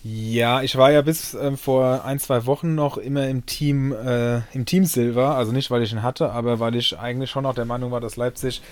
Ja, 0.04 0.62
ich 0.62 0.76
war 0.76 0.90
ja 0.90 1.02
bis 1.02 1.34
äh, 1.34 1.56
vor 1.56 2.04
ein, 2.04 2.18
zwei 2.18 2.44
Wochen 2.46 2.74
noch 2.74 2.96
immer 2.96 3.28
im 3.28 3.46
Team, 3.46 3.92
äh, 3.92 4.38
im 4.52 4.64
Team 4.66 4.84
Silver, 4.84 5.36
also 5.36 5.52
nicht, 5.52 5.70
weil 5.70 5.82
ich 5.82 5.92
ihn 5.92 6.02
hatte, 6.02 6.32
aber 6.32 6.58
weil 6.58 6.74
ich 6.74 6.98
eigentlich 6.98 7.30
schon 7.30 7.46
auch 7.46 7.54
der 7.54 7.66
Meinung 7.66 7.92
war, 7.92 8.00
dass 8.00 8.16
Leipzig 8.16 8.62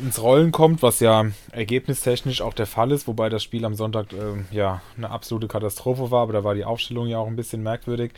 ins 0.00 0.22
Rollen 0.22 0.52
kommt, 0.52 0.82
was 0.84 1.00
ja 1.00 1.24
ergebnistechnisch 1.50 2.40
auch 2.42 2.54
der 2.54 2.66
Fall 2.66 2.92
ist, 2.92 3.08
wobei 3.08 3.28
das 3.28 3.42
Spiel 3.42 3.64
am 3.64 3.74
Sonntag 3.74 4.12
äh, 4.12 4.44
ja 4.54 4.80
eine 4.96 5.10
absolute 5.10 5.48
Katastrophe 5.48 6.12
war, 6.12 6.22
aber 6.22 6.34
da 6.34 6.44
war 6.44 6.54
die 6.54 6.64
Aufstellung 6.64 7.08
ja 7.08 7.18
auch 7.18 7.26
ein 7.26 7.34
bisschen 7.34 7.64
merkwürdig. 7.64 8.12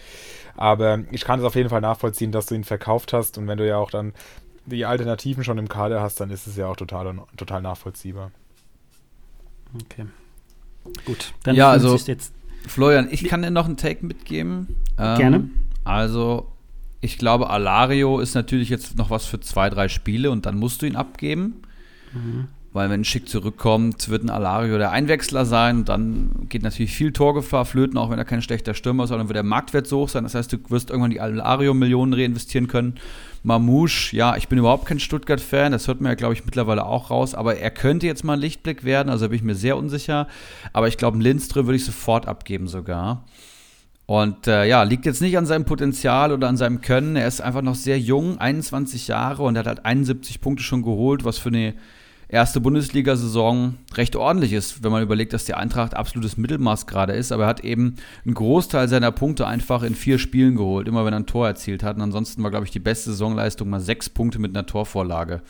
Aber 0.54 1.00
ich 1.10 1.24
kann 1.24 1.38
es 1.40 1.46
auf 1.46 1.54
jeden 1.54 1.70
Fall 1.70 1.80
nachvollziehen, 1.80 2.32
dass 2.32 2.44
du 2.44 2.54
ihn 2.54 2.64
verkauft 2.64 3.14
hast 3.14 3.38
und 3.38 3.48
wenn 3.48 3.56
du 3.56 3.66
ja 3.66 3.78
auch 3.78 3.90
dann 3.90 4.12
die 4.66 4.84
Alternativen 4.84 5.42
schon 5.42 5.56
im 5.56 5.70
Kader 5.70 6.02
hast, 6.02 6.20
dann 6.20 6.28
ist 6.28 6.46
es 6.46 6.56
ja 6.56 6.66
auch 6.66 6.76
total, 6.76 7.18
total 7.38 7.62
nachvollziehbar. 7.62 8.30
Okay. 9.86 10.04
Gut, 11.06 11.32
dann 11.44 11.54
ja, 11.54 11.70
also 11.70 11.96
jetzt 11.96 12.34
Florian, 12.66 13.08
ich 13.10 13.24
kann 13.24 13.42
dir 13.42 13.50
noch 13.50 13.66
einen 13.66 13.76
Take 13.76 14.04
mitgeben. 14.04 14.76
Ähm, 14.98 15.18
Gerne. 15.18 15.50
Also, 15.84 16.52
ich 17.00 17.18
glaube, 17.18 17.50
Alario 17.50 18.20
ist 18.20 18.34
natürlich 18.34 18.68
jetzt 18.68 18.96
noch 18.96 19.10
was 19.10 19.26
für 19.26 19.40
zwei, 19.40 19.68
drei 19.70 19.88
Spiele 19.88 20.30
und 20.30 20.46
dann 20.46 20.56
musst 20.56 20.82
du 20.82 20.86
ihn 20.86 20.96
abgeben. 20.96 21.62
Mhm. 22.12 22.48
Weil 22.72 22.88
wenn 22.88 23.04
Schick 23.04 23.28
zurückkommt, 23.28 24.08
wird 24.08 24.24
ein 24.24 24.30
Alario 24.30 24.78
der 24.78 24.92
Einwechsler 24.92 25.44
sein 25.44 25.84
dann 25.84 26.46
geht 26.48 26.62
natürlich 26.62 26.94
viel 26.94 27.12
Torgefahr 27.12 27.66
flöten, 27.66 27.98
auch 27.98 28.08
wenn 28.08 28.18
er 28.18 28.24
kein 28.24 28.40
schlechter 28.40 28.72
Stürmer 28.72 29.04
ist, 29.04 29.10
sondern 29.10 29.28
wird 29.28 29.36
der 29.36 29.42
Marktwert 29.42 29.86
so 29.86 30.00
hoch 30.00 30.08
sein. 30.08 30.24
Das 30.24 30.34
heißt, 30.34 30.52
du 30.52 30.56
wirst 30.68 30.88
irgendwann 30.88 31.10
die 31.10 31.20
Alario-Millionen 31.20 32.14
reinvestieren 32.14 32.68
können. 32.68 32.94
Mamouche, 33.42 34.16
ja, 34.16 34.36
ich 34.36 34.48
bin 34.48 34.58
überhaupt 34.58 34.86
kein 34.86 35.00
Stuttgart-Fan, 35.00 35.72
das 35.72 35.88
hört 35.88 36.00
man 36.00 36.10
ja, 36.10 36.14
glaube 36.14 36.34
ich, 36.34 36.44
mittlerweile 36.44 36.86
auch 36.86 37.10
raus, 37.10 37.34
aber 37.34 37.56
er 37.56 37.70
könnte 37.70 38.06
jetzt 38.06 38.24
mal 38.24 38.34
ein 38.34 38.40
Lichtblick 38.40 38.84
werden, 38.84 39.10
also 39.10 39.28
bin 39.28 39.36
ich 39.36 39.42
mir 39.42 39.56
sehr 39.56 39.76
unsicher. 39.76 40.28
Aber 40.72 40.88
ich 40.88 40.96
glaube, 40.96 41.18
Lindström 41.18 41.66
würde 41.66 41.76
ich 41.76 41.84
sofort 41.84 42.26
abgeben 42.26 42.68
sogar. 42.68 43.24
Und 44.06 44.46
äh, 44.46 44.64
ja, 44.66 44.82
liegt 44.82 45.06
jetzt 45.06 45.22
nicht 45.22 45.36
an 45.36 45.46
seinem 45.46 45.64
Potenzial 45.64 46.32
oder 46.32 46.48
an 46.48 46.56
seinem 46.56 46.80
Können. 46.80 47.16
Er 47.16 47.26
ist 47.26 47.40
einfach 47.40 47.62
noch 47.62 47.74
sehr 47.74 47.98
jung, 47.98 48.38
21 48.38 49.08
Jahre 49.08 49.42
und 49.42 49.56
er 49.56 49.60
hat 49.60 49.66
halt 49.66 49.84
71 49.84 50.40
Punkte 50.40 50.62
schon 50.62 50.82
geholt, 50.82 51.24
was 51.24 51.38
für 51.38 51.48
eine 51.48 51.74
erste 52.32 52.62
Bundesliga-Saison 52.62 53.74
recht 53.94 54.16
ordentlich 54.16 54.54
ist, 54.54 54.82
wenn 54.82 54.90
man 54.90 55.02
überlegt, 55.02 55.34
dass 55.34 55.44
die 55.44 55.54
Eintracht 55.54 55.94
absolutes 55.94 56.38
Mittelmaß 56.38 56.86
gerade 56.86 57.12
ist. 57.12 57.30
Aber 57.30 57.44
er 57.44 57.48
hat 57.48 57.60
eben 57.60 57.96
einen 58.24 58.34
Großteil 58.34 58.88
seiner 58.88 59.12
Punkte 59.12 59.46
einfach 59.46 59.82
in 59.82 59.94
vier 59.94 60.18
Spielen 60.18 60.56
geholt, 60.56 60.88
immer 60.88 61.04
wenn 61.04 61.12
er 61.12 61.20
ein 61.20 61.26
Tor 61.26 61.46
erzielt 61.46 61.82
hat. 61.82 61.96
Und 61.96 62.02
ansonsten 62.02 62.42
war, 62.42 62.50
glaube 62.50 62.64
ich, 62.64 62.72
die 62.72 62.80
beste 62.80 63.10
Saisonleistung 63.10 63.68
mal 63.68 63.80
sechs 63.80 64.08
Punkte 64.08 64.38
mit 64.38 64.56
einer 64.56 64.66
Torvorlage. 64.66 65.42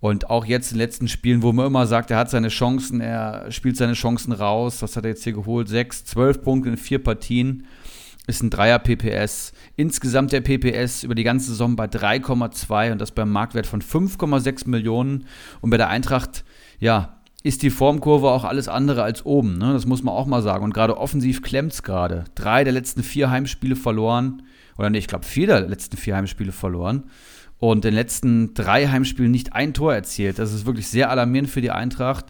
Und 0.00 0.30
auch 0.30 0.46
jetzt 0.46 0.72
in 0.72 0.78
den 0.78 0.86
letzten 0.86 1.08
Spielen, 1.08 1.42
wo 1.42 1.52
man 1.52 1.66
immer 1.66 1.86
sagt, 1.86 2.10
er 2.10 2.16
hat 2.16 2.30
seine 2.30 2.48
Chancen, 2.48 3.02
er 3.02 3.52
spielt 3.52 3.76
seine 3.76 3.92
Chancen 3.92 4.32
raus. 4.32 4.80
Was 4.80 4.96
hat 4.96 5.04
er 5.04 5.10
jetzt 5.10 5.24
hier 5.24 5.34
geholt? 5.34 5.68
Sechs, 5.68 6.06
zwölf 6.06 6.42
Punkte 6.42 6.70
in 6.70 6.78
vier 6.78 7.04
Partien. 7.04 7.66
Ist 8.26 8.42
ein 8.42 8.50
Dreier 8.50 8.78
PPS. 8.78 9.52
Insgesamt 9.76 10.32
der 10.32 10.40
PPS 10.40 11.04
über 11.04 11.14
die 11.14 11.24
ganze 11.24 11.50
Saison 11.50 11.76
bei 11.76 11.86
3,2 11.86 12.92
und 12.92 13.00
das 13.00 13.12
beim 13.12 13.30
Marktwert 13.30 13.66
von 13.66 13.82
5,6 13.82 14.68
Millionen. 14.68 15.26
Und 15.60 15.70
bei 15.70 15.76
der 15.76 15.88
Eintracht, 15.88 16.44
ja, 16.78 17.20
ist 17.42 17.62
die 17.62 17.70
Formkurve 17.70 18.30
auch 18.30 18.44
alles 18.44 18.68
andere 18.68 19.02
als 19.02 19.24
oben. 19.24 19.58
Ne? 19.58 19.72
Das 19.72 19.86
muss 19.86 20.02
man 20.02 20.14
auch 20.14 20.26
mal 20.26 20.42
sagen. 20.42 20.64
Und 20.64 20.74
gerade 20.74 20.98
offensiv 20.98 21.42
klemmt 21.42 21.72
es 21.72 21.82
gerade. 21.82 22.24
Drei 22.34 22.64
der 22.64 22.72
letzten 22.72 23.02
vier 23.02 23.30
Heimspiele 23.30 23.76
verloren. 23.76 24.42
Oder 24.76 24.90
nee, 24.90 24.98
ich 24.98 25.06
glaube, 25.06 25.24
vier 25.24 25.46
der 25.46 25.60
letzten 25.62 25.96
vier 25.96 26.16
Heimspiele 26.16 26.52
verloren. 26.52 27.04
Und 27.58 27.78
in 27.78 27.90
den 27.90 27.94
letzten 27.94 28.54
drei 28.54 28.88
Heimspielen 28.88 29.30
nicht 29.30 29.54
ein 29.54 29.74
Tor 29.74 29.94
erzielt. 29.94 30.38
Das 30.38 30.52
ist 30.52 30.66
wirklich 30.66 30.88
sehr 30.88 31.10
alarmierend 31.10 31.50
für 31.50 31.60
die 31.60 31.70
Eintracht 31.70 32.26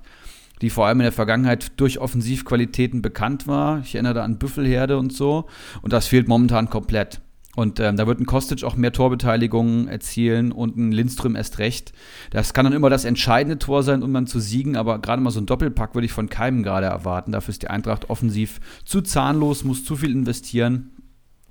die 0.60 0.70
vor 0.70 0.86
allem 0.86 1.00
in 1.00 1.04
der 1.04 1.12
Vergangenheit 1.12 1.72
durch 1.80 1.98
Offensivqualitäten 1.98 3.02
bekannt 3.02 3.46
war. 3.46 3.80
Ich 3.80 3.94
erinnere 3.94 4.14
da 4.14 4.24
an 4.24 4.38
Büffelherde 4.38 4.98
und 4.98 5.12
so. 5.12 5.46
Und 5.82 5.92
das 5.92 6.06
fehlt 6.06 6.28
momentan 6.28 6.70
komplett. 6.70 7.20
Und 7.56 7.80
ähm, 7.80 7.96
da 7.96 8.06
wird 8.06 8.20
ein 8.20 8.26
Kostic 8.26 8.62
auch 8.62 8.76
mehr 8.76 8.92
Torbeteiligungen 8.92 9.88
erzielen 9.88 10.52
und 10.52 10.76
ein 10.76 10.92
Lindström 10.92 11.34
erst 11.34 11.58
recht. 11.58 11.92
Das 12.30 12.54
kann 12.54 12.64
dann 12.64 12.72
immer 12.72 12.90
das 12.90 13.04
entscheidende 13.04 13.58
Tor 13.58 13.82
sein, 13.82 14.02
um 14.02 14.14
dann 14.14 14.28
zu 14.28 14.38
siegen, 14.38 14.76
aber 14.76 15.00
gerade 15.00 15.20
mal 15.20 15.30
so 15.30 15.40
ein 15.40 15.46
Doppelpack 15.46 15.94
würde 15.94 16.06
ich 16.06 16.12
von 16.12 16.28
keinem 16.28 16.62
gerade 16.62 16.86
erwarten. 16.86 17.32
Dafür 17.32 17.50
ist 17.50 17.62
die 17.62 17.68
Eintracht 17.68 18.08
offensiv 18.08 18.60
zu 18.84 19.00
zahnlos, 19.00 19.64
muss 19.64 19.84
zu 19.84 19.96
viel 19.96 20.12
investieren. 20.12 20.92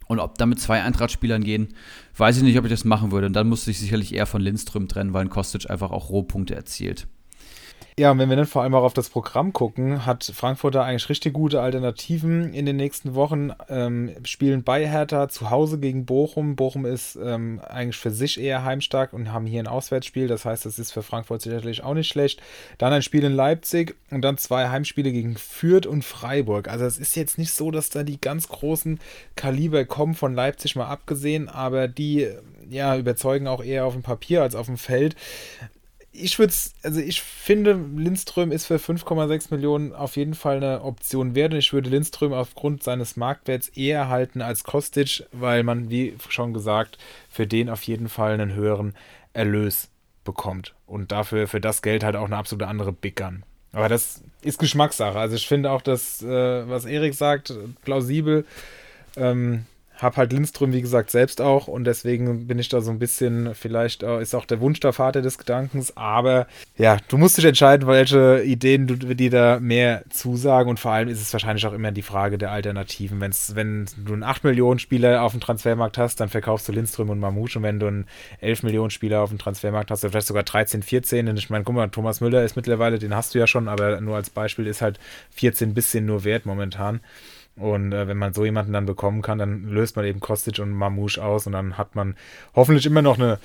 Und 0.08 0.20
ob 0.20 0.38
da 0.38 0.46
mit 0.46 0.60
zwei 0.60 0.82
Eintracht-Spielern 0.82 1.44
gehen, 1.44 1.68
weiß 2.18 2.38
ich 2.38 2.44
nicht, 2.44 2.58
ob 2.58 2.66
ich 2.66 2.72
das 2.72 2.86
machen 2.86 3.12
würde. 3.12 3.28
Und 3.28 3.34
dann 3.34 3.48
muss 3.48 3.68
ich 3.68 3.78
sicherlich 3.78 4.16
eher 4.16 4.26
von 4.26 4.42
Lindström 4.42 4.88
trennen, 4.88 5.14
weil 5.14 5.26
ein 5.26 5.30
Kostic 5.30 5.70
einfach 5.70 5.92
auch 5.92 6.10
Rohpunkte 6.10 6.56
erzielt. 6.56 7.08
Ja, 8.00 8.12
und 8.12 8.18
wenn 8.18 8.30
wir 8.30 8.38
dann 8.38 8.46
vor 8.46 8.62
allem 8.62 8.76
auch 8.76 8.84
auf 8.84 8.94
das 8.94 9.10
Programm 9.10 9.52
gucken, 9.52 10.06
hat 10.06 10.24
Frankfurt 10.24 10.74
da 10.74 10.86
eigentlich 10.86 11.10
richtig 11.10 11.34
gute 11.34 11.60
Alternativen 11.60 12.54
in 12.54 12.66
den 12.66 12.78
nächsten 12.78 13.14
Wochen. 13.14 13.52
Ähm, 13.68 14.16
spielen 14.24 14.64
bei 14.64 14.88
Hertha 14.88 15.28
zu 15.28 15.50
Hause 15.50 15.80
gegen 15.80 16.06
Bochum. 16.06 16.56
Bochum 16.56 16.86
ist 16.86 17.20
ähm, 17.22 17.60
eigentlich 17.68 17.98
für 17.98 18.12
sich 18.12 18.40
eher 18.40 18.64
heimstark 18.64 19.12
und 19.12 19.34
haben 19.34 19.46
hier 19.46 19.62
ein 19.62 19.68
Auswärtsspiel. 19.68 20.30
Das 20.30 20.46
heißt, 20.46 20.66
das 20.66 20.80
ist 20.80 20.94
für 20.94 21.04
Frankfurt 21.04 21.42
sicherlich 21.42 21.84
auch 21.84 21.94
nicht 21.94 22.08
schlecht. 22.08 22.42
Dann 22.78 22.94
ein 22.94 23.02
Spiel 23.02 23.26
in 23.26 23.34
Leipzig 23.34 23.98
und 24.12 24.22
dann 24.22 24.38
zwei 24.38 24.70
Heimspiele 24.70 25.12
gegen 25.12 25.36
Fürth 25.36 25.86
und 25.86 26.06
Freiburg. 26.06 26.70
Also 26.70 26.86
es 26.86 27.00
ist 27.00 27.18
jetzt 27.18 27.38
nicht 27.38 27.52
so, 27.52 27.70
dass 27.70 27.90
da 27.90 28.04
die 28.04 28.22
ganz 28.22 28.48
großen 28.48 29.02
Kaliber 29.36 29.84
kommen, 29.84 30.14
von 30.14 30.34
Leipzig 30.34 30.78
mal 30.78 30.88
abgesehen, 30.88 31.50
aber 31.50 31.90
die 31.90 32.30
ja, 32.70 32.96
überzeugen 32.96 33.48
auch 33.48 33.62
eher 33.62 33.86
auf 33.86 33.92
dem 33.92 34.04
Papier 34.04 34.42
als 34.42 34.56
auf 34.56 34.68
dem 34.68 34.78
Feld 34.78 35.18
ich 36.12 36.40
würde 36.40 36.54
also 36.84 37.00
ich 37.00 37.22
finde, 37.22 37.74
Lindström 37.74 38.52
ist 38.52 38.66
für 38.66 38.78
5,6 38.78 39.48
Millionen 39.52 39.94
auf 39.94 40.16
jeden 40.16 40.34
Fall 40.34 40.58
eine 40.58 40.82
Option 40.84 41.36
wert 41.36 41.54
und 41.54 41.60
ich 41.60 41.72
würde 41.74 41.90
Lindström 41.90 42.34
aufgrund 42.34 42.84
seines 42.84 43.16
Marktwerts 43.16 43.70
eher 43.70 44.10
halten 44.10 44.42
als 44.42 44.64
Kostic, 44.64 45.26
weil 45.32 45.64
man, 45.64 45.90
wie 45.90 46.16
schon 46.30 46.54
gesagt, 46.54 46.98
für 47.30 47.48
den 47.48 47.70
auf 47.70 47.84
jeden 47.84 48.10
Fall 48.10 48.34
einen 48.34 48.54
höheren 48.54 48.96
Erlös 49.34 49.90
bekommt 50.24 50.76
und 50.86 51.12
dafür 51.12 51.48
für 51.48 51.62
das 51.62 51.82
Geld 51.82 52.04
halt 52.04 52.16
auch 52.16 52.26
eine 52.26 52.38
absolute 52.38 52.68
andere 52.68 52.94
Gun. 52.94 53.44
Aber 53.72 53.88
das 53.88 54.24
ist 54.42 54.60
Geschmackssache. 54.60 55.18
Also 55.18 55.36
ich 55.36 55.48
finde 55.48 55.72
auch 55.72 55.82
das, 55.82 56.24
äh, 56.24 56.68
was 56.68 56.86
Erik 56.86 57.14
sagt, 57.14 57.54
plausibel. 57.84 58.46
Ähm, 59.16 59.66
habe 60.02 60.18
halt 60.18 60.34
Lindström, 60.34 60.74
wie 60.74 60.82
gesagt, 60.82 61.12
selbst 61.12 61.42
auch 61.42 61.68
und 61.68 61.84
deswegen 61.84 62.48
bin 62.48 62.60
ich 62.60 62.70
da 62.70 62.82
so 62.82 62.92
ein 62.92 63.00
bisschen, 63.00 63.54
vielleicht 63.56 64.04
äh, 64.04 64.22
ist 64.22 64.36
auch 64.36 64.46
der 64.46 64.62
Wunsch 64.62 64.80
der 64.80 64.94
Vater 64.94 65.22
des 65.22 65.38
Gedankens, 65.38 65.96
aber 65.98 66.48
ja, 66.78 66.98
du 67.08 67.18
musst 67.18 67.38
dich 67.38 67.46
entscheiden, 67.46 67.88
welche 67.88 68.44
Ideen 68.44 68.88
du 68.88 68.96
dir 68.96 69.30
da 69.30 69.60
mehr 69.60 70.04
zusagen 70.10 70.70
und 70.70 70.80
vor 70.80 70.92
allem 70.92 71.10
ist 71.10 71.22
es 71.22 71.34
wahrscheinlich 71.34 71.66
auch 71.66 71.74
immer 71.74 71.92
die 71.92 72.02
Frage 72.02 72.38
der 72.38 72.52
Alternativen. 72.52 73.20
Wenn's, 73.20 73.56
wenn 73.56 73.86
du 73.98 74.14
einen 74.14 74.24
8 74.24 74.44
Millionen 74.44 74.80
Spieler 74.80 75.24
auf 75.24 75.32
dem 75.34 75.42
Transfermarkt 75.42 75.98
hast, 75.98 76.20
dann 76.20 76.30
verkaufst 76.30 76.68
du 76.68 76.72
Lindström 76.72 77.10
und 77.10 77.20
Mamouche 77.20 77.60
und 77.60 77.64
wenn 77.64 77.80
du 77.80 77.88
einen 77.88 78.06
11 78.42 78.64
Millionen 78.64 78.92
Spieler 78.92 79.22
auf 79.22 79.30
dem 79.30 79.40
Transfermarkt 79.40 79.92
hast, 79.92 80.04
oder 80.04 80.12
vielleicht 80.12 80.28
sogar 80.28 80.44
13, 80.44 80.84
14, 80.84 81.28
und 81.28 81.38
ich 81.38 81.50
meine, 81.50 81.64
guck 81.64 81.76
mal, 81.76 81.90
Thomas 81.90 82.22
Müller 82.22 82.44
ist 82.44 82.56
mittlerweile, 82.56 83.00
den 83.00 83.16
hast 83.16 83.36
du 83.36 83.40
ja 83.40 83.48
schon, 83.48 83.68
aber 83.68 84.00
nur 84.02 84.16
als 84.16 84.30
Beispiel 84.30 84.68
ist 84.68 84.82
halt 84.82 85.00
14 85.32 85.74
bisschen 85.74 86.06
nur 86.06 86.24
wert 86.24 86.46
momentan. 86.46 87.02
Und 87.60 87.92
äh, 87.92 88.08
wenn 88.08 88.18
man 88.18 88.34
so 88.34 88.46
jemanden 88.46 88.74
dann 88.74 88.86
bekommen 88.86 89.22
kann, 89.22 89.38
dann 89.38 89.64
löst 89.64 89.96
man 89.96 90.06
eben 90.06 90.20
Kostic 90.20 90.60
und 90.60 90.72
Mamouche 90.72 91.24
aus 91.24 91.46
und 91.46 91.54
dann 91.54 91.78
hat 91.78 91.96
man 91.96 92.16
hoffentlich 92.56 92.86
immer 92.86 93.02
noch 93.02 93.18
eine 93.18 93.40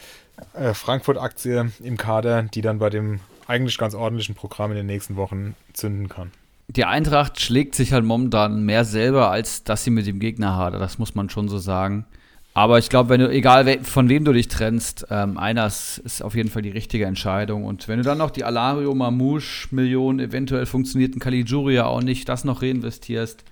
äh, 0.54 0.74
Frankfurt-Aktie 0.74 1.72
im 1.82 1.96
Kader, 1.96 2.42
die 2.42 2.60
dann 2.60 2.78
bei 2.78 2.90
dem 2.90 3.20
eigentlich 3.46 3.78
ganz 3.78 3.94
ordentlichen 3.94 4.34
Programm 4.34 4.70
in 4.70 4.76
den 4.76 4.86
nächsten 4.86 5.16
Wochen 5.16 5.54
zünden 5.72 6.08
kann. 6.08 6.30
Die 6.68 6.84
Eintracht 6.84 7.40
schlägt 7.40 7.74
sich 7.74 7.92
halt 7.92 8.04
momentan 8.04 8.64
mehr 8.64 8.84
selber, 8.84 9.30
als 9.30 9.64
dass 9.64 9.84
sie 9.84 9.90
mit 9.90 10.06
dem 10.06 10.18
Gegner 10.18 10.56
hadert. 10.56 10.80
Das 10.80 10.98
muss 10.98 11.14
man 11.14 11.28
schon 11.28 11.48
so 11.48 11.58
sagen. 11.58 12.06
Aber 12.54 12.78
ich 12.78 12.88
glaube, 12.88 13.08
wenn 13.10 13.20
du, 13.20 13.28
egal 13.28 13.80
von 13.82 14.08
wem 14.08 14.24
du 14.24 14.32
dich 14.32 14.46
trennst, 14.46 15.06
ähm, 15.10 15.36
einer 15.38 15.66
ist, 15.66 15.98
ist, 15.98 16.22
auf 16.22 16.36
jeden 16.36 16.50
Fall 16.50 16.62
die 16.62 16.70
richtige 16.70 17.04
Entscheidung. 17.04 17.64
Und 17.64 17.88
wenn 17.88 17.98
du 17.98 18.04
dann 18.04 18.18
noch 18.18 18.30
die 18.30 18.44
Alario 18.44 18.94
Mamouche 18.94 19.68
Millionen 19.72 20.20
eventuell 20.20 20.64
funktionierten 20.64 21.20
Caligiuri 21.20 21.74
ja 21.74 21.86
auch 21.86 22.00
nicht, 22.00 22.28
das 22.28 22.44
noch 22.44 22.62
reinvestierst, 22.62 23.44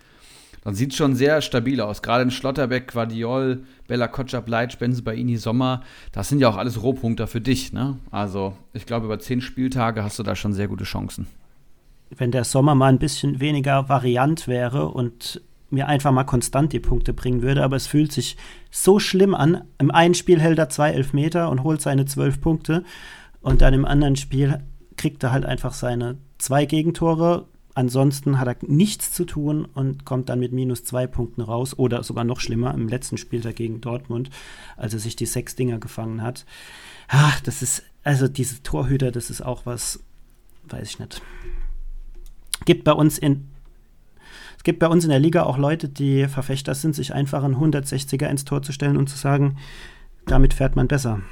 dann 0.63 0.75
sieht 0.75 0.93
es 0.93 0.97
schon 0.97 1.15
sehr 1.15 1.43
stabil 1.43 1.81
aus. 1.81 2.03
Gerade 2.03 2.23
in 2.23 2.31
Schlotterbeck, 2.31 2.93
Guardiol, 2.93 3.65
Bella 3.89 4.09
Kotschap, 4.09 4.49
Leit, 4.49 4.73
Spense, 4.73 5.03
Baini, 5.03 5.37
Sommer, 5.37 5.83
das 6.13 6.29
sind 6.29 6.39
ja 6.41 6.49
auch 6.49 6.57
alles 6.57 6.83
Rohpunkte 6.83 7.27
für 7.27 7.41
dich. 7.41 7.73
Ne? 7.73 7.99
Also 8.11 8.55
ich 8.73 8.87
glaube, 8.87 9.07
über 9.07 9.19
zehn 9.19 9.41
Spieltage 9.41 10.03
hast 10.03 10.19
du 10.19 10.23
da 10.23 10.37
schon 10.37 10.53
sehr 10.53 10.69
gute 10.69 10.85
Chancen. 10.85 11.27
Wenn 12.11 12.31
der 12.31 12.45
Sommer 12.45 12.75
mal 12.75 12.89
ein 12.89 12.99
bisschen 12.99 13.41
weniger 13.41 13.89
variant 13.89 14.47
wäre 14.47 14.89
und 14.89 15.41
mir 15.71 15.89
einfach 15.89 16.13
mal 16.13 16.25
konstant 16.25 16.73
die 16.73 16.81
Punkte 16.81 17.15
bringen 17.15 17.43
würde, 17.43 17.65
aber 17.65 17.77
es 17.77 17.87
fühlt 17.87 18.13
sich 18.13 18.37
so 18.71 18.99
schlimm 18.99 19.35
an. 19.35 19.63
Im 19.79 19.91
einen 19.91 20.15
Spiel 20.15 20.41
hält 20.41 20.59
er 20.59 20.69
zwei 20.69 20.91
Elfmeter 20.91 21.51
und 21.51 21.63
holt 21.63 21.81
seine 21.81 22.05
zwölf 22.05 22.41
Punkte 22.41 22.85
und 23.41 23.63
dann 23.63 23.75
im 23.75 23.87
anderen 23.87 24.17
Spiel 24.17 24.59
kriegt 24.97 25.23
er 25.25 25.33
halt 25.33 25.47
einfach 25.47 25.73
seine 25.73 26.19
zwei 26.39 26.67
Gegentore, 26.67 27.47
Ansonsten 27.75 28.39
hat 28.39 28.49
er 28.49 28.57
nichts 28.61 29.13
zu 29.13 29.25
tun 29.25 29.65
und 29.65 30.05
kommt 30.05 30.29
dann 30.29 30.41
mit 30.41 30.53
minus 30.53 30.85
zwei 30.85 31.07
Punkten 31.07 31.41
raus 31.41 31.79
oder 31.79 32.03
sogar 32.03 32.25
noch 32.25 32.41
schlimmer 32.41 32.75
im 32.75 32.87
letzten 32.87 33.17
Spieltag 33.17 33.57
gegen 33.57 33.81
Dortmund, 33.81 34.29
als 34.77 34.93
er 34.93 34.99
sich 34.99 35.17
die 35.17 35.27
sechs 35.27 35.57
Dinger 35.57 35.79
gefangen 35.79 36.23
hat. 36.23 36.45
Ach, 37.09 37.41
das 37.41 37.63
ist, 37.63 37.83
also 38.05 38.29
diese 38.29 38.63
Torhüter, 38.63 39.11
das 39.11 39.31
ist 39.31 39.41
auch 39.41 39.65
was, 39.65 40.01
weiß 40.65 40.87
ich 40.87 40.99
nicht. 40.99 41.23
Gibt 42.67 42.85
bei 42.85 42.93
uns 42.93 43.19
in, 43.19 43.49
es 44.59 44.65
gibt 44.65 44.79
bei 44.79 44.89
uns 44.89 45.05
in 45.05 45.11
der 45.11 45.19
Liga 45.19 45.45
auch 45.45 45.57
Leute, 45.57 45.89
die 45.89 46.29
Verfechter 46.29 46.75
sind, 46.75 46.95
sich 46.95 47.15
einfach 47.15 47.43
einen 47.43 47.57
160er 47.57 48.27
ins 48.27 48.45
Tor 48.45 48.63
zu 48.63 48.73
stellen 48.73 48.99
und 48.99 49.09
zu 49.09 49.17
sagen, 49.17 49.57
damit 50.27 50.53
fährt 50.53 50.77
man 50.77 50.89
besser. 50.89 51.23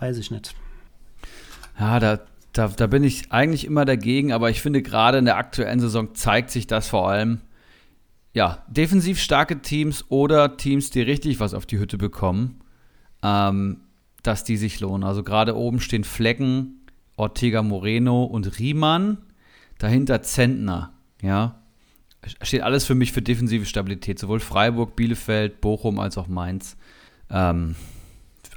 Weiß 0.00 0.16
ich 0.16 0.30
nicht. 0.30 0.54
Ja, 1.78 2.00
da 2.00 2.20
da, 2.56 2.68
da 2.68 2.86
bin 2.86 3.04
ich 3.04 3.32
eigentlich 3.32 3.66
immer 3.66 3.84
dagegen, 3.84 4.32
aber 4.32 4.48
ich 4.48 4.62
finde 4.62 4.80
gerade 4.80 5.18
in 5.18 5.26
der 5.26 5.36
aktuellen 5.36 5.78
Saison 5.78 6.14
zeigt 6.14 6.50
sich 6.50 6.66
das 6.66 6.88
vor 6.88 7.10
allem. 7.10 7.40
Ja, 8.32 8.64
defensiv 8.68 9.20
starke 9.20 9.60
Teams 9.60 10.06
oder 10.08 10.56
Teams, 10.56 10.90
die 10.90 11.02
richtig 11.02 11.38
was 11.38 11.54
auf 11.54 11.66
die 11.66 11.78
Hütte 11.78 11.98
bekommen, 11.98 12.60
ähm, 13.22 13.82
dass 14.22 14.44
die 14.44 14.56
sich 14.56 14.80
lohnen. 14.80 15.04
Also 15.04 15.22
gerade 15.22 15.56
oben 15.56 15.80
stehen 15.80 16.04
Flecken, 16.04 16.86
Ortega 17.16 17.62
Moreno 17.62 18.24
und 18.24 18.58
Riemann, 18.58 19.18
dahinter 19.78 20.22
Zentner, 20.22 20.92
ja. 21.22 21.62
Steht 22.42 22.62
alles 22.62 22.84
für 22.84 22.96
mich 22.96 23.12
für 23.12 23.22
defensive 23.22 23.66
Stabilität, 23.66 24.18
sowohl 24.18 24.40
Freiburg, 24.40 24.96
Bielefeld, 24.96 25.60
Bochum 25.60 26.00
als 26.00 26.18
auch 26.18 26.26
Mainz. 26.26 26.76
Ähm, 27.30 27.76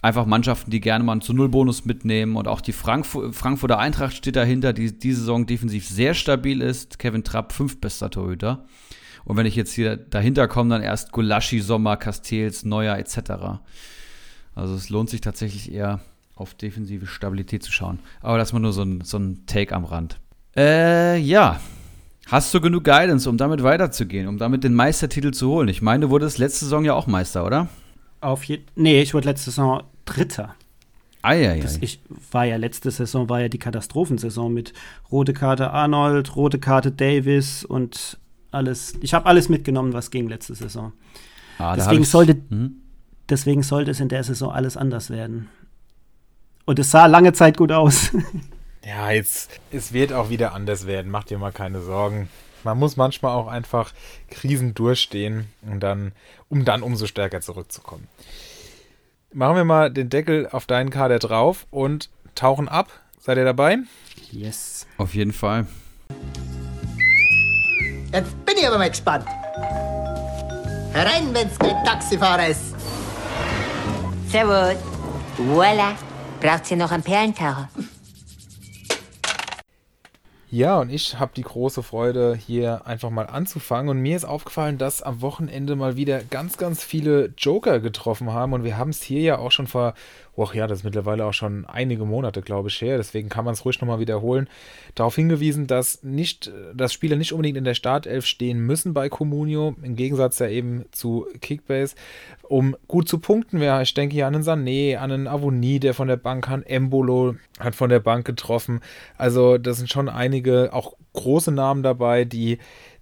einfach 0.01 0.25
Mannschaften, 0.25 0.71
die 0.71 0.79
gerne 0.79 1.03
mal 1.03 1.13
einen 1.13 1.21
zu 1.21 1.33
Null 1.33 1.49
Bonus 1.49 1.85
mitnehmen 1.85 2.35
und 2.35 2.47
auch 2.47 2.61
die 2.61 2.73
Frankfur 2.73 3.33
Frankfurter 3.33 3.79
Eintracht 3.79 4.15
steht 4.15 4.35
dahinter, 4.35 4.73
die 4.73 4.97
diese 4.97 5.21
Saison 5.21 5.45
defensiv 5.45 5.87
sehr 5.87 6.13
stabil 6.13 6.61
ist. 6.61 6.99
Kevin 6.99 7.23
Trapp, 7.23 7.53
fünf 7.53 7.79
bester 7.79 8.09
Torhüter. 8.09 8.65
Und 9.25 9.37
wenn 9.37 9.45
ich 9.45 9.55
jetzt 9.55 9.73
hier 9.73 9.97
dahinter 9.97 10.47
komme, 10.47 10.69
dann 10.69 10.81
erst 10.81 11.11
Gulaschi, 11.11 11.59
Sommer, 11.59 11.97
Castells, 11.97 12.63
Neuer 12.63 12.97
etc. 12.97 13.59
Also 14.55 14.75
es 14.75 14.89
lohnt 14.89 15.09
sich 15.09 15.21
tatsächlich 15.21 15.71
eher 15.71 15.99
auf 16.35 16.53
defensive 16.53 17.05
Stabilität 17.05 17.63
zu 17.63 17.71
schauen. 17.71 17.99
Aber 18.21 18.37
das 18.37 18.53
mal 18.53 18.59
nur 18.59 18.73
so 18.73 18.83
ein, 18.83 19.01
so 19.01 19.17
ein 19.17 19.45
Take 19.45 19.75
am 19.75 19.85
Rand. 19.85 20.19
Äh, 20.55 21.17
ja. 21.17 21.59
Hast 22.27 22.53
du 22.53 22.61
genug 22.61 22.83
Guidance, 22.83 23.29
um 23.29 23.37
damit 23.37 23.63
weiterzugehen, 23.63 24.27
um 24.27 24.37
damit 24.37 24.63
den 24.63 24.73
Meistertitel 24.73 25.31
zu 25.31 25.49
holen? 25.49 25.67
Ich 25.67 25.81
meine, 25.81 26.05
du 26.05 26.09
wurdest 26.11 26.37
letzte 26.37 26.65
Saison 26.65 26.85
ja 26.85 26.93
auch 26.93 27.07
Meister, 27.07 27.45
oder? 27.45 27.67
Auf 28.21 28.43
je 28.43 28.59
nee, 28.75 29.01
ich 29.01 29.13
wurde 29.13 29.27
letzte 29.27 29.51
Saison 29.51 29.83
Dritter. 30.05 30.55
Eieiei. 31.21 31.59
Das, 31.59 31.77
ich 31.81 31.99
war 32.31 32.45
ja 32.45 32.55
letzte 32.55 32.91
Saison 32.91 33.27
war 33.29 33.41
ja 33.41 33.49
die 33.49 33.59
Katastrophensaison 33.59 34.53
mit 34.53 34.73
rote 35.11 35.33
Karte 35.33 35.71
Arnold, 35.71 36.35
rote 36.35 36.59
Karte 36.59 36.91
Davis 36.91 37.65
und 37.65 38.17
alles. 38.51 38.93
Ich 39.01 39.13
habe 39.13 39.25
alles 39.25 39.49
mitgenommen, 39.49 39.93
was 39.93 40.11
ging 40.11 40.27
letzte 40.27 40.55
Saison. 40.55 40.93
Ah, 41.57 41.75
deswegen 41.75 42.05
sollte 42.05 42.37
hm? 42.49 42.81
deswegen 43.27 43.63
sollte 43.63 43.91
es 43.91 43.99
in 43.99 44.09
der 44.09 44.23
Saison 44.23 44.51
alles 44.51 44.77
anders 44.77 45.09
werden. 45.09 45.49
Und 46.65 46.79
es 46.79 46.91
sah 46.91 47.05
lange 47.05 47.33
Zeit 47.33 47.57
gut 47.57 47.71
aus. 47.71 48.11
ja, 48.85 49.11
jetzt 49.11 49.59
es 49.71 49.91
wird 49.91 50.13
auch 50.13 50.29
wieder 50.29 50.53
anders 50.53 50.87
werden. 50.87 51.11
Mach 51.11 51.25
dir 51.25 51.37
mal 51.37 51.51
keine 51.51 51.81
Sorgen. 51.81 52.29
Man 52.63 52.77
muss 52.77 52.97
manchmal 52.97 53.35
auch 53.35 53.47
einfach 53.47 53.93
Krisen 54.29 54.73
durchstehen, 54.73 55.47
und 55.61 55.79
dann, 55.79 56.11
um 56.49 56.65
dann 56.65 56.83
umso 56.83 57.05
stärker 57.07 57.41
zurückzukommen. 57.41 58.07
Machen 59.31 59.55
wir 59.55 59.65
mal 59.65 59.91
den 59.91 60.09
Deckel 60.09 60.47
auf 60.51 60.65
deinen 60.65 60.89
Kader 60.89 61.19
drauf 61.19 61.67
und 61.69 62.09
tauchen 62.35 62.67
ab. 62.67 62.89
Seid 63.19 63.37
ihr 63.37 63.45
dabei? 63.45 63.77
Yes. 64.31 64.87
Auf 64.97 65.13
jeden 65.13 65.33
Fall. 65.33 65.67
Jetzt 68.11 68.45
bin 68.45 68.55
ich 68.57 68.67
aber 68.67 68.79
mal 68.79 68.89
gespannt. 68.89 69.25
Herein, 70.93 71.33
wenn's 71.33 71.59
kein 71.59 71.83
Taxifahrer 71.85 72.47
ist. 72.47 72.75
Servus. 74.29 74.75
Voila. 75.37 75.95
Braucht 76.41 76.71
ihr 76.71 76.77
noch 76.77 76.91
einen 76.91 77.03
Perlentaucher? 77.03 77.69
Ja, 80.51 80.79
und 80.79 80.89
ich 80.89 81.19
habe 81.19 81.31
die 81.35 81.43
große 81.43 81.83
Freude, 81.83 82.35
hier 82.35 82.87
einfach 82.87 83.11
mal 83.11 83.27
anzufangen. 83.27 83.89
Und 83.89 83.99
mir 83.99 84.15
ist 84.15 84.25
aufgefallen, 84.25 84.79
dass 84.79 85.03
am 85.03 85.21
Wochenende 85.21 85.75
mal 85.75 85.95
wieder 85.95 86.23
ganz, 86.23 86.57
ganz 86.57 86.83
viele 86.83 87.31
Joker 87.37 87.79
getroffen 87.79 88.33
haben. 88.33 88.53
Und 88.53 88.63
wir 88.63 88.75
haben 88.75 88.89
es 88.89 89.03
hier 89.03 89.21
ja 89.21 89.37
auch 89.37 89.51
schon 89.51 89.67
vor 89.67 89.93
Och 90.39 90.55
ja, 90.55 90.67
das 90.67 90.79
ist 90.79 90.83
mittlerweile 90.85 91.25
auch 91.25 91.33
schon 91.33 91.65
einige 91.65 92.05
Monate, 92.05 92.41
glaube 92.41 92.69
ich, 92.69 92.81
her. 92.81 92.95
Deswegen 92.95 93.27
kann 93.27 93.43
man 93.43 93.55
es 93.55 93.65
ruhig 93.65 93.81
nochmal 93.81 93.99
wiederholen. 93.99 94.47
Darauf 94.95 95.15
hingewiesen, 95.15 95.67
dass 95.67 96.01
nicht, 96.01 96.49
dass 96.73 96.93
Spieler 96.93 97.17
nicht 97.17 97.33
unbedingt 97.33 97.57
in 97.57 97.65
der 97.65 97.73
Startelf 97.73 98.25
stehen 98.25 98.59
müssen 98.59 98.93
bei 98.93 99.09
Comunio, 99.09 99.75
im 99.83 99.97
Gegensatz 99.97 100.39
ja 100.39 100.47
eben 100.47 100.85
zu 100.93 101.27
Kickbase, 101.41 101.95
um 102.43 102.77
gut 102.87 103.09
zu 103.09 103.19
punkten. 103.19 103.61
Ja, 103.61 103.81
ich 103.81 103.93
denke 103.93 104.13
hier 104.13 104.27
an 104.27 104.35
einen 104.35 104.45
Sané, 104.45 104.95
an 104.95 105.11
einen 105.11 105.27
Avonie, 105.27 105.81
der 105.81 105.93
von 105.93 106.07
der 106.07 106.15
Bank 106.15 106.45
kann, 106.45 106.63
Embolo 106.63 107.35
hat 107.59 107.75
von 107.75 107.89
der 107.89 107.99
Bank 107.99 108.25
getroffen. 108.25 108.79
Also, 109.17 109.57
das 109.57 109.75
sind 109.75 109.89
schon 109.89 110.07
einige 110.07 110.69
auch 110.71 110.93
große 111.11 111.51
Namen 111.51 111.83
dabei, 111.83 112.23
die 112.23 112.59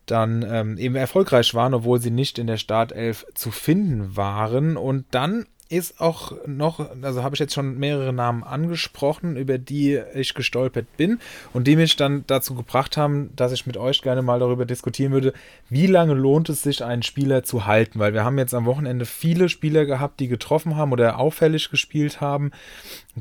dann 0.08 0.44
ähm, 0.50 0.80
eben 0.80 0.96
erfolgreich 0.96 1.54
waren, 1.54 1.76
obwohl 1.76 2.02
sie 2.02 2.10
nicht 2.10 2.40
in 2.40 2.48
der 2.48 2.58
Startelf 2.58 3.28
zu 3.36 3.52
finden 3.52 4.18
waren. 4.18 4.76
Und 4.76 5.06
dann 5.12 5.46
ist 5.70 6.00
auch 6.00 6.34
noch, 6.46 6.80
also 7.02 7.24
habe 7.24 7.36
ich 7.36 7.40
jetzt 7.40 7.54
schon 7.54 7.78
mehrere 7.78 8.14
Namen 8.14 8.44
angesprochen, 8.44 9.36
über 9.36 9.58
die 9.58 10.00
ich 10.16 10.34
gestolpert 10.34 10.86
bin 10.98 11.20
und 11.54 11.68
die 11.68 11.76
mich 11.76 11.96
dann 11.96 12.24
dazu 12.28 12.56
gebracht 12.56 12.96
haben, 12.98 13.32
dass 13.36 13.52
ich 13.52 13.66
mit 13.66 13.78
euch 13.78 14.02
gerne 14.02 14.22
mal 14.22 14.40
darüber 14.40 14.66
diskutieren 14.66 15.12
würde, 15.12 15.34
wie 15.70 15.88
lange 15.88 16.14
lohnt 16.14 16.50
es 16.50 16.64
sich, 16.64 16.84
einen 16.84 17.04
Spieler 17.04 17.44
zu 17.44 17.66
halten, 17.66 18.00
weil 18.00 18.14
wir 18.14 18.24
haben 18.24 18.38
jetzt 18.38 18.54
am 18.54 18.66
Wochenende 18.66 19.06
viele 19.06 19.50
Spieler 19.50 19.86
gehabt, 19.86 20.20
die 20.20 20.28
getroffen 20.28 20.78
haben 20.78 20.92
oder 20.92 21.20
auffällig 21.20 21.70
gespielt 21.70 22.22
haben 22.22 22.52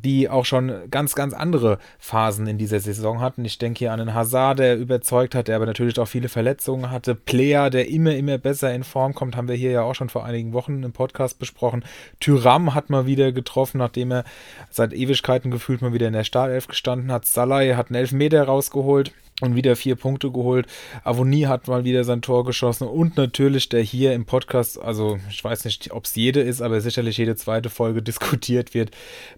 die 0.04 0.28
auch 0.28 0.44
schon 0.44 0.90
ganz, 0.90 1.14
ganz 1.14 1.32
andere 1.32 1.78
Phasen 1.98 2.46
in 2.46 2.58
dieser 2.58 2.80
Saison 2.80 3.20
hatten. 3.20 3.44
Ich 3.44 3.58
denke 3.58 3.78
hier 3.78 3.92
an 3.92 4.00
einen 4.00 4.14
Hazard, 4.14 4.58
der 4.58 4.76
überzeugt 4.76 5.34
hat, 5.34 5.48
der 5.48 5.56
aber 5.56 5.66
natürlich 5.66 5.98
auch 5.98 6.08
viele 6.08 6.28
Verletzungen 6.28 6.90
hatte. 6.90 7.14
Player, 7.14 7.70
der 7.70 7.88
immer, 7.88 8.14
immer 8.14 8.38
besser 8.38 8.74
in 8.74 8.84
Form 8.84 9.14
kommt, 9.14 9.36
haben 9.36 9.48
wir 9.48 9.56
hier 9.56 9.70
ja 9.70 9.82
auch 9.82 9.94
schon 9.94 10.08
vor 10.08 10.24
einigen 10.24 10.52
Wochen 10.52 10.82
im 10.82 10.92
Podcast 10.92 11.38
besprochen. 11.38 11.84
Tyram 12.20 12.74
hat 12.74 12.90
mal 12.90 13.06
wieder 13.06 13.32
getroffen, 13.32 13.78
nachdem 13.78 14.12
er 14.12 14.24
seit 14.70 14.92
Ewigkeiten 14.92 15.50
gefühlt 15.50 15.82
mal 15.82 15.92
wieder 15.92 16.06
in 16.06 16.12
der 16.12 16.24
Startelf 16.24 16.68
gestanden 16.68 17.10
hat. 17.10 17.26
Salai 17.26 17.74
hat 17.74 17.88
einen 17.88 17.96
Elfmeter 17.96 18.44
rausgeholt 18.44 19.12
und 19.40 19.54
wieder 19.54 19.76
vier 19.76 19.96
Punkte 19.96 20.30
geholt. 20.30 20.66
Avoni 21.04 21.42
hat 21.42 21.68
mal 21.68 21.84
wieder 21.84 22.04
sein 22.04 22.22
Tor 22.22 22.44
geschossen 22.44 22.88
und 22.88 23.16
natürlich 23.16 23.68
der 23.68 23.82
hier 23.82 24.14
im 24.14 24.24
Podcast, 24.24 24.80
also 24.80 25.18
ich 25.30 25.42
weiß 25.42 25.64
nicht, 25.64 25.92
ob 25.92 26.04
es 26.06 26.14
jede 26.14 26.40
ist, 26.40 26.62
aber 26.62 26.80
sicherlich 26.80 27.18
jede 27.18 27.36
zweite 27.36 27.70
Folge 27.70 28.02
diskutiert 28.06 28.74
wird. 28.74 28.90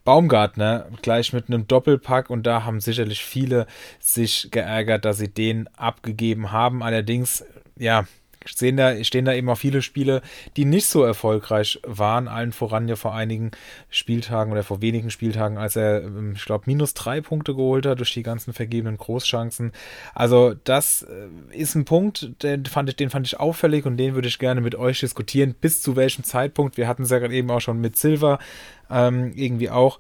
Baumgartner 0.05 0.87
gleich 1.03 1.33
mit 1.33 1.49
einem 1.49 1.67
Doppelpack 1.67 2.31
und 2.31 2.45
da 2.45 2.65
haben 2.65 2.81
sicherlich 2.81 3.25
viele 3.25 3.67
sich 3.99 4.49
geärgert, 4.51 5.05
dass 5.05 5.19
sie 5.19 5.29
den 5.29 5.69
abgegeben 5.77 6.53
haben. 6.53 6.83
Allerdings, 6.83 7.45
ja, 7.77 8.07
stehen 8.45 8.77
da, 8.77 9.03
stehen 9.05 9.25
da 9.25 9.33
eben 9.33 9.49
auch 9.49 9.59
viele 9.59 9.83
Spiele, 9.83 10.23
die 10.57 10.65
nicht 10.65 10.87
so 10.87 11.03
erfolgreich 11.03 11.81
waren, 11.87 12.29
allen 12.29 12.53
voran 12.53 12.89
ja 12.89 12.97
vor 12.97 13.15
einigen 13.15 13.51
Spieltagen 13.91 14.53
oder 14.53 14.63
vor 14.63 14.81
wenigen 14.81 15.11
Spieltagen, 15.11 15.59
als 15.59 15.77
er, 15.77 16.03
ähm, 16.03 16.33
ich 16.37 16.45
glaube, 16.45 16.65
minus 16.67 16.95
drei 16.95 17.21
Punkte 17.21 17.55
geholt 17.55 17.87
hat 17.87 17.99
durch 17.99 18.13
die 18.13 18.23
ganzen 18.23 18.53
vergebenen 18.53 18.97
Großchancen. 18.97 19.73
Also 20.15 20.55
das 20.65 21.03
äh, 21.03 21.57
ist 21.57 21.75
ein 21.75 21.85
Punkt, 21.85 22.43
den 22.43 22.67
fand 22.67 22.89
ich, 22.89 22.97
den 22.97 23.11
fand 23.11 23.27
ich 23.27 23.39
auffällig 23.39 23.87
und 23.87 23.97
den 23.97 24.15
würde 24.15 24.29
ich 24.29 24.39
gerne 24.39 24.61
mit 24.61 24.75
euch 24.75 25.01
diskutieren, 25.01 25.55
bis 25.61 25.83
zu 25.83 25.97
welchem 25.97 26.25
Zeitpunkt. 26.25 26.77
Wir 26.77 26.89
hatten 26.89 27.03
es 27.03 27.11
ja 27.11 27.19
gerade 27.19 27.35
eben 27.35 27.51
auch 27.51 27.61
schon 27.61 27.81
mit 27.81 27.97
Silver 27.97 28.39
ähm, 28.91 29.33
irgendwie 29.35 29.71
auch 29.71 29.99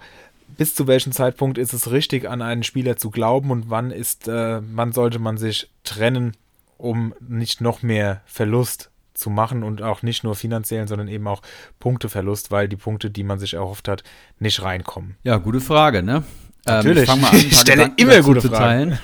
bis 0.57 0.74
zu 0.74 0.87
welchem 0.87 1.12
Zeitpunkt 1.12 1.59
ist 1.59 1.74
es 1.74 1.90
richtig, 1.90 2.29
an 2.29 2.40
einen 2.40 2.62
Spieler 2.62 2.96
zu 2.96 3.11
glauben 3.11 3.51
und 3.51 3.68
wann 3.68 3.90
ist, 3.90 4.29
äh, 4.29 4.61
wann 4.62 4.92
sollte 4.92 5.18
man 5.18 5.37
sich 5.37 5.68
trennen 5.85 6.37
um 6.79 7.14
nicht 7.21 7.61
noch 7.61 7.83
mehr 7.83 8.23
Verlust 8.25 8.91
zu 9.12 9.31
machen 9.31 9.64
und 9.64 9.83
auch 9.83 10.03
nicht 10.03 10.25
nur 10.25 10.37
finanziellen, 10.37 10.87
sondern 10.87 11.09
eben 11.09 11.27
auch 11.27 11.43
Punkteverlust, 11.81 12.51
weil 12.51 12.69
die 12.69 12.77
Punkte, 12.77 13.11
die 13.11 13.25
man 13.25 13.38
sich 13.38 13.55
erhofft 13.55 13.88
hat, 13.88 14.05
nicht 14.38 14.62
reinkommen. 14.62 15.17
Ja, 15.25 15.37
gute 15.38 15.61
Frage, 15.61 16.03
ne? 16.03 16.23
Natürlich. 16.64 17.09
Ähm, 17.09 17.27
ich, 17.33 17.49
ich 17.49 17.57
stelle 17.59 17.91
immer 17.97 18.21
gute 18.23 18.43
Fragen. 18.43 18.99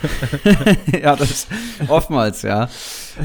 ja, 1.02 1.16
das 1.16 1.30
ist 1.30 1.48
oftmals, 1.88 2.42
ja. 2.42 2.68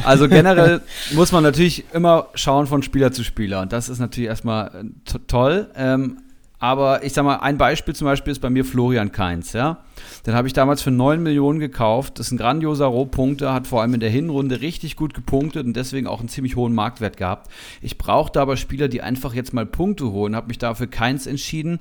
Also 0.03 0.27
generell 0.27 0.81
muss 1.11 1.31
man 1.31 1.43
natürlich 1.43 1.85
immer 1.93 2.27
schauen 2.33 2.67
von 2.67 2.81
Spieler 2.83 3.11
zu 3.11 3.23
Spieler 3.23 3.61
und 3.61 3.71
das 3.71 3.89
ist 3.89 3.99
natürlich 3.99 4.29
erstmal 4.29 4.67
äh, 4.67 5.19
toll. 5.27 5.69
Ähm, 5.75 6.19
aber 6.59 7.03
ich 7.03 7.13
sag 7.13 7.23
mal, 7.23 7.37
ein 7.37 7.57
Beispiel 7.57 7.95
zum 7.95 8.05
Beispiel 8.05 8.31
ist 8.31 8.39
bei 8.39 8.49
mir 8.49 8.65
Florian 8.65 9.11
Kainz, 9.11 9.53
ja. 9.53 9.83
Den 10.25 10.33
habe 10.33 10.47
ich 10.47 10.53
damals 10.53 10.81
für 10.81 10.91
9 10.91 11.21
Millionen 11.21 11.59
gekauft. 11.59 12.19
Das 12.19 12.27
ist 12.27 12.31
ein 12.31 12.37
grandioser 12.37 12.85
Rohpunkter, 12.85 13.53
hat 13.53 13.67
vor 13.67 13.81
allem 13.81 13.93
in 13.93 13.99
der 13.99 14.09
Hinrunde 14.09 14.61
richtig 14.61 14.95
gut 14.95 15.13
gepunktet 15.13 15.65
und 15.65 15.75
deswegen 15.75 16.07
auch 16.07 16.19
einen 16.19 16.29
ziemlich 16.29 16.55
hohen 16.55 16.73
Marktwert 16.73 17.17
gehabt. 17.17 17.51
Ich 17.81 17.97
brauchte 17.97 18.41
aber 18.41 18.57
Spieler, 18.57 18.87
die 18.87 19.01
einfach 19.01 19.33
jetzt 19.33 19.53
mal 19.53 19.65
Punkte 19.65 20.11
holen, 20.11 20.35
habe 20.35 20.47
mich 20.47 20.57
dafür 20.57 20.87
Keins 20.87 21.27
entschieden. 21.27 21.79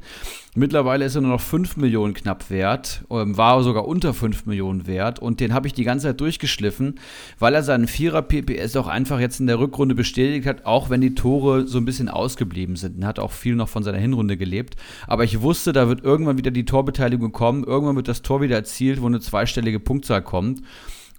Mittlerweile 0.54 1.04
ist 1.04 1.14
er 1.14 1.20
nur 1.20 1.30
noch 1.30 1.40
5 1.40 1.76
Millionen 1.76 2.14
knapp 2.14 2.50
wert, 2.50 3.04
ähm, 3.10 3.36
war 3.36 3.62
sogar 3.62 3.86
unter 3.86 4.12
5 4.12 4.46
Millionen 4.46 4.86
wert 4.88 5.20
und 5.20 5.38
den 5.38 5.54
habe 5.54 5.68
ich 5.68 5.72
die 5.72 5.84
ganze 5.84 6.08
Zeit 6.08 6.20
durchgeschliffen, 6.20 6.98
weil 7.38 7.54
er 7.54 7.62
seinen 7.62 7.86
Vierer 7.86 8.22
PPS 8.22 8.74
auch 8.76 8.88
einfach 8.88 9.20
jetzt 9.20 9.38
in 9.38 9.46
der 9.46 9.60
Rückrunde 9.60 9.94
bestätigt 9.94 10.46
hat, 10.46 10.66
auch 10.66 10.90
wenn 10.90 11.00
die 11.00 11.14
Tore 11.14 11.68
so 11.68 11.78
ein 11.78 11.84
bisschen 11.84 12.08
ausgeblieben 12.08 12.74
sind. 12.74 13.02
Er 13.02 13.08
hat 13.08 13.20
auch 13.20 13.30
viel 13.30 13.54
noch 13.54 13.68
von 13.68 13.84
seiner 13.84 13.98
Hinrunde 13.98 14.36
gelebt. 14.36 14.76
Aber 15.06 15.22
ich 15.22 15.42
wusste, 15.42 15.72
da 15.72 15.88
wird 15.88 16.02
irgendwann 16.02 16.38
wieder 16.38 16.50
die 16.50 16.64
Torbeteiligung 16.64 17.30
kommen, 17.30 17.62
irgendwann 17.62 17.96
wird 17.96 18.07
das 18.08 18.22
Tor 18.22 18.40
wieder 18.40 18.56
erzielt, 18.56 19.00
wo 19.00 19.06
eine 19.06 19.20
zweistellige 19.20 19.80
Punktzahl 19.80 20.22
kommt. 20.22 20.62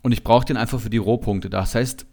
Und 0.02 0.12
ich 0.12 0.24
brauche 0.24 0.46
den 0.46 0.58
einfach 0.58 0.80
für 0.80 0.90
die 0.90 0.98
Rohpunkte. 0.98 1.50
Das 1.50 1.76
heißt, 1.76 2.06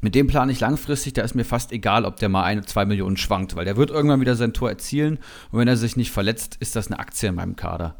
mit 0.00 0.14
dem 0.14 0.26
plane 0.26 0.52
ich 0.52 0.60
langfristig, 0.60 1.12
da 1.12 1.22
ist 1.22 1.34
mir 1.34 1.44
fast 1.44 1.72
egal, 1.72 2.04
ob 2.04 2.16
der 2.16 2.30
mal 2.30 2.44
eine, 2.44 2.62
zwei 2.62 2.86
Millionen 2.86 3.16
schwankt, 3.16 3.54
weil 3.54 3.66
der 3.66 3.76
wird 3.76 3.90
irgendwann 3.90 4.20
wieder 4.20 4.34
sein 4.34 4.54
Tor 4.54 4.70
erzielen 4.70 5.18
und 5.50 5.58
wenn 5.58 5.68
er 5.68 5.76
sich 5.76 5.96
nicht 5.96 6.10
verletzt, 6.10 6.56
ist 6.60 6.74
das 6.74 6.86
eine 6.86 6.98
Aktie 6.98 7.28
in 7.28 7.34
meinem 7.34 7.56
Kader. 7.56 7.96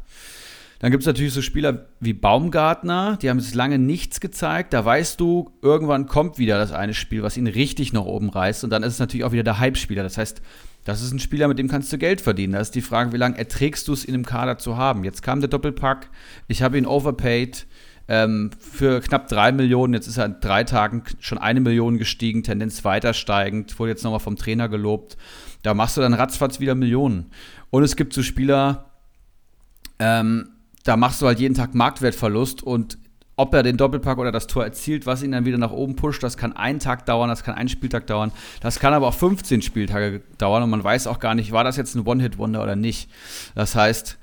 Dann 0.79 0.89
gibt 0.89 1.03
es 1.03 1.07
natürlich 1.07 1.31
so 1.31 1.43
Spieler 1.43 1.85
wie 1.99 2.13
Baumgartner, 2.13 3.19
die 3.21 3.29
haben 3.29 3.37
jetzt 3.37 3.53
lange 3.53 3.77
nichts 3.77 4.19
gezeigt. 4.19 4.73
Da 4.73 4.83
weißt 4.83 5.19
du, 5.19 5.51
irgendwann 5.61 6.07
kommt 6.07 6.39
wieder 6.39 6.57
das 6.57 6.71
eine 6.71 6.95
Spiel, 6.95 7.21
was 7.21 7.37
ihn 7.37 7.45
richtig 7.45 7.93
nach 7.93 8.05
oben 8.05 8.31
reißt. 8.31 8.63
Und 8.63 8.71
dann 8.71 8.81
ist 8.81 8.93
es 8.93 8.99
natürlich 8.99 9.23
auch 9.23 9.31
wieder 9.31 9.43
der 9.43 9.59
Hype-Spieler. 9.59 10.01
Das 10.01 10.17
heißt, 10.17 10.41
das 10.83 11.01
ist 11.01 11.11
ein 11.11 11.19
Spieler, 11.19 11.47
mit 11.47 11.59
dem 11.59 11.67
kannst 11.67 11.93
du 11.93 11.97
Geld 11.97 12.21
verdienen. 12.21 12.53
Da 12.53 12.59
ist 12.59 12.73
die 12.73 12.81
Frage, 12.81 13.13
wie 13.13 13.17
lange 13.17 13.37
erträgst 13.37 13.87
du 13.87 13.93
es 13.93 14.03
in 14.03 14.13
einem 14.13 14.25
Kader 14.25 14.57
zu 14.57 14.77
haben. 14.77 15.03
Jetzt 15.03 15.21
kam 15.21 15.39
der 15.39 15.49
Doppelpack, 15.49 16.09
ich 16.47 16.63
habe 16.63 16.77
ihn 16.77 16.87
overpaid 16.87 17.67
ähm, 18.07 18.49
für 18.59 18.99
knapp 18.99 19.27
drei 19.27 19.51
Millionen. 19.51 19.93
Jetzt 19.93 20.07
ist 20.07 20.17
er 20.17 20.25
in 20.25 20.35
drei 20.41 20.63
Tagen 20.63 21.03
schon 21.19 21.37
eine 21.37 21.61
Million 21.61 21.97
gestiegen, 21.97 22.43
Tendenz 22.43 22.83
weiter 22.83 23.13
steigend, 23.13 23.77
wurde 23.79 23.91
jetzt 23.91 24.03
nochmal 24.03 24.19
vom 24.19 24.35
Trainer 24.35 24.69
gelobt. 24.69 25.17
Da 25.61 25.73
machst 25.73 25.97
du 25.97 26.01
dann 26.01 26.13
ratzfatz 26.13 26.59
wieder 26.59 26.75
Millionen. 26.75 27.31
Und 27.69 27.83
es 27.83 27.95
gibt 27.95 28.13
so 28.13 28.23
Spieler, 28.23 28.91
ähm, 29.99 30.49
da 30.83 30.97
machst 30.97 31.21
du 31.21 31.27
halt 31.27 31.39
jeden 31.39 31.53
Tag 31.53 31.75
Marktwertverlust 31.75 32.63
und 32.63 32.97
ob 33.35 33.53
er 33.53 33.63
den 33.63 33.77
Doppelpack 33.77 34.17
oder 34.17 34.31
das 34.31 34.47
Tor 34.47 34.63
erzielt, 34.63 35.05
was 35.05 35.23
ihn 35.23 35.31
dann 35.31 35.45
wieder 35.45 35.57
nach 35.57 35.71
oben 35.71 35.95
pusht, 35.95 36.21
das 36.23 36.37
kann 36.37 36.53
einen 36.53 36.79
Tag 36.79 37.05
dauern, 37.05 37.29
das 37.29 37.43
kann 37.43 37.55
einen 37.55 37.69
Spieltag 37.69 38.07
dauern, 38.07 38.31
das 38.59 38.79
kann 38.79 38.93
aber 38.93 39.07
auch 39.07 39.13
15 39.13 39.61
Spieltage 39.61 40.21
dauern 40.37 40.63
und 40.63 40.69
man 40.69 40.83
weiß 40.83 41.07
auch 41.07 41.19
gar 41.19 41.35
nicht, 41.35 41.51
war 41.51 41.63
das 41.63 41.77
jetzt 41.77 41.95
ein 41.95 42.05
One-Hit-Wonder 42.05 42.61
oder 42.61 42.75
nicht. 42.75 43.09
Das 43.55 43.75
heißt, 43.75 44.17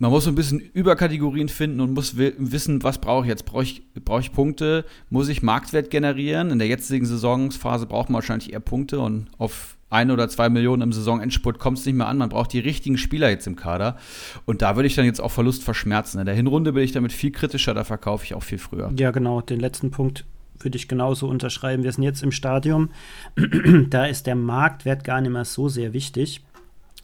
man 0.00 0.10
muss 0.10 0.24
so 0.24 0.30
ein 0.30 0.34
bisschen 0.34 0.60
Überkategorien 0.60 1.50
finden 1.50 1.80
und 1.80 1.92
muss 1.92 2.16
wissen, 2.16 2.82
was 2.82 2.98
brauche 2.98 3.24
ich 3.24 3.28
jetzt? 3.28 3.44
Brauche 3.44 3.64
ich, 3.64 3.82
brauche 4.02 4.20
ich 4.20 4.32
Punkte? 4.32 4.86
Muss 5.10 5.28
ich 5.28 5.42
Marktwert 5.42 5.90
generieren? 5.90 6.50
In 6.50 6.58
der 6.58 6.68
jetzigen 6.68 7.04
Saisonphase 7.04 7.84
braucht 7.86 8.08
man 8.08 8.14
wahrscheinlich 8.14 8.52
eher 8.52 8.60
Punkte 8.60 9.00
und 9.00 9.26
auf 9.36 9.76
ein 9.90 10.10
oder 10.10 10.28
zwei 10.28 10.48
Millionen 10.48 10.82
im 10.82 10.92
Saisonendspurt 10.92 11.58
kommt 11.58 11.78
es 11.78 11.86
nicht 11.86 11.96
mehr 11.96 12.06
an. 12.06 12.18
Man 12.18 12.28
braucht 12.28 12.52
die 12.52 12.60
richtigen 12.60 12.96
Spieler 12.96 13.28
jetzt 13.28 13.46
im 13.46 13.56
Kader. 13.56 13.96
Und 14.46 14.62
da 14.62 14.76
würde 14.76 14.86
ich 14.86 14.94
dann 14.94 15.04
jetzt 15.04 15.20
auch 15.20 15.32
Verlust 15.32 15.64
verschmerzen. 15.64 16.20
In 16.20 16.26
der 16.26 16.34
Hinrunde 16.34 16.72
bin 16.72 16.84
ich 16.84 16.92
damit 16.92 17.12
viel 17.12 17.32
kritischer, 17.32 17.74
da 17.74 17.84
verkaufe 17.84 18.24
ich 18.24 18.34
auch 18.34 18.42
viel 18.42 18.58
früher. 18.58 18.92
Ja, 18.96 19.10
genau. 19.10 19.40
Den 19.40 19.60
letzten 19.60 19.90
Punkt 19.90 20.24
würde 20.60 20.76
ich 20.76 20.88
genauso 20.88 21.28
unterschreiben. 21.28 21.82
Wir 21.82 21.92
sind 21.92 22.04
jetzt 22.04 22.22
im 22.22 22.32
Stadium. 22.32 22.90
da 23.90 24.06
ist 24.06 24.26
der 24.26 24.36
Marktwert 24.36 25.04
gar 25.04 25.20
nicht 25.20 25.32
mehr 25.32 25.44
so 25.44 25.68
sehr 25.68 25.92
wichtig, 25.92 26.42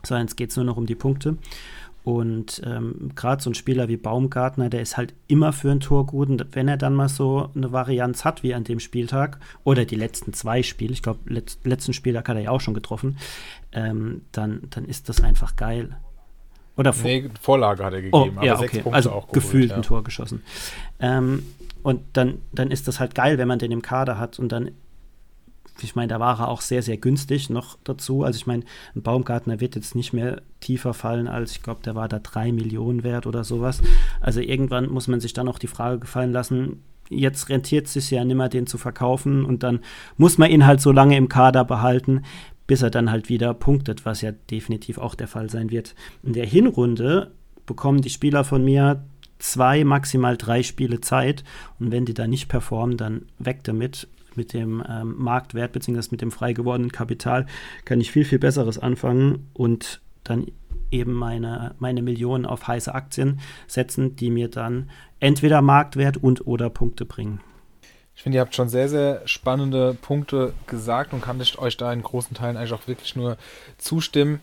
sondern 0.05 0.27
es 0.27 0.37
geht 0.37 0.57
nur 0.57 0.64
noch 0.64 0.77
um 0.77 0.87
die 0.87 0.94
Punkte. 0.94 1.37
Und 2.07 2.62
ähm, 2.64 3.11
gerade 3.16 3.42
so 3.42 3.51
ein 3.51 3.55
Spieler 3.55 3.88
wie 3.88 3.97
Baumgartner, 3.97 4.69
der 4.71 4.81
ist 4.81 4.97
halt 4.97 5.12
immer 5.27 5.53
für 5.53 5.73
ein 5.73 5.81
Tor 5.81 6.07
gut. 6.07 6.29
Und 6.29 6.47
wenn 6.53 6.69
er 6.69 6.77
dann 6.77 6.95
mal 6.95 7.09
so 7.09 7.51
eine 7.57 7.73
Varianz 7.73 8.25
hat 8.25 8.45
wie 8.45 8.55
an 8.55 8.62
dem 8.62 8.79
Spieltag 8.79 9.40
oder 9.64 9.85
die 9.85 9.97
letzten 9.97 10.33
zwei 10.33 10.62
Spiele, 10.62 10.92
ich 10.92 11.03
glaube, 11.03 11.19
letzt, 11.27 11.66
letzten 11.66 11.92
Spieltag 11.92 12.29
hat 12.29 12.37
er 12.37 12.42
ja 12.45 12.51
auch 12.51 12.61
schon 12.61 12.75
getroffen, 12.75 13.19
ähm, 13.73 14.23
dann, 14.31 14.69
dann 14.71 14.85
ist 14.85 15.09
das 15.09 15.21
einfach 15.21 15.57
geil. 15.57 15.97
Oder 16.77 16.92
Vor 16.92 17.11
nee, 17.11 17.29
Vorlage 17.40 17.85
hat 17.85 17.92
er 17.92 18.03
gegeben, 18.03 18.38
oh, 18.38 18.45
ja, 18.45 18.57
okay. 18.57 18.85
also 18.92 19.11
auch 19.11 19.27
geholt, 19.27 19.33
gefühlt 19.33 19.71
ja. 19.71 19.77
ein 19.77 19.83
Tor 19.83 20.05
geschossen. 20.05 20.45
Ähm, 21.01 21.42
und 21.83 22.03
dann, 22.12 22.38
dann 22.53 22.71
ist 22.71 22.87
das 22.87 23.01
halt 23.01 23.16
geil, 23.16 23.37
wenn 23.37 23.49
man 23.49 23.59
den 23.59 23.73
im 23.73 23.83
Kader 23.83 24.16
hat 24.16 24.38
und 24.38 24.53
dann 24.53 24.71
ich 25.83 25.95
meine, 25.95 26.09
da 26.09 26.21
war 26.21 26.41
er 26.41 26.49
auch 26.49 26.61
sehr, 26.61 26.83
sehr 26.83 26.97
günstig 26.97 27.51
noch 27.51 27.79
dazu. 27.85 28.23
Also 28.23 28.37
ich 28.37 28.47
meine, 28.47 28.65
ein 28.95 29.03
Baumgartner 29.03 29.61
wird 29.61 29.75
jetzt 29.75 29.95
nicht 29.95 30.12
mehr 30.12 30.43
tiefer 30.61 30.95
fallen 30.95 31.29
als, 31.29 31.53
ich 31.53 31.62
glaube, 31.62 31.83
der 31.85 31.95
war 31.95 32.09
da 32.09 32.19
drei 32.19 32.53
Millionen 32.53 33.05
wert 33.05 33.27
oder 33.27 33.45
sowas. 33.45 33.83
Also 34.21 34.41
irgendwann 34.41 34.89
muss 34.89 35.09
man 35.09 35.21
sich 35.21 35.33
dann 35.33 35.49
auch 35.49 35.59
die 35.59 35.67
Frage 35.67 35.99
gefallen 35.99 36.33
lassen, 36.33 36.83
jetzt 37.09 37.49
rentiert 37.49 37.87
es 37.87 37.93
sich 37.93 38.11
ja 38.11 38.25
nimmer, 38.25 38.49
den 38.49 38.67
zu 38.67 38.79
verkaufen 38.79 39.45
und 39.45 39.62
dann 39.62 39.81
muss 40.17 40.39
man 40.39 40.51
ihn 40.51 40.67
halt 40.67 40.81
so 40.81 40.93
lange 40.93 41.17
im 41.17 41.29
Kader 41.29 41.65
behalten, 41.65 42.23
bis 42.67 42.83
er 42.83 42.91
dann 42.91 43.11
halt 43.11 43.29
wieder 43.29 43.55
punktet, 43.55 44.05
was 44.05 44.23
ja 44.23 44.33
definitiv 44.33 44.99
auch 44.99 45.15
der 45.15 45.29
Fall 45.29 45.51
sein 45.51 45.71
wird. 45.71 45.95
In 46.23 46.33
der 46.33 46.47
Hinrunde 46.47 47.31
bekommen 47.65 48.01
die 48.01 48.11
Spieler 48.11 48.45
von 48.45 48.65
mir 48.65 49.05
zwei, 49.39 49.85
maximal 49.85 50.37
drei 50.37 50.62
Spiele 50.62 51.01
Zeit 51.01 51.45
und 51.79 51.91
wenn 51.93 52.07
die 52.07 52.15
da 52.15 52.27
nicht 52.27 52.49
performen, 52.49 52.97
dann 52.97 53.27
weg 53.39 53.62
damit 53.65 54.09
mit 54.37 54.53
dem 54.53 54.83
ähm, 54.88 55.14
Marktwert 55.18 55.72
bzw. 55.72 56.09
mit 56.11 56.22
dem 56.22 56.31
frei 56.31 56.53
gewordenen 56.53 56.92
Kapital 56.92 57.46
kann 57.85 58.01
ich 58.01 58.12
viel, 58.12 58.25
viel 58.25 58.38
Besseres 58.38 58.79
anfangen 58.79 59.49
und 59.53 60.01
dann 60.25 60.46
eben 60.90 61.12
meine, 61.12 61.75
meine 61.79 62.03
Millionen 62.03 62.46
auf 62.46 62.66
heiße 62.66 62.94
Aktien 62.94 63.40
setzen, 63.66 64.16
die 64.16 64.31
mir 64.31 64.49
dann 64.49 64.90
entweder 65.20 65.62
Marktwert 65.62 66.16
und 66.16 66.46
oder 66.46 66.70
Punkte 66.70 67.05
bringen. 67.05 67.40
Ich 68.14 68.22
finde, 68.22 68.37
ihr 68.37 68.40
habt 68.40 68.55
schon 68.55 68.68
sehr, 68.68 68.88
sehr 68.88 69.22
spannende 69.27 69.94
Punkte 69.94 70.55
gesagt 70.66 71.12
und 71.12 71.20
kann 71.20 71.40
euch 71.40 71.77
da 71.77 71.92
in 71.92 72.03
großen 72.03 72.35
Teilen 72.35 72.57
eigentlich 72.57 72.72
auch 72.72 72.88
wirklich 72.88 73.14
nur 73.14 73.37
zustimmen 73.77 74.40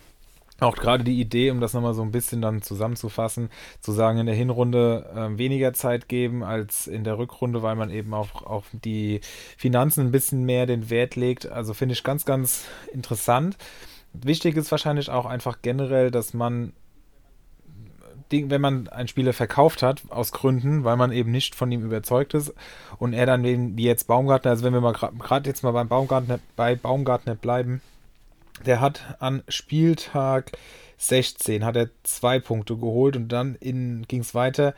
auch 0.63 0.76
gerade 0.76 1.04
die 1.04 1.19
Idee, 1.19 1.52
um 1.52 1.60
das 1.60 1.73
nochmal 1.73 1.93
so 1.93 2.02
ein 2.02 2.12
bisschen 2.12 2.41
dann 2.41 2.62
zusammenzufassen, 2.62 3.49
zu 3.82 3.91
sagen, 3.91 4.19
in 4.19 4.26
der 4.26 4.36
Hinrunde 4.36 5.10
äh, 5.15 5.38
weniger 5.38 5.73
Zeit 5.73 6.08
geben 6.08 6.43
als 6.43 6.88
in 6.88 7.04
der 7.04 7.17
Rückrunde, 7.17 7.62
weil 7.62 7.76
man 7.76 7.89
eben 7.89 8.13
auch 8.13 8.43
auf 8.43 8.65
die 8.71 9.21
Finanzen 9.58 10.02
ein 10.08 10.12
bisschen 10.12 10.43
mehr 10.43 10.65
den 10.65 10.89
Wert 10.89 11.15
legt. 11.15 11.49
Also 11.49 11.73
finde 11.73 11.93
ich 11.93 12.04
ganz, 12.04 12.26
ganz 12.26 12.65
interessant. 12.91 13.58
Wichtig 14.13 14.58
ist 14.58 14.71
wahrscheinlich 14.71 15.10
auch 15.10 15.26
einfach 15.26 15.60
generell, 15.62 16.12
dass 16.12 16.34
man 16.34 16.73
wenn 18.32 18.62
man 18.62 18.88
einen 18.88 19.08
Spieler 19.08 19.32
verkauft 19.32 19.84
hat, 19.84 20.02
aus 20.10 20.32
Gründen, 20.32 20.84
weil 20.84 20.97
man 20.97 21.12
eben 21.12 21.30
nicht 21.30 21.54
von 21.54 21.71
ihm 21.71 21.84
überzeugt 21.84 22.34
ist 22.34 22.52
und 22.97 23.13
er 23.13 23.28
dann, 23.28 23.43
wie 23.43 23.84
jetzt 23.84 24.08
Baumgartner, 24.08 24.49
also 24.49 24.63
wenn 24.63 24.73
wir 24.73 24.82
mal 24.82 24.93
gerade 24.93 25.47
jetzt 25.47 25.62
mal 25.62 25.71
beim 25.71 25.88
Baumgartner, 25.88 26.39
bei 26.56 26.76
Baumgartner 26.76 27.36
bleiben, 27.36 27.82
der 28.65 28.82
hat 28.82 29.17
an 29.19 29.43
Spieltag 29.47 30.52
16 30.97 31.65
hat 31.65 31.76
er 31.76 31.89
zwei 32.04 32.39
Punkte 32.39 32.78
geholt 32.78 33.15
und 33.15 33.28
dann 33.30 33.58
ging 33.60 34.21
es 34.21 34.34
weiter 34.34 34.73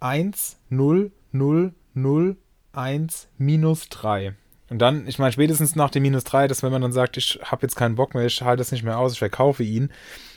1, 0.00 0.56
0, 0.70 1.12
0, 1.32 1.74
0, 1.94 2.36
1, 2.72 3.28
minus 3.36 3.88
3. 3.88 4.34
Und 4.70 4.80
dann, 4.80 5.06
ich 5.06 5.18
meine, 5.18 5.32
spätestens 5.32 5.76
nach 5.76 5.90
dem 5.90 6.02
minus 6.02 6.24
3, 6.24 6.46
dass 6.46 6.62
wenn 6.62 6.72
man 6.72 6.82
dann 6.82 6.92
sagt, 6.92 7.16
ich 7.16 7.40
habe 7.42 7.62
jetzt 7.62 7.74
keinen 7.74 7.94
Bock 7.94 8.14
mehr, 8.14 8.26
ich 8.26 8.42
halte 8.42 8.62
es 8.62 8.70
nicht 8.70 8.82
mehr 8.82 8.98
aus, 8.98 9.12
ich 9.12 9.18
verkaufe 9.18 9.62
ihn. 9.62 9.90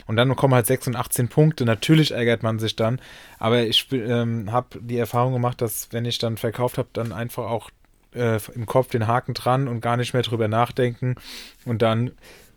Und 0.07 0.15
dann 0.15 0.35
kommen 0.35 0.53
halt 0.53 0.67
6 0.67 0.87
und 0.87 0.95
18 0.95 1.27
Punkte. 1.27 1.65
Natürlich 1.65 2.11
ärgert 2.11 2.41
man 2.41 2.57
sich 2.57 2.75
dann. 2.75 2.99
Aber 3.39 3.63
ich 3.63 3.87
ähm, 3.91 4.51
habe 4.51 4.79
die 4.79 4.97
Erfahrung 4.97 5.33
gemacht, 5.33 5.61
dass 5.61 5.89
wenn 5.91 6.05
ich 6.05 6.17
dann 6.17 6.37
verkauft 6.37 6.77
habe, 6.77 6.89
dann 6.93 7.11
einfach 7.11 7.43
auch 7.43 7.69
äh, 8.15 8.39
im 8.55 8.65
Kopf 8.65 8.87
den 8.87 9.07
Haken 9.07 9.33
dran 9.33 9.67
und 9.67 9.81
gar 9.81 9.97
nicht 9.97 10.13
mehr 10.13 10.23
drüber 10.23 10.47
nachdenken. 10.47 11.15
Und 11.65 11.81
dann 11.81 12.11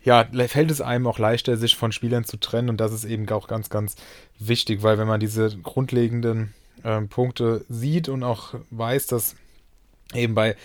ja, 0.05 0.25
fällt 0.47 0.71
es 0.71 0.81
einem 0.81 1.07
auch 1.07 1.19
leichter, 1.19 1.57
sich 1.57 1.75
von 1.75 1.91
Spielern 1.91 2.23
zu 2.23 2.37
trennen. 2.37 2.69
Und 2.69 2.79
das 2.79 2.93
ist 2.93 3.05
eben 3.05 3.27
auch 3.29 3.47
ganz, 3.47 3.69
ganz 3.69 3.95
wichtig, 4.39 4.83
weil 4.83 4.97
wenn 4.97 5.07
man 5.07 5.19
diese 5.19 5.57
grundlegenden 5.57 6.53
äh, 6.83 7.01
Punkte 7.01 7.65
sieht 7.67 8.07
und 8.07 8.23
auch 8.23 8.53
weiß, 8.69 9.07
dass 9.07 9.35
eben 10.13 10.35
bei 10.35 10.55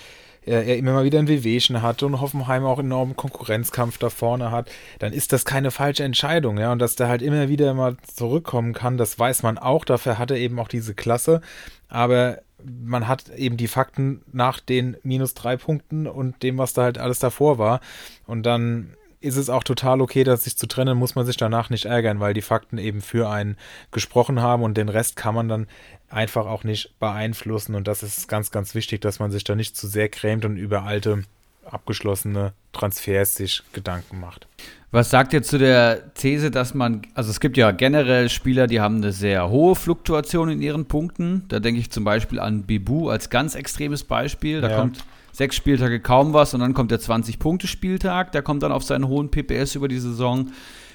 er, 0.44 0.64
er 0.64 0.76
immer 0.76 0.92
mal 0.92 1.04
wieder 1.04 1.18
ein 1.18 1.28
Wehwehchen 1.28 1.82
hat 1.82 2.02
und 2.02 2.20
Hoffenheim 2.20 2.64
auch 2.64 2.78
einen 2.78 2.88
enormen 2.88 3.16
Konkurrenzkampf 3.16 3.98
da 3.98 4.10
vorne 4.10 4.50
hat, 4.50 4.70
dann 4.98 5.12
ist 5.12 5.32
das 5.32 5.44
keine 5.44 5.70
falsche 5.70 6.04
Entscheidung, 6.04 6.58
ja. 6.58 6.72
Und 6.72 6.78
dass 6.78 6.96
der 6.96 7.08
halt 7.08 7.22
immer 7.22 7.48
wieder 7.48 7.72
mal 7.74 7.96
zurückkommen 8.14 8.74
kann, 8.74 8.98
das 8.98 9.18
weiß 9.18 9.42
man 9.42 9.58
auch. 9.58 9.84
Dafür 9.84 10.18
hat 10.18 10.30
er 10.30 10.38
eben 10.38 10.58
auch 10.58 10.68
diese 10.68 10.94
Klasse. 10.94 11.40
Aber 11.88 12.38
man 12.62 13.08
hat 13.08 13.30
eben 13.30 13.56
die 13.56 13.68
Fakten 13.68 14.22
nach 14.32 14.60
den 14.60 14.96
minus 15.02 15.32
drei 15.32 15.56
Punkten 15.56 16.06
und 16.06 16.42
dem, 16.42 16.58
was 16.58 16.74
da 16.74 16.82
halt 16.82 16.98
alles 16.98 17.18
davor 17.18 17.58
war. 17.58 17.80
Und 18.26 18.44
dann 18.44 18.94
ist 19.20 19.36
es 19.36 19.50
auch 19.50 19.62
total 19.62 20.00
okay, 20.00 20.24
dass 20.24 20.44
sich 20.44 20.56
zu 20.56 20.66
trennen, 20.66 20.96
muss 20.96 21.14
man 21.14 21.26
sich 21.26 21.36
danach 21.36 21.68
nicht 21.68 21.84
ärgern, 21.84 22.20
weil 22.20 22.32
die 22.32 22.42
Fakten 22.42 22.78
eben 22.78 23.02
für 23.02 23.28
einen 23.28 23.56
gesprochen 23.92 24.40
haben 24.40 24.62
und 24.62 24.76
den 24.76 24.88
Rest 24.88 25.16
kann 25.16 25.34
man 25.34 25.48
dann 25.48 25.66
einfach 26.08 26.46
auch 26.46 26.64
nicht 26.64 26.98
beeinflussen. 26.98 27.74
Und 27.74 27.86
das 27.86 28.02
ist 28.02 28.28
ganz, 28.28 28.50
ganz 28.50 28.74
wichtig, 28.74 29.02
dass 29.02 29.18
man 29.18 29.30
sich 29.30 29.44
da 29.44 29.54
nicht 29.54 29.76
zu 29.76 29.86
sehr 29.86 30.08
grämt 30.08 30.44
und 30.44 30.56
über 30.56 30.84
alte, 30.84 31.24
abgeschlossene 31.64 32.54
Transfers 32.72 33.34
sich 33.34 33.62
Gedanken 33.72 34.20
macht. 34.20 34.48
Was 34.90 35.10
sagt 35.10 35.32
ihr 35.34 35.42
zu 35.42 35.58
der 35.58 36.14
These, 36.14 36.50
dass 36.50 36.74
man, 36.74 37.02
also 37.14 37.30
es 37.30 37.38
gibt 37.38 37.56
ja 37.56 37.70
generell 37.70 38.28
Spieler, 38.28 38.66
die 38.66 38.80
haben 38.80 38.96
eine 38.96 39.12
sehr 39.12 39.48
hohe 39.48 39.76
Fluktuation 39.76 40.48
in 40.48 40.62
ihren 40.62 40.86
Punkten. 40.86 41.44
Da 41.48 41.60
denke 41.60 41.80
ich 41.80 41.90
zum 41.90 42.02
Beispiel 42.02 42.40
an 42.40 42.62
Bibu 42.62 43.08
als 43.08 43.30
ganz 43.30 43.54
extremes 43.54 44.02
Beispiel. 44.02 44.60
Da 44.62 44.70
ja. 44.70 44.76
kommt 44.76 45.04
sechs 45.32 45.56
Spieltage 45.56 46.00
kaum 46.00 46.32
was 46.32 46.54
und 46.54 46.60
dann 46.60 46.74
kommt 46.74 46.90
der 46.90 47.00
20-Punkte-Spieltag, 47.00 48.32
der 48.32 48.42
kommt 48.42 48.62
dann 48.62 48.72
auf 48.72 48.84
seinen 48.84 49.08
hohen 49.08 49.30
PPS 49.30 49.74
über 49.74 49.88
die 49.88 49.98
Saison. 49.98 50.50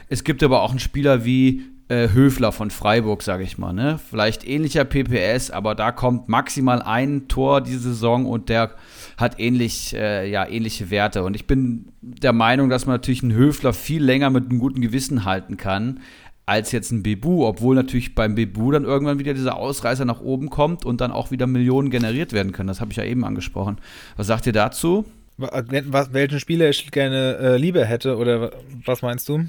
Es 0.10 0.24
gibt 0.24 0.44
aber 0.44 0.62
auch 0.62 0.70
einen 0.70 0.80
Spieler 0.80 1.26
wie 1.26 1.64
äh, 1.88 2.10
Höfler 2.10 2.52
von 2.52 2.72
Freiburg, 2.72 3.22
sage 3.22 3.44
ich 3.44 3.58
mal. 3.58 3.72
Ne? 3.74 4.00
Vielleicht 4.10 4.48
ähnlicher 4.48 4.86
PPS, 4.86 5.52
aber 5.52 5.76
da 5.76 5.92
kommt 5.92 6.30
maximal 6.30 6.82
ein 6.82 7.28
Tor 7.28 7.62
diese 7.62 7.80
Saison 7.80 8.26
und 8.26 8.50
der 8.50 8.72
hat 9.18 9.40
ähnlich, 9.40 9.96
äh, 9.96 10.30
ja, 10.30 10.48
ähnliche 10.48 10.90
Werte. 10.90 11.24
Und 11.24 11.36
ich 11.36 11.46
bin 11.46 11.90
der 12.02 12.34
Meinung, 12.34 12.70
dass 12.70 12.86
man 12.86 12.96
natürlich 12.96 13.22
einen 13.22 13.34
Höfler 13.34 13.72
viel 13.72 14.04
länger 14.04 14.30
mit 14.32 14.50
einem 14.50 14.60
guten 14.60 14.82
Gewissen 14.82 15.26
halten 15.26 15.58
kann, 15.58 16.00
als 16.46 16.72
jetzt 16.72 16.92
ein 16.92 17.04
Bebu, 17.04 17.46
obwohl 17.46 17.76
natürlich 17.76 18.14
beim 18.14 18.36
Bebu 18.36 18.72
dann 18.72 18.84
irgendwann 18.84 19.20
wieder 19.20 19.34
dieser 19.34 19.58
Ausreißer 19.58 20.06
nach 20.06 20.22
oben 20.22 20.50
kommt 20.50 20.86
und 20.86 21.02
dann 21.02 21.12
auch 21.12 21.32
wieder 21.32 21.48
Millionen 21.48 21.90
generiert 21.90 22.34
werden 22.34 22.52
können. 22.52 22.68
Das 22.68 22.82
habe 22.82 22.92
ich 22.92 22.98
ja 22.98 23.04
eben 23.04 23.26
angesprochen. 23.26 23.78
Was 24.16 24.28
sagt 24.28 24.46
ihr 24.46 24.54
dazu? 24.54 25.06
Was, 25.38 26.14
welchen 26.14 26.40
Spieler 26.40 26.70
ich 26.70 26.92
gerne 26.92 27.38
äh, 27.38 27.58
lieber 27.58 27.84
hätte 27.84 28.18
oder 28.18 28.52
was 28.86 29.02
meinst 29.02 29.28
du? 29.28 29.46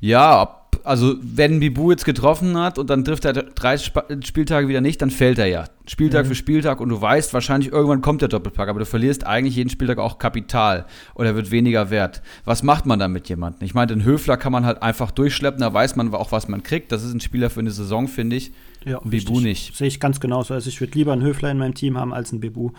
Ja, 0.00 0.63
also 0.84 1.14
wenn 1.22 1.60
Bibu 1.60 1.90
jetzt 1.90 2.04
getroffen 2.04 2.58
hat 2.58 2.78
und 2.78 2.90
dann 2.90 3.04
trifft 3.04 3.24
er 3.24 3.32
drei 3.32 3.78
Spieltage 3.78 4.68
wieder 4.68 4.82
nicht, 4.82 5.00
dann 5.00 5.10
fällt 5.10 5.38
er 5.38 5.46
ja. 5.46 5.64
Spieltag 5.86 6.24
mhm. 6.24 6.28
für 6.28 6.34
Spieltag 6.34 6.80
und 6.80 6.90
du 6.90 7.00
weißt, 7.00 7.32
wahrscheinlich 7.32 7.72
irgendwann 7.72 8.02
kommt 8.02 8.20
der 8.20 8.28
Doppelpack, 8.28 8.68
aber 8.68 8.80
du 8.80 8.86
verlierst 8.86 9.26
eigentlich 9.26 9.56
jeden 9.56 9.70
Spieltag 9.70 9.98
auch 9.98 10.18
Kapital 10.18 10.84
oder 11.14 11.34
wird 11.34 11.50
weniger 11.50 11.88
wert. 11.88 12.20
Was 12.44 12.62
macht 12.62 12.84
man 12.84 12.98
dann 12.98 13.12
mit 13.12 13.30
jemandem? 13.30 13.64
Ich 13.64 13.72
meine, 13.72 13.88
den 13.88 14.04
Höfler 14.04 14.36
kann 14.36 14.52
man 14.52 14.66
halt 14.66 14.82
einfach 14.82 15.10
durchschleppen, 15.10 15.60
da 15.60 15.72
weiß 15.72 15.96
man 15.96 16.12
auch, 16.14 16.32
was 16.32 16.48
man 16.48 16.62
kriegt. 16.62 16.92
Das 16.92 17.02
ist 17.02 17.14
ein 17.14 17.20
Spieler 17.20 17.48
für 17.48 17.60
eine 17.60 17.70
Saison, 17.70 18.06
finde 18.06 18.36
ich. 18.36 18.52
Ja, 18.84 19.00
Bibu 19.02 19.40
nicht. 19.40 19.74
Sehe 19.74 19.88
ich 19.88 20.00
ganz 20.00 20.20
genauso. 20.20 20.52
Also 20.52 20.68
ich 20.68 20.78
würde 20.80 20.92
lieber 20.98 21.14
einen 21.14 21.22
Höfler 21.22 21.50
in 21.50 21.56
meinem 21.56 21.74
Team 21.74 21.98
haben 21.98 22.12
als 22.12 22.30
einen 22.30 22.40
Bibu. 22.40 22.72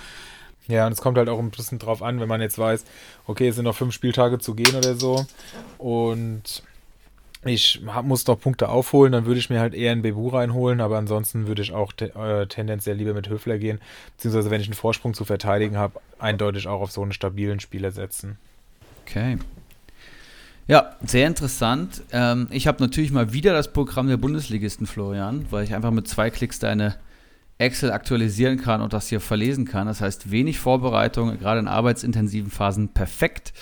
Ja, 0.68 0.86
und 0.86 0.94
es 0.94 1.02
kommt 1.02 1.18
halt 1.18 1.30
auch 1.30 1.40
ein 1.40 1.50
bisschen 1.52 1.80
drauf 1.80 2.04
an, 2.04 2.20
wenn 2.20 2.28
man 2.28 2.42
jetzt 2.42 2.58
weiß, 2.58 2.86
okay, 3.26 3.48
es 3.48 3.56
sind 3.56 3.66
noch 3.66 3.76
fünf 3.76 3.94
Spieltage 3.94 4.38
zu 4.40 4.56
gehen 4.56 4.76
oder 4.76 4.96
so 4.96 5.26
und 5.78 6.64
ich 7.46 7.82
muss 8.04 8.26
noch 8.28 8.40
Punkte 8.40 8.70
aufholen, 8.70 9.12
dann 9.12 9.26
würde 9.26 9.40
ich 9.40 9.50
mir 9.50 9.60
halt 9.60 9.74
eher 9.74 9.92
einen 9.92 10.02
Bebu 10.02 10.30
reinholen, 10.30 10.82
aber 10.82 10.98
ansonsten 10.98 11.48
würde 11.48 11.62
ich 11.62 11.74
auch 11.74 11.94
te 11.94 12.14
äh, 12.16 12.48
tendenziell 12.48 12.98
lieber 12.98 13.14
mit 13.14 13.30
Höfler 13.30 13.58
gehen, 13.58 13.80
beziehungsweise 14.16 14.50
wenn 14.50 14.62
ich 14.62 14.68
einen 14.68 14.74
Vorsprung 14.74 15.14
zu 15.14 15.26
verteidigen 15.26 15.78
habe, 15.78 16.00
eindeutig 16.20 16.68
auch 16.68 16.82
auf 16.82 16.92
so 16.92 17.02
einen 17.02 17.14
stabilen 17.14 17.60
Spieler 17.60 17.92
setzen. 17.92 18.38
Okay. 19.06 19.38
Ja, 20.68 20.96
sehr 21.04 21.28
interessant. 21.28 22.02
Ähm, 22.12 22.48
ich 22.50 22.66
habe 22.66 22.82
natürlich 22.82 23.12
mal 23.12 23.32
wieder 23.32 23.54
das 23.54 23.72
Programm 23.72 24.08
der 24.08 24.18
Bundesligisten, 24.18 24.88
Florian, 24.88 25.46
weil 25.52 25.64
ich 25.64 25.76
einfach 25.76 25.92
mit 25.92 26.08
zwei 26.08 26.32
Klicks 26.32 26.58
deine 26.58 26.96
Excel 27.58 27.92
aktualisieren 27.92 28.60
kann 28.60 28.82
und 28.82 28.92
das 28.92 29.08
hier 29.08 29.22
verlesen 29.22 29.66
kann. 29.66 29.88
Das 29.88 30.02
heißt, 30.02 30.32
wenig 30.32 30.60
Vorbereitung, 30.60 31.38
gerade 31.38 31.60
in 31.60 31.68
arbeitsintensiven 31.68 32.52
Phasen 32.52 32.90
perfekt. 32.90 33.54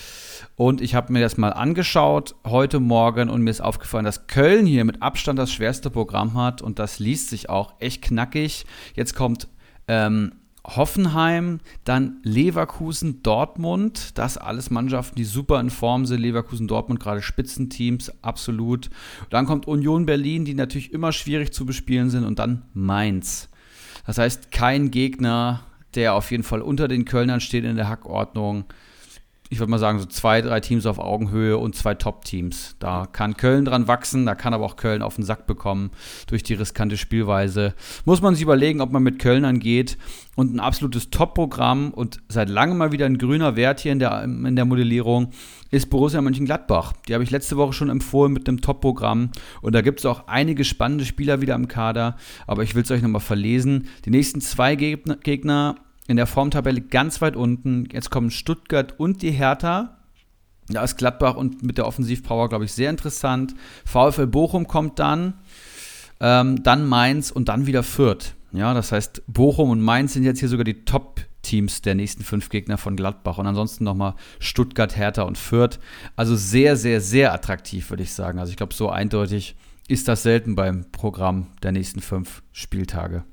Und 0.55 0.81
ich 0.81 0.93
habe 0.93 1.11
mir 1.11 1.21
das 1.21 1.37
mal 1.37 1.49
angeschaut 1.49 2.35
heute 2.45 2.79
Morgen 2.79 3.29
und 3.29 3.41
mir 3.41 3.49
ist 3.49 3.61
aufgefallen, 3.61 4.05
dass 4.05 4.27
Köln 4.27 4.65
hier 4.65 4.85
mit 4.85 5.01
Abstand 5.01 5.39
das 5.39 5.51
schwerste 5.51 5.89
Programm 5.89 6.35
hat 6.35 6.61
und 6.61 6.77
das 6.77 6.99
liest 6.99 7.29
sich 7.29 7.49
auch 7.49 7.73
echt 7.79 8.03
knackig. 8.03 8.65
Jetzt 8.95 9.15
kommt 9.15 9.47
ähm, 9.87 10.33
Hoffenheim, 10.65 11.59
dann 11.83 12.17
Leverkusen, 12.23 13.21
Dortmund. 13.23 14.17
Das 14.17 14.37
alles 14.37 14.69
Mannschaften, 14.69 15.15
die 15.15 15.25
super 15.25 15.59
in 15.59 15.69
Form 15.69 16.05
sind. 16.05 16.21
Leverkusen, 16.21 16.67
Dortmund, 16.67 16.99
gerade 16.99 17.21
Spitzenteams, 17.21 18.23
absolut. 18.23 18.89
Dann 19.29 19.45
kommt 19.45 19.67
Union 19.67 20.05
Berlin, 20.05 20.45
die 20.45 20.53
natürlich 20.53 20.93
immer 20.93 21.11
schwierig 21.11 21.51
zu 21.51 21.65
bespielen 21.65 22.09
sind. 22.09 22.23
Und 22.25 22.39
dann 22.39 22.63
Mainz. 22.73 23.49
Das 24.05 24.19
heißt, 24.19 24.51
kein 24.51 24.91
Gegner, 24.91 25.63
der 25.95 26.13
auf 26.13 26.31
jeden 26.31 26.43
Fall 26.43 26.61
unter 26.61 26.87
den 26.87 27.05
Kölnern 27.05 27.41
steht 27.41 27.65
in 27.65 27.75
der 27.75 27.89
Hackordnung 27.89 28.65
ich 29.53 29.59
würde 29.59 29.69
mal 29.69 29.79
sagen, 29.79 29.99
so 29.99 30.05
zwei, 30.05 30.41
drei 30.41 30.59
Teams 30.59 30.85
auf 30.85 30.99
Augenhöhe 30.99 31.57
und 31.57 31.75
zwei 31.75 31.93
Top-Teams. 31.93 32.75
Da 32.79 33.05
kann 33.05 33.37
Köln 33.37 33.65
dran 33.65 33.87
wachsen, 33.87 34.25
da 34.25 34.35
kann 34.35 34.53
aber 34.53 34.65
auch 34.65 34.75
Köln 34.75 35.01
auf 35.01 35.15
den 35.15 35.23
Sack 35.23 35.45
bekommen 35.45 35.91
durch 36.27 36.43
die 36.43 36.55
riskante 36.55 36.97
Spielweise. 36.97 37.75
Muss 38.03 38.21
man 38.21 38.33
sich 38.33 38.43
überlegen, 38.43 38.81
ob 38.81 38.91
man 38.91 39.03
mit 39.03 39.19
Köln 39.19 39.45
angeht. 39.45 39.97
Und 40.35 40.55
ein 40.55 40.59
absolutes 40.59 41.11
Top-Programm 41.11 41.91
und 41.91 42.17
seit 42.27 42.49
langem 42.49 42.79
mal 42.79 42.91
wieder 42.91 43.05
ein 43.05 43.19
grüner 43.19 43.55
Wert 43.55 43.81
hier 43.81 43.91
in 43.91 43.99
der, 43.99 44.23
in 44.23 44.55
der 44.55 44.65
Modellierung 44.65 45.29
ist 45.69 45.91
Borussia 45.91 46.21
Mönchengladbach. 46.21 46.93
Die 47.07 47.13
habe 47.13 47.23
ich 47.23 47.29
letzte 47.29 47.55
Woche 47.55 47.73
schon 47.73 47.89
empfohlen 47.89 48.33
mit 48.33 48.47
einem 48.47 48.61
Top-Programm. 48.61 49.29
Und 49.61 49.75
da 49.75 49.81
gibt 49.81 49.99
es 49.99 50.07
auch 50.07 50.27
einige 50.27 50.63
spannende 50.63 51.05
Spieler 51.05 51.41
wieder 51.41 51.53
im 51.53 51.67
Kader. 51.67 52.17
Aber 52.47 52.63
ich 52.63 52.73
will 52.73 52.81
es 52.81 52.89
euch 52.89 53.03
nochmal 53.03 53.21
verlesen. 53.21 53.87
Die 54.05 54.09
nächsten 54.09 54.41
zwei 54.41 54.75
Gegner, 54.75 55.17
Gegner 55.17 55.75
in 56.07 56.17
der 56.17 56.27
Formtabelle 56.27 56.81
ganz 56.81 57.21
weit 57.21 57.35
unten. 57.35 57.87
Jetzt 57.91 58.09
kommen 58.09 58.31
Stuttgart 58.31 58.99
und 58.99 59.21
die 59.21 59.31
Hertha. 59.31 59.97
Da 60.67 60.83
ist 60.83 60.97
Gladbach 60.97 61.35
und 61.35 61.63
mit 61.63 61.77
der 61.77 61.87
Offensivpower, 61.87 62.49
glaube 62.49 62.65
ich, 62.65 62.73
sehr 62.73 62.89
interessant. 62.89 63.53
VfL 63.85 64.27
Bochum 64.27 64.67
kommt 64.67 64.99
dann, 64.99 65.33
ähm, 66.19 66.63
dann 66.63 66.87
Mainz 66.87 67.31
und 67.31 67.49
dann 67.49 67.65
wieder 67.65 67.83
Fürth. 67.83 68.35
Ja, 68.53 68.73
das 68.73 68.91
heißt, 68.91 69.23
Bochum 69.27 69.71
und 69.71 69.81
Mainz 69.81 70.13
sind 70.13 70.23
jetzt 70.23 70.39
hier 70.39 70.47
sogar 70.47 70.63
die 70.63 70.85
Top-Teams 70.85 71.81
der 71.81 71.95
nächsten 71.95 72.23
fünf 72.23 72.49
Gegner 72.49 72.77
von 72.77 72.95
Gladbach. 72.95 73.39
Und 73.39 73.47
ansonsten 73.47 73.83
nochmal 73.83 74.13
Stuttgart, 74.39 74.95
Hertha 74.95 75.23
und 75.23 75.37
Fürth. 75.37 75.79
Also 76.15 76.35
sehr, 76.35 76.77
sehr, 76.77 77.01
sehr 77.01 77.33
attraktiv, 77.33 77.89
würde 77.89 78.03
ich 78.03 78.13
sagen. 78.13 78.39
Also 78.39 78.51
ich 78.51 78.57
glaube, 78.57 78.73
so 78.73 78.89
eindeutig 78.89 79.55
ist 79.87 80.07
das 80.07 80.23
selten 80.23 80.55
beim 80.55 80.85
Programm 80.91 81.47
der 81.61 81.71
nächsten 81.71 81.99
fünf 81.99 82.41
Spieltage. 82.51 83.23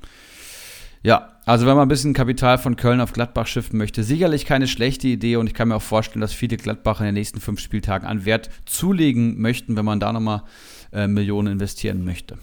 Ja, 1.03 1.39
also 1.47 1.67
wenn 1.67 1.77
man 1.77 1.87
ein 1.87 1.89
bisschen 1.89 2.13
Kapital 2.13 2.59
von 2.59 2.77
Köln 2.77 3.01
auf 3.01 3.13
Gladbach 3.13 3.47
schiffen 3.47 3.79
möchte, 3.79 4.03
sicherlich 4.03 4.45
keine 4.45 4.69
schlechte 4.69 5.09
Idee 5.09 5.37
und 5.37 5.47
ich 5.47 5.55
kann 5.55 5.69
mir 5.69 5.77
auch 5.77 5.83
vorstellen, 5.83 6.21
dass 6.21 6.35
viele 6.35 6.59
Gladbach 6.59 7.01
in 7.01 7.07
den 7.07 7.15
nächsten 7.15 7.41
fünf 7.41 7.61
Spieltagen 7.61 8.07
an 8.07 8.27
Wert 8.27 8.51
zulegen 8.67 9.41
möchten, 9.41 9.77
wenn 9.77 9.85
man 9.87 9.99
da 9.99 10.13
nochmal 10.13 10.43
äh, 10.93 11.07
Millionen 11.07 11.53
investieren 11.55 12.05
möchte. 12.05 12.37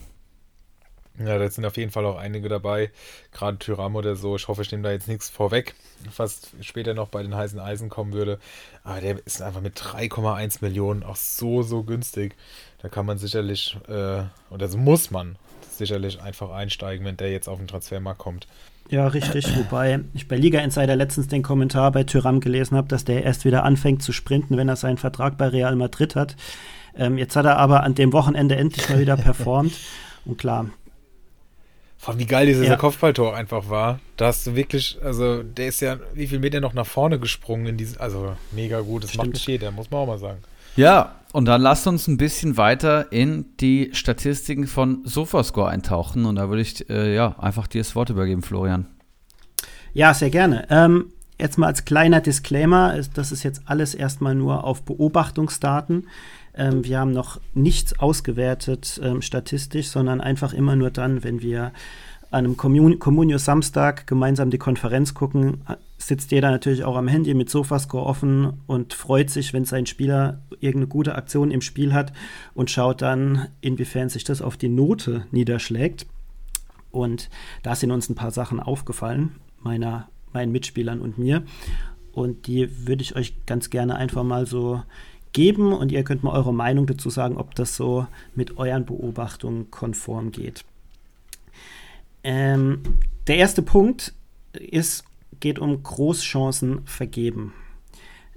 Ja, 1.20 1.39
da 1.39 1.49
sind 1.49 1.66
auf 1.66 1.78
jeden 1.78 1.91
Fall 1.91 2.05
auch 2.05 2.18
einige 2.18 2.47
dabei, 2.47 2.91
gerade 3.32 3.58
Tyram 3.58 3.95
oder 3.95 4.16
so. 4.16 4.36
Ich 4.36 4.47
hoffe, 4.47 4.62
ich 4.62 4.72
nehme 4.72 4.84
da 4.84 4.91
jetzt 4.91 5.08
nichts 5.08 5.30
vorweg, 5.30 5.74
was 6.16 6.51
später 6.62 6.93
noch 6.93 7.10
bei 7.10 7.24
den 7.24 7.36
heißen 7.36 7.60
Eisen 7.60 7.89
kommen 7.89 8.14
würde. 8.14 8.39
Aber 8.84 9.01
der 9.01 9.26
ist 9.26 9.41
einfach 9.41 9.62
mit 9.62 9.80
3,1 9.80 10.60
Millionen 10.62 11.01
auch 11.01 11.16
so, 11.16 11.64
so 11.64 11.84
günstig. 11.84 12.36
Da 12.84 12.89
kann 12.89 13.08
man 13.08 13.18
sicherlich, 13.18 13.78
äh, 13.88 14.24
oder 14.51 14.68
so 14.68 14.78
muss 14.78 15.10
man 15.10 15.38
sicherlich 15.78 16.21
einfach 16.21 16.51
einsteigen, 16.51 17.05
wenn 17.05 17.17
der 17.17 17.32
jetzt 17.32 17.47
auf 17.47 17.57
den 17.57 17.67
Transfermarkt 17.67 18.19
kommt. 18.19 18.47
Ja, 18.89 19.07
richtig. 19.07 19.47
Wobei 19.57 19.99
ich 20.13 20.28
bei 20.28 20.38
Liga 20.38 20.59
Insider 20.59 20.95
letztens 20.95 21.28
den 21.28 21.43
Kommentar 21.43 21.91
bei 21.91 22.03
Tyram 22.03 22.39
gelesen 22.39 22.78
habe, 22.78 22.88
dass 22.88 23.05
der 23.05 23.23
erst 23.23 23.45
wieder 23.45 23.63
anfängt 23.63 24.03
zu 24.03 24.11
sprinten, 24.11 24.57
wenn 24.57 24.69
er 24.69 24.75
seinen 24.75 24.97
Vertrag 24.97 25.38
bei 25.38 25.47
Real 25.47 25.75
Madrid 25.75 26.15
hat. 26.15 26.36
Ähm, 26.95 27.17
jetzt 27.17 27.36
hat 27.36 27.45
er 27.45 27.57
aber 27.57 27.84
an 27.84 27.95
dem 27.95 28.13
Wochenende 28.13 28.55
endlich 28.55 28.89
mal 28.89 28.99
wieder 28.99 29.17
performt. 29.17 29.73
Und 30.25 30.38
klar. 30.38 30.69
Vor 31.97 32.13
allem, 32.13 32.19
wie 32.19 32.25
geil 32.25 32.45
dieser 32.45 32.63
ja. 32.63 32.75
Kopfballtor 32.75 33.36
einfach 33.36 33.69
war. 33.69 33.99
Da 34.17 34.28
hast 34.28 34.45
du 34.45 34.55
wirklich, 34.55 34.97
also 35.03 35.41
der 35.41 35.67
ist 35.67 35.82
ja, 35.82 35.97
wie 36.13 36.28
viel 36.28 36.39
Meter 36.39 36.59
noch 36.59 36.73
nach 36.73 36.86
vorne 36.86 37.19
gesprungen 37.19 37.65
in 37.65 37.78
diesem, 37.78 37.99
also 37.99 38.36
mega 38.51 38.82
gut. 38.82 39.03
Das 39.03 39.11
Stimmt. 39.11 39.25
macht 39.25 39.34
nicht 39.34 39.47
jeder, 39.47 39.71
muss 39.71 39.89
man 39.89 40.01
auch 40.01 40.07
mal 40.07 40.19
sagen. 40.19 40.39
Ja, 40.78 41.15
und 41.34 41.45
dann 41.45 41.61
lasst 41.61 41.88
uns 41.88 42.07
ein 42.07 42.17
bisschen 42.17 42.55
weiter 42.55 43.11
in 43.11 43.45
die 43.59 43.89
Statistiken 43.93 44.67
von 44.67 45.01
Sofascore 45.05 45.69
eintauchen. 45.69 46.25
Und 46.25 46.36
da 46.36 46.49
würde 46.49 46.61
ich 46.61 46.88
äh, 46.89 47.15
ja 47.15 47.36
einfach 47.39 47.65
dir 47.65 47.82
das 47.82 47.95
Wort 47.95 48.11
übergeben, 48.11 48.43
Florian. 48.43 48.86
Ja, 49.93 50.13
sehr 50.13 50.30
gerne. 50.30 50.67
Ähm, 50.69 51.11
jetzt 51.39 51.57
mal 51.57 51.65
als 51.65 51.84
kleiner 51.84 52.21
Disclaimer: 52.21 52.93
Das 53.15 53.32
ist 53.32 53.41
jetzt 53.41 53.63
alles 53.65 53.95
erstmal 53.95 54.36
nur 54.36 54.63
auf 54.63 54.84
Beobachtungsdaten. 54.84 56.07
Ähm, 56.55 56.86
wir 56.86 56.99
haben 56.99 57.11
noch 57.11 57.41
nichts 57.55 57.97
ausgewertet 57.97 59.01
ähm, 59.03 59.23
statistisch, 59.23 59.88
sondern 59.88 60.21
einfach 60.21 60.53
immer 60.53 60.75
nur 60.75 60.91
dann, 60.91 61.23
wenn 61.23 61.41
wir 61.41 61.71
an 62.30 62.45
einem 62.45 62.57
Communio 62.57 63.39
Samstag 63.39 64.05
gemeinsam 64.05 64.51
die 64.51 64.57
Konferenz 64.59 65.15
gucken, 65.15 65.61
sitzt 65.98 66.32
jeder 66.32 66.52
natürlich 66.52 66.84
auch 66.84 66.95
am 66.95 67.08
Handy 67.08 67.34
mit 67.34 67.50
Sofascore 67.50 68.06
offen 68.06 68.62
und 68.68 68.93
freut 68.93 69.30
sich, 69.30 69.54
wenn 69.54 69.66
sein 69.66 69.86
Spieler 69.86 70.41
irgendeine 70.60 70.88
gute 70.88 71.16
Aktion 71.16 71.52
im 71.52 71.62
Spiel 71.62 71.93
hat 71.93 72.14
und 72.54 72.70
schaut 72.70 73.02
dann, 73.02 73.48
inwiefern 73.62 74.10
sich 74.10 74.24
das 74.24 74.41
auf 74.41 74.58
die 74.58 74.70
Note 74.70 75.26
niederschlägt. 75.32 76.06
Und 76.91 77.30
da 77.64 77.76
sind 77.76 77.91
uns 77.91 78.10
ein 78.10 78.16
paar 78.16 78.32
Sachen 78.32 78.60
aufgefallen, 78.60 79.36
meiner, 79.62 80.08
meinen 80.34 80.52
Mitspielern 80.52 81.02
und 81.02 81.18
mir. 81.18 81.43
Und 82.12 82.48
die 82.48 82.88
würde 82.88 83.02
ich 83.02 83.16
euch 83.16 83.45
ganz 83.45 83.70
gerne 83.70 83.95
einfach 83.95 84.24
mal 84.24 84.45
so 84.45 84.82
geben 85.34 85.74
und 85.74 85.91
ihr 85.91 86.04
könnt 86.04 86.24
mal 86.24 86.32
eure 86.32 86.54
Meinung 86.54 86.88
dazu 86.88 87.10
sagen, 87.10 87.38
ob 87.38 87.54
das 87.54 87.76
so 87.76 88.08
mit 88.34 88.58
euren 88.58 88.86
Beobachtungen 88.86 89.70
konform 89.70 90.32
geht. 90.32 90.64
Ähm, 92.24 92.82
der 93.28 93.38
erste 93.38 93.62
Punkt 93.62 94.14
ist, 94.54 95.04
geht 95.39 95.59
um 95.59 95.81
Großchancen 95.81 96.81
vergeben. 96.85 97.53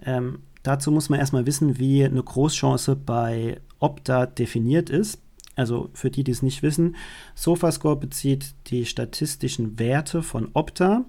Ähm, 0.02 0.40
dazu 0.62 0.90
muss 0.90 1.08
man 1.08 1.18
erstmal 1.18 1.46
wissen, 1.46 1.78
wie 1.78 2.04
eine 2.04 2.22
Großchance 2.22 2.96
bei 2.96 3.60
Opta 3.78 4.26
definiert 4.26 4.90
ist. 4.90 5.20
Also 5.56 5.90
für 5.92 6.10
die, 6.10 6.24
die 6.24 6.32
es 6.32 6.42
nicht 6.42 6.62
wissen, 6.62 6.96
Sofascore 7.34 7.96
bezieht 7.96 8.54
die 8.68 8.86
statistischen 8.86 9.78
Werte 9.78 10.22
von 10.22 10.48
Opta. 10.54 11.04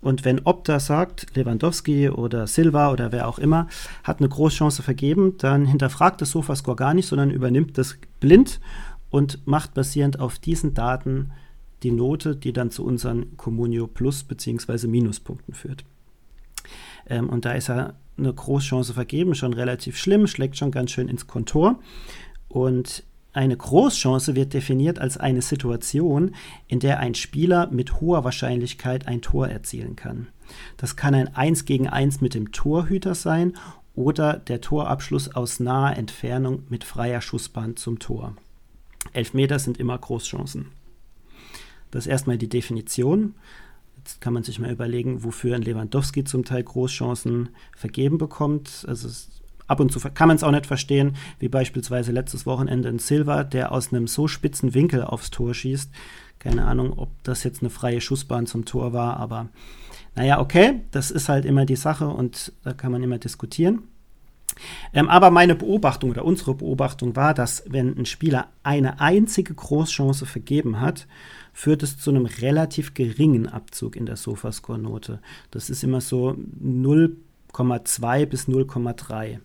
Und 0.00 0.24
wenn 0.24 0.40
Opta 0.44 0.80
sagt, 0.80 1.36
Lewandowski 1.36 2.08
oder 2.08 2.46
Silva 2.46 2.90
oder 2.90 3.12
wer 3.12 3.28
auch 3.28 3.38
immer 3.38 3.68
hat 4.02 4.18
eine 4.18 4.28
Großchance 4.28 4.82
vergeben, 4.82 5.36
dann 5.38 5.64
hinterfragt 5.64 6.20
das 6.20 6.30
Sofascore 6.30 6.76
gar 6.76 6.94
nicht, 6.94 7.06
sondern 7.06 7.30
übernimmt 7.30 7.78
das 7.78 7.98
blind 8.18 8.60
und 9.10 9.46
macht 9.46 9.74
basierend 9.74 10.18
auf 10.18 10.38
diesen 10.38 10.74
Daten 10.74 11.30
die 11.82 11.90
Note, 11.90 12.36
die 12.36 12.52
dann 12.52 12.70
zu 12.70 12.84
unseren 12.84 13.36
Communio 13.36 13.86
Plus 13.86 14.24
bzw. 14.24 14.86
Minuspunkten 14.86 15.54
führt. 15.54 15.84
Ähm, 17.06 17.28
und 17.28 17.44
da 17.44 17.52
ist 17.52 17.68
ja 17.68 17.94
eine 18.16 18.32
Großchance 18.32 18.94
vergeben, 18.94 19.34
schon 19.34 19.52
relativ 19.52 19.96
schlimm, 19.96 20.26
schlägt 20.26 20.56
schon 20.56 20.70
ganz 20.70 20.90
schön 20.90 21.08
ins 21.08 21.26
Kontor. 21.26 21.78
Und 22.48 23.04
eine 23.32 23.56
Großchance 23.56 24.34
wird 24.36 24.52
definiert 24.52 24.98
als 24.98 25.16
eine 25.16 25.40
Situation, 25.40 26.34
in 26.68 26.80
der 26.80 27.00
ein 27.00 27.14
Spieler 27.14 27.68
mit 27.70 28.00
hoher 28.00 28.24
Wahrscheinlichkeit 28.24 29.08
ein 29.08 29.22
Tor 29.22 29.48
erzielen 29.48 29.96
kann. 29.96 30.28
Das 30.76 30.96
kann 30.96 31.14
ein 31.14 31.34
1 31.34 31.64
gegen 31.64 31.88
1 31.88 32.20
mit 32.20 32.34
dem 32.34 32.52
Torhüter 32.52 33.14
sein 33.14 33.54
oder 33.94 34.34
der 34.34 34.60
Torabschluss 34.60 35.34
aus 35.34 35.60
naher 35.60 35.96
Entfernung 35.96 36.64
mit 36.68 36.84
freier 36.84 37.22
Schussbahn 37.22 37.76
zum 37.76 37.98
Tor. 37.98 38.36
Elfmeter 39.14 39.58
sind 39.58 39.78
immer 39.78 39.96
Großchancen. 39.96 40.66
Das 41.92 42.06
ist 42.06 42.10
erstmal 42.10 42.38
die 42.38 42.48
Definition. 42.48 43.34
Jetzt 43.98 44.20
kann 44.20 44.32
man 44.32 44.42
sich 44.42 44.58
mal 44.58 44.72
überlegen, 44.72 45.22
wofür 45.22 45.54
ein 45.54 45.62
Lewandowski 45.62 46.24
zum 46.24 46.44
Teil 46.44 46.64
Großchancen 46.64 47.50
vergeben 47.76 48.18
bekommt. 48.18 48.84
Also 48.88 49.08
ab 49.68 49.78
und 49.78 49.92
zu 49.92 50.00
kann 50.00 50.26
man 50.26 50.36
es 50.36 50.42
auch 50.42 50.50
nicht 50.50 50.66
verstehen, 50.66 51.14
wie 51.38 51.48
beispielsweise 51.48 52.10
letztes 52.10 52.44
Wochenende 52.44 52.88
ein 52.88 52.98
Silva, 52.98 53.44
der 53.44 53.70
aus 53.70 53.92
einem 53.92 54.08
so 54.08 54.26
spitzen 54.26 54.74
Winkel 54.74 55.04
aufs 55.04 55.30
Tor 55.30 55.54
schießt. 55.54 55.92
Keine 56.40 56.64
Ahnung, 56.64 56.98
ob 56.98 57.10
das 57.22 57.44
jetzt 57.44 57.62
eine 57.62 57.70
freie 57.70 58.00
Schussbahn 58.00 58.46
zum 58.46 58.64
Tor 58.64 58.92
war, 58.92 59.18
aber 59.18 59.48
naja, 60.16 60.40
okay, 60.40 60.80
das 60.90 61.12
ist 61.12 61.28
halt 61.28 61.44
immer 61.44 61.64
die 61.64 61.76
Sache 61.76 62.08
und 62.08 62.52
da 62.64 62.72
kann 62.72 62.90
man 62.90 63.02
immer 63.02 63.18
diskutieren. 63.18 63.84
Ähm, 64.92 65.08
aber 65.08 65.30
meine 65.30 65.54
Beobachtung 65.54 66.10
oder 66.10 66.24
unsere 66.24 66.54
Beobachtung 66.54 67.16
war, 67.16 67.32
dass 67.32 67.64
wenn 67.66 67.96
ein 67.96 68.06
Spieler 68.06 68.48
eine 68.62 69.00
einzige 69.00 69.54
Großchance 69.54 70.26
vergeben 70.26 70.80
hat, 70.80 71.06
führt 71.52 71.82
es 71.82 71.98
zu 71.98 72.10
einem 72.10 72.26
relativ 72.26 72.94
geringen 72.94 73.48
Abzug 73.48 73.96
in 73.96 74.06
der 74.06 74.16
Sofascore-Note. 74.16 75.20
Das 75.50 75.70
ist 75.70 75.84
immer 75.84 76.00
so 76.00 76.36
0,2 76.62 78.26
bis 78.26 78.48
0,3. 78.48 79.38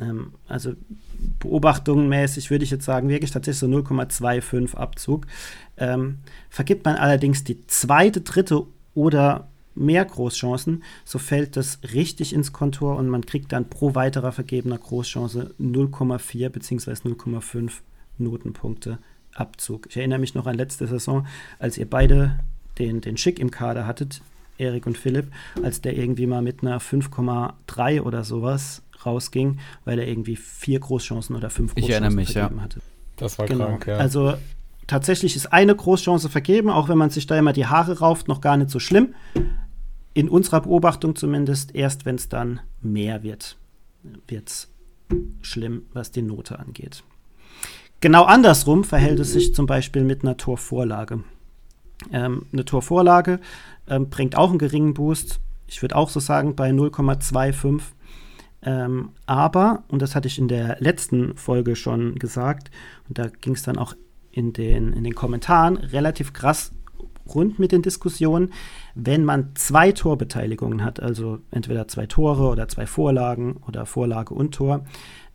Ähm, 0.00 0.32
also 0.48 0.72
beobachtungsmäßig 1.40 2.50
würde 2.50 2.64
ich 2.64 2.70
jetzt 2.70 2.84
sagen, 2.84 3.08
wirklich 3.08 3.30
tatsächlich 3.30 3.60
so 3.60 3.66
0,25 3.66 4.74
Abzug. 4.74 5.26
Ähm, 5.76 6.18
vergibt 6.50 6.84
man 6.84 6.96
allerdings 6.96 7.44
die 7.44 7.66
zweite, 7.66 8.20
dritte 8.20 8.66
oder 8.94 9.48
mehr 9.74 10.04
Großchancen, 10.04 10.82
so 11.04 11.18
fällt 11.18 11.56
das 11.56 11.80
richtig 11.92 12.32
ins 12.32 12.52
Kontor 12.52 12.96
und 12.96 13.08
man 13.08 13.26
kriegt 13.26 13.52
dann 13.52 13.68
pro 13.68 13.94
weiterer 13.94 14.32
vergebener 14.32 14.78
Großchance 14.78 15.54
0,4 15.60 16.48
bzw. 16.48 16.92
0,5 16.92 17.72
Notenpunkte 18.18 18.98
Abzug. 19.36 19.86
Ich 19.90 19.96
erinnere 19.96 20.18
mich 20.18 20.34
noch 20.34 20.46
an 20.46 20.56
letzte 20.56 20.86
Saison, 20.86 21.26
als 21.58 21.78
ihr 21.78 21.88
beide 21.88 22.38
den, 22.78 23.00
den 23.00 23.16
Schick 23.16 23.38
im 23.38 23.50
Kader 23.50 23.86
hattet. 23.86 24.22
Erik 24.58 24.86
und 24.86 24.96
Philipp, 24.96 25.26
als 25.62 25.82
der 25.82 25.96
irgendwie 25.96 26.26
mal 26.26 26.40
mit 26.40 26.62
einer 26.62 26.80
5,3 26.80 28.00
oder 28.00 28.24
sowas 28.24 28.82
rausging, 29.04 29.58
weil 29.84 29.98
er 29.98 30.08
irgendwie 30.08 30.36
vier 30.36 30.80
Großchancen 30.80 31.36
oder 31.36 31.50
fünf 31.50 31.74
Großchancen 31.74 31.88
ich 31.88 31.94
erinnere 31.94 32.14
mich, 32.14 32.32
vergeben 32.32 32.56
ja. 32.56 32.62
hatte. 32.62 32.80
Das 33.16 33.38
war 33.38 33.46
genau. 33.46 33.66
krank, 33.66 33.86
ja. 33.86 33.96
Also 33.98 34.34
tatsächlich 34.86 35.36
ist 35.36 35.52
eine 35.52 35.74
Großchance 35.74 36.28
vergeben, 36.28 36.70
auch 36.70 36.88
wenn 36.88 36.98
man 36.98 37.10
sich 37.10 37.26
da 37.26 37.38
immer 37.38 37.52
die 37.52 37.66
Haare 37.66 37.98
rauft, 37.98 38.28
noch 38.28 38.40
gar 38.40 38.56
nicht 38.56 38.70
so 38.70 38.78
schlimm. 38.78 39.14
In 40.14 40.28
unserer 40.28 40.62
Beobachtung 40.62 41.14
zumindest, 41.14 41.74
erst 41.74 42.06
wenn 42.06 42.14
es 42.14 42.28
dann 42.28 42.60
mehr 42.80 43.22
wird, 43.22 43.58
wird 44.28 44.48
es 44.48 44.70
schlimm, 45.42 45.82
was 45.92 46.10
die 46.10 46.22
Note 46.22 46.58
angeht. 46.58 47.04
Genau 48.00 48.24
andersrum 48.24 48.84
verhält 48.84 49.20
es 49.20 49.32
sich 49.32 49.54
zum 49.54 49.66
Beispiel 49.66 50.04
mit 50.04 50.22
einer 50.22 50.36
Torvorlage. 50.36 51.24
Ähm, 52.12 52.46
eine 52.52 52.64
Torvorlage 52.64 53.40
ähm, 53.88 54.10
bringt 54.10 54.36
auch 54.36 54.50
einen 54.50 54.58
geringen 54.58 54.94
Boost. 54.94 55.40
Ich 55.66 55.82
würde 55.82 55.96
auch 55.96 56.10
so 56.10 56.20
sagen 56.20 56.54
bei 56.56 56.70
0,25. 56.70 57.80
Ähm, 58.62 59.10
aber, 59.26 59.84
und 59.88 60.02
das 60.02 60.14
hatte 60.14 60.28
ich 60.28 60.38
in 60.38 60.48
der 60.48 60.76
letzten 60.80 61.36
Folge 61.36 61.76
schon 61.76 62.16
gesagt, 62.16 62.70
und 63.08 63.18
da 63.18 63.28
ging 63.28 63.54
es 63.54 63.62
dann 63.62 63.78
auch 63.78 63.94
in 64.30 64.52
den, 64.52 64.92
in 64.92 65.04
den 65.04 65.14
Kommentaren 65.14 65.76
relativ 65.76 66.32
krass 66.32 66.72
rund 67.34 67.58
mit 67.58 67.72
den 67.72 67.82
Diskussionen, 67.82 68.52
wenn 68.94 69.24
man 69.24 69.50
zwei 69.54 69.92
Torbeteiligungen 69.92 70.84
hat, 70.84 71.00
also 71.00 71.38
entweder 71.50 71.88
zwei 71.88 72.06
Tore 72.06 72.48
oder 72.48 72.68
zwei 72.68 72.86
Vorlagen 72.86 73.56
oder 73.66 73.86
Vorlage 73.86 74.34
und 74.34 74.54
Tor, 74.54 74.84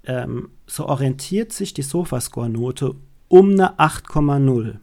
ähm, 0.06 0.49
so 0.66 0.88
orientiert 0.88 1.54
sich 1.54 1.74
die 1.74 1.82
Sofascore-Note 1.82 2.95
um 3.28 3.52
eine 3.52 3.80
8,0. 3.80 4.78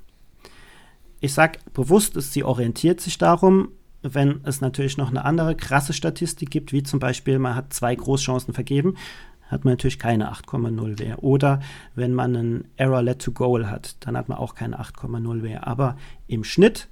Ich 1.20 1.34
sage 1.34 1.58
bewusst, 1.74 2.20
sie 2.20 2.44
orientiert 2.44 3.00
sich 3.00 3.18
darum, 3.18 3.70
wenn 4.02 4.40
es 4.44 4.60
natürlich 4.60 4.96
noch 4.96 5.10
eine 5.10 5.24
andere 5.24 5.56
krasse 5.56 5.92
Statistik 5.92 6.50
gibt, 6.50 6.72
wie 6.72 6.82
zum 6.82 7.00
Beispiel, 7.00 7.38
man 7.38 7.56
hat 7.56 7.72
zwei 7.72 7.94
Großchancen 7.94 8.54
vergeben, 8.54 8.94
hat 9.48 9.64
man 9.64 9.72
natürlich 9.72 9.98
keine 9.98 10.32
8,0 10.32 10.98
Wehr. 10.98 11.22
Oder 11.22 11.60
wenn 11.94 12.14
man 12.14 12.36
einen 12.36 12.64
Error 12.76 13.02
Let 13.02 13.22
to 13.22 13.32
Goal 13.32 13.68
hat, 13.68 13.96
dann 14.00 14.16
hat 14.16 14.28
man 14.28 14.38
auch 14.38 14.54
keine 14.54 14.78
8,0 14.80 15.42
Wehr. 15.42 15.66
Aber 15.66 15.96
im 16.26 16.44
Schnitt 16.44 16.88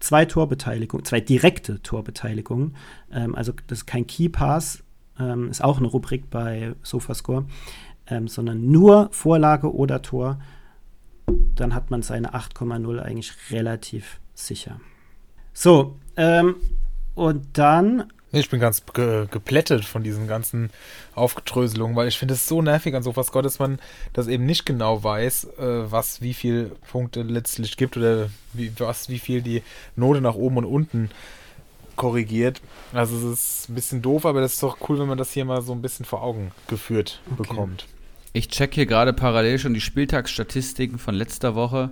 zwei 0.00 0.24
Torbeteiligungen, 0.24 1.04
zwei 1.04 1.20
direkte 1.20 1.80
Torbeteiligungen, 1.80 2.76
ähm, 3.12 3.34
also 3.34 3.52
das 3.68 3.78
ist 3.78 3.86
kein 3.86 4.06
Key 4.06 4.28
Pass, 4.28 4.82
ähm, 5.22 5.50
ist 5.50 5.62
auch 5.62 5.78
eine 5.78 5.88
Rubrik 5.88 6.30
bei 6.30 6.74
Sofascore, 6.82 7.44
ähm, 8.06 8.28
sondern 8.28 8.70
nur 8.70 9.08
Vorlage 9.12 9.72
oder 9.74 10.02
Tor, 10.02 10.40
dann 11.54 11.74
hat 11.74 11.90
man 11.90 12.02
seine 12.02 12.34
8,0 12.34 12.98
eigentlich 12.98 13.32
relativ 13.50 14.20
sicher. 14.34 14.80
So, 15.52 15.96
ähm, 16.16 16.56
und 17.14 17.46
dann. 17.58 18.10
Ich 18.34 18.48
bin 18.48 18.60
ganz 18.60 18.82
ge 18.94 19.26
geplättet 19.30 19.84
von 19.84 20.02
diesen 20.02 20.26
ganzen 20.26 20.70
Aufgetröselungen, 21.14 21.94
weil 21.94 22.08
ich 22.08 22.18
finde 22.18 22.32
es 22.32 22.48
so 22.48 22.62
nervig 22.62 22.94
an 22.94 23.02
sowas 23.02 23.30
Gott, 23.30 23.44
dass 23.44 23.58
man 23.58 23.78
das 24.14 24.26
eben 24.26 24.46
nicht 24.46 24.64
genau 24.64 25.04
weiß, 25.04 25.44
äh, 25.58 25.92
was 25.92 26.22
wie 26.22 26.32
viele 26.32 26.70
Punkte 26.90 27.22
letztlich 27.22 27.76
gibt 27.76 27.98
oder 27.98 28.30
wie, 28.54 28.72
was, 28.78 29.10
wie 29.10 29.18
viel 29.18 29.42
die 29.42 29.62
Note 29.96 30.22
nach 30.22 30.34
oben 30.34 30.56
und 30.56 30.64
unten 30.64 31.10
korrigiert. 31.96 32.60
Also 32.92 33.16
es 33.16 33.60
ist 33.60 33.68
ein 33.68 33.74
bisschen 33.74 34.02
doof, 34.02 34.26
aber 34.26 34.40
das 34.40 34.54
ist 34.54 34.62
doch 34.62 34.78
cool, 34.88 34.98
wenn 34.98 35.08
man 35.08 35.18
das 35.18 35.32
hier 35.32 35.44
mal 35.44 35.62
so 35.62 35.72
ein 35.72 35.82
bisschen 35.82 36.04
vor 36.04 36.22
Augen 36.22 36.52
geführt 36.68 37.20
okay. 37.26 37.42
bekommt. 37.42 37.86
Ich 38.32 38.48
check 38.48 38.74
hier 38.74 38.86
gerade 38.86 39.12
parallel 39.12 39.58
schon 39.58 39.74
die 39.74 39.80
Spieltagsstatistiken 39.80 40.98
von 40.98 41.14
letzter 41.14 41.54
Woche. 41.54 41.90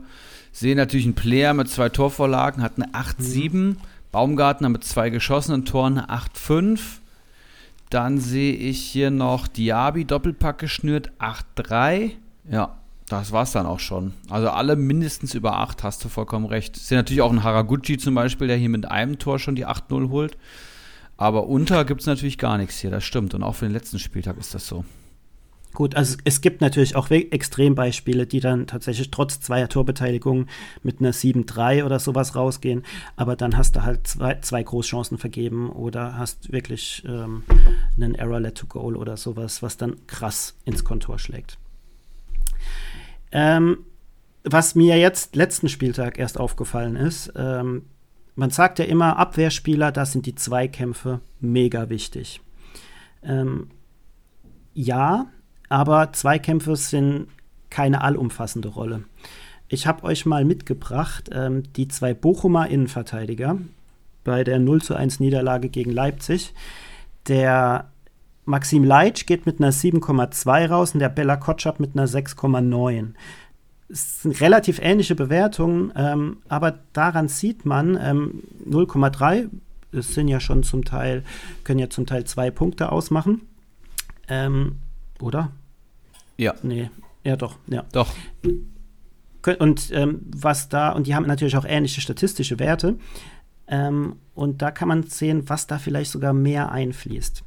Sehe 0.53 0.74
natürlich 0.74 1.07
einen 1.07 1.14
Player 1.14 1.55
mit 1.55 1.68
zwei 1.68 1.90
Torvorlagen, 1.90 2.62
hat 2.62 2.72
eine 2.76 2.92
8-7. 2.92 3.53
Mhm. 3.53 3.76
Baumgartner 4.12 4.68
mit 4.68 4.82
zwei 4.84 5.11
geschossenen 5.11 5.64
Toren, 5.64 5.98
eine 5.98 6.09
8-5. 6.11 6.80
Dann 7.90 8.18
sehe 8.18 8.55
ich 8.55 8.80
hier 8.80 9.11
noch 9.11 9.46
Diaby 9.46 10.05
Doppelpack 10.05 10.59
geschnürt, 10.59 11.12
8-3. 11.18 12.12
Ja, 12.51 12.80
das 13.11 13.32
war's 13.32 13.52
dann 13.52 13.66
auch 13.66 13.80
schon. 13.80 14.12
Also 14.28 14.50
alle 14.50 14.76
mindestens 14.76 15.34
über 15.34 15.58
8, 15.58 15.82
hast 15.82 16.04
du 16.04 16.08
vollkommen 16.08 16.46
recht. 16.46 16.76
Ist 16.76 16.90
ja 16.90 16.96
natürlich 16.96 17.22
auch 17.22 17.32
ein 17.32 17.42
Haraguchi 17.42 17.98
zum 17.98 18.14
Beispiel, 18.14 18.46
der 18.46 18.56
hier 18.56 18.68
mit 18.68 18.90
einem 18.90 19.18
Tor 19.18 19.38
schon 19.38 19.56
die 19.56 19.66
8-0 19.66 20.11
holt. 20.11 20.36
Aber 21.16 21.48
unter 21.48 21.84
gibt 21.84 22.00
es 22.00 22.06
natürlich 22.06 22.38
gar 22.38 22.56
nichts 22.56 22.78
hier, 22.78 22.90
das 22.90 23.04
stimmt. 23.04 23.34
Und 23.34 23.42
auch 23.42 23.56
für 23.56 23.66
den 23.66 23.72
letzten 23.72 23.98
Spieltag 23.98 24.38
ist 24.38 24.54
das 24.54 24.66
so. 24.66 24.84
Gut, 25.74 25.94
also 25.94 26.16
es 26.24 26.40
gibt 26.40 26.61
natürlich 26.61 26.96
auch 26.96 27.11
Extrembeispiele, 27.11 28.26
die 28.26 28.40
dann 28.40 28.66
tatsächlich 28.66 29.11
trotz 29.11 29.40
zweier 29.40 29.68
Torbeteiligungen 29.68 30.48
mit 30.82 31.00
einer 31.00 31.12
7-3 31.12 31.84
oder 31.84 32.00
sowas 32.00 32.34
rausgehen, 32.34 32.84
aber 33.14 33.36
dann 33.36 33.56
hast 33.56 33.76
du 33.76 33.82
halt 33.82 34.06
zwei, 34.06 34.36
zwei 34.40 34.62
Großchancen 34.64 35.18
vergeben 35.18 35.70
oder 35.70 36.18
hast 36.18 36.50
wirklich 36.52 37.04
ähm, 37.06 37.44
einen 37.96 38.16
Error 38.16 38.40
Let 38.40 38.56
to 38.56 38.66
Goal 38.66 38.96
oder 38.96 39.16
sowas, 39.16 39.62
was 39.62 39.76
dann 39.76 40.06
krass 40.08 40.56
ins 40.64 40.82
Kontor 40.82 41.20
schlägt. 41.20 41.56
Ähm, 43.33 43.78
was 44.45 44.74
mir 44.74 44.99
jetzt 44.99 45.37
letzten 45.37 45.68
Spieltag 45.68 46.18
erst 46.18 46.39
aufgefallen 46.39 46.97
ist, 46.97 47.33
ähm, 47.37 47.83
man 48.35 48.51
sagt 48.51 48.78
ja 48.78 48.87
immer, 48.87 49.18
Abwehrspieler, 49.18 49.93
da 49.93 50.07
sind 50.07 50.26
die 50.26 50.35
Zweikämpfe 50.35 51.20
mega 51.41 51.91
wichtig. 51.91 52.41
Ähm, 53.22 53.70
ja, 54.72 55.26
aber 55.68 56.12
Zweikämpfe 56.12 56.76
sind 56.76 57.28
keine 57.68 58.03
allumfassende 58.03 58.68
Rolle. 58.68 59.05
Ich 59.68 59.87
habe 59.87 60.05
euch 60.05 60.26
mal 60.26 60.45
mitgebracht 60.45 61.31
ähm, 61.33 61.62
die 61.74 61.87
zwei 61.89 62.14
Bochumer 62.14 62.68
Innenverteidiger 62.68 63.59
bei 64.24 64.43
der 64.43 64.59
0 64.59 64.83
zu 64.83 64.95
1 64.95 65.20
Niederlage 65.20 65.68
gegen 65.68 65.93
Leipzig. 65.93 66.55
Der 67.28 67.91
Maxim 68.51 68.84
Leitsch 68.84 69.26
geht 69.26 69.46
mit 69.46 69.61
einer 69.61 69.72
7,2 69.72 70.68
raus 70.68 70.92
und 70.92 71.01
der 71.01 71.09
Bella 71.09 71.36
Kotschap 71.36 71.80
mit 71.80 71.96
einer 71.96 72.07
6,9. 72.07 73.14
Es 73.88 74.22
sind 74.22 74.40
relativ 74.40 74.78
ähnliche 74.80 75.14
Bewertungen, 75.14 75.92
ähm, 75.96 76.38
aber 76.48 76.78
daran 76.92 77.28
sieht 77.28 77.64
man 77.64 77.98
ähm, 78.01 78.42
0,3. 78.68 79.48
Es 79.92 80.14
sind 80.14 80.28
ja 80.28 80.38
schon 80.38 80.62
zum 80.62 80.84
Teil, 80.84 81.24
können 81.64 81.80
ja 81.80 81.90
zum 81.90 82.07
Teil 82.07 82.24
zwei 82.24 82.51
Punkte 82.51 82.92
ausmachen. 82.92 83.42
Ähm, 84.28 84.76
oder? 85.20 85.51
Ja. 86.36 86.55
Nee, 86.62 86.90
ja 87.24 87.36
doch, 87.36 87.57
ja. 87.66 87.84
Doch. 87.92 88.12
Und 89.59 89.90
ähm, 89.92 90.20
was 90.36 90.68
da, 90.68 90.90
und 90.90 91.07
die 91.07 91.14
haben 91.14 91.26
natürlich 91.26 91.57
auch 91.57 91.64
ähnliche 91.64 92.01
statistische 92.01 92.59
Werte. 92.59 92.96
Ähm, 93.66 94.16
und 94.34 94.62
da 94.62 94.70
kann 94.70 94.88
man 94.88 95.05
sehen, 95.05 95.48
was 95.48 95.66
da 95.66 95.78
vielleicht 95.78 96.11
sogar 96.11 96.32
mehr 96.32 96.72
einfließt. 96.72 97.44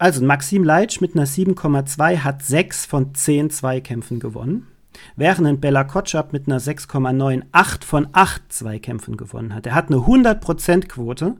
Also 0.00 0.24
Maxim 0.24 0.64
Leitsch 0.64 1.00
mit 1.00 1.14
einer 1.14 1.26
7,2 1.26 2.18
hat 2.18 2.42
6 2.42 2.86
von 2.86 3.14
10 3.14 3.50
Zweikämpfen 3.50 4.18
gewonnen, 4.18 4.66
während 5.14 5.46
ein 5.46 5.60
Bella 5.60 5.84
Kotschap 5.84 6.32
mit 6.32 6.48
einer 6.48 6.58
6,9 6.58 7.42
8 7.52 7.84
von 7.84 8.08
8 8.12 8.52
Zweikämpfen 8.52 9.16
gewonnen 9.16 9.54
hat. 9.54 9.66
Er 9.66 9.74
hat 9.74 9.88
eine 9.88 9.98
100% 9.98 10.88
Quote, 10.88 11.36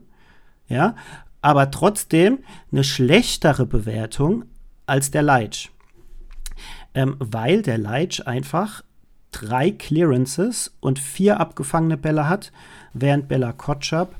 ja, 0.67 0.95
aber 1.41 1.71
trotzdem 1.71 2.39
eine 2.71 2.83
schlechtere 2.83 3.65
Bewertung 3.65 4.45
als 4.85 5.11
der 5.11 5.23
Leitsch 5.23 5.69
ähm, 6.93 7.15
weil 7.19 7.61
der 7.61 7.77
Leitch 7.77 8.21
einfach 8.21 8.83
drei 9.31 9.71
Clearances 9.71 10.75
und 10.81 10.99
vier 10.99 11.39
abgefangene 11.39 11.97
Bälle 11.97 12.27
hat, 12.27 12.51
während 12.93 13.27
Bella 13.27 13.53
Kotschap 13.53 14.15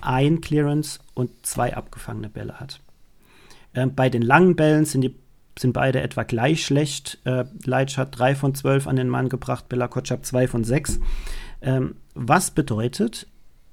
ein 0.00 0.40
Clearance 0.40 0.98
und 1.14 1.46
zwei 1.46 1.76
abgefangene 1.76 2.28
Bälle 2.28 2.58
hat. 2.58 2.80
Ähm, 3.74 3.94
bei 3.94 4.08
den 4.08 4.22
langen 4.22 4.56
Bällen 4.56 4.84
sind, 4.84 5.02
die, 5.02 5.14
sind 5.58 5.72
beide 5.72 6.00
etwa 6.00 6.22
gleich 6.22 6.64
schlecht. 6.64 7.18
Äh, 7.24 7.44
Leitch 7.64 7.96
hat 7.96 8.18
drei 8.18 8.34
von 8.34 8.54
zwölf 8.54 8.86
an 8.86 8.96
den 8.96 9.08
Mann 9.08 9.28
gebracht, 9.28 9.68
Bella 9.68 9.88
Kotschap 9.88 10.24
zwei 10.24 10.48
von 10.48 10.64
sechs. 10.64 11.00
Ähm, 11.60 11.96
was 12.14 12.50
bedeutet, 12.50 13.26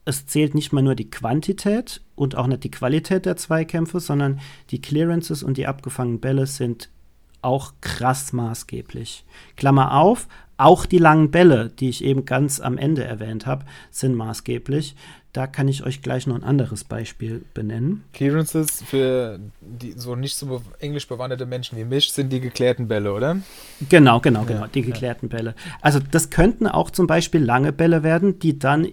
es 0.05 0.25
zählt 0.25 0.55
nicht 0.55 0.73
mal 0.73 0.81
nur 0.81 0.95
die 0.95 1.09
Quantität 1.09 2.01
und 2.15 2.35
auch 2.35 2.47
nicht 2.47 2.63
die 2.63 2.71
Qualität 2.71 3.25
der 3.25 3.37
Zweikämpfe, 3.37 3.99
sondern 3.99 4.39
die 4.71 4.81
Clearances 4.81 5.43
und 5.43 5.57
die 5.57 5.67
abgefangenen 5.67 6.19
Bälle 6.19 6.47
sind 6.47 6.89
auch 7.41 7.73
krass 7.81 8.33
maßgeblich. 8.33 9.25
Klammer 9.55 9.93
auf, 9.95 10.27
auch 10.57 10.85
die 10.85 10.97
langen 10.97 11.31
Bälle, 11.31 11.69
die 11.69 11.89
ich 11.89 12.03
eben 12.03 12.25
ganz 12.25 12.59
am 12.59 12.77
Ende 12.77 13.03
erwähnt 13.03 13.45
habe, 13.45 13.65
sind 13.91 14.15
maßgeblich. 14.15 14.95
Da 15.31 15.45
kann 15.45 15.67
ich 15.67 15.83
euch 15.83 16.01
gleich 16.01 16.25
noch 16.25 16.35
ein 16.35 16.43
anderes 16.43 16.83
Beispiel 16.83 17.43
benennen. 17.53 18.03
Clearances 18.13 18.81
für 18.83 19.39
die 19.61 19.91
so 19.91 20.15
nicht 20.15 20.35
so 20.35 20.61
englisch 20.79 21.07
bewanderte 21.07 21.45
Menschen 21.45 21.77
wie 21.77 21.83
mich 21.83 22.11
sind 22.11 22.33
die 22.33 22.39
geklärten 22.39 22.87
Bälle, 22.87 23.13
oder? 23.13 23.37
Genau, 23.89 24.19
genau, 24.19 24.43
genau, 24.45 24.61
ja, 24.61 24.67
die 24.67 24.81
geklärten 24.81 25.29
ja. 25.29 25.37
Bälle. 25.37 25.55
Also 25.81 25.99
das 25.99 26.31
könnten 26.31 26.67
auch 26.67 26.89
zum 26.89 27.05
Beispiel 27.05 27.43
lange 27.43 27.71
Bälle 27.71 28.01
werden, 28.01 28.39
die 28.39 28.57
dann 28.57 28.87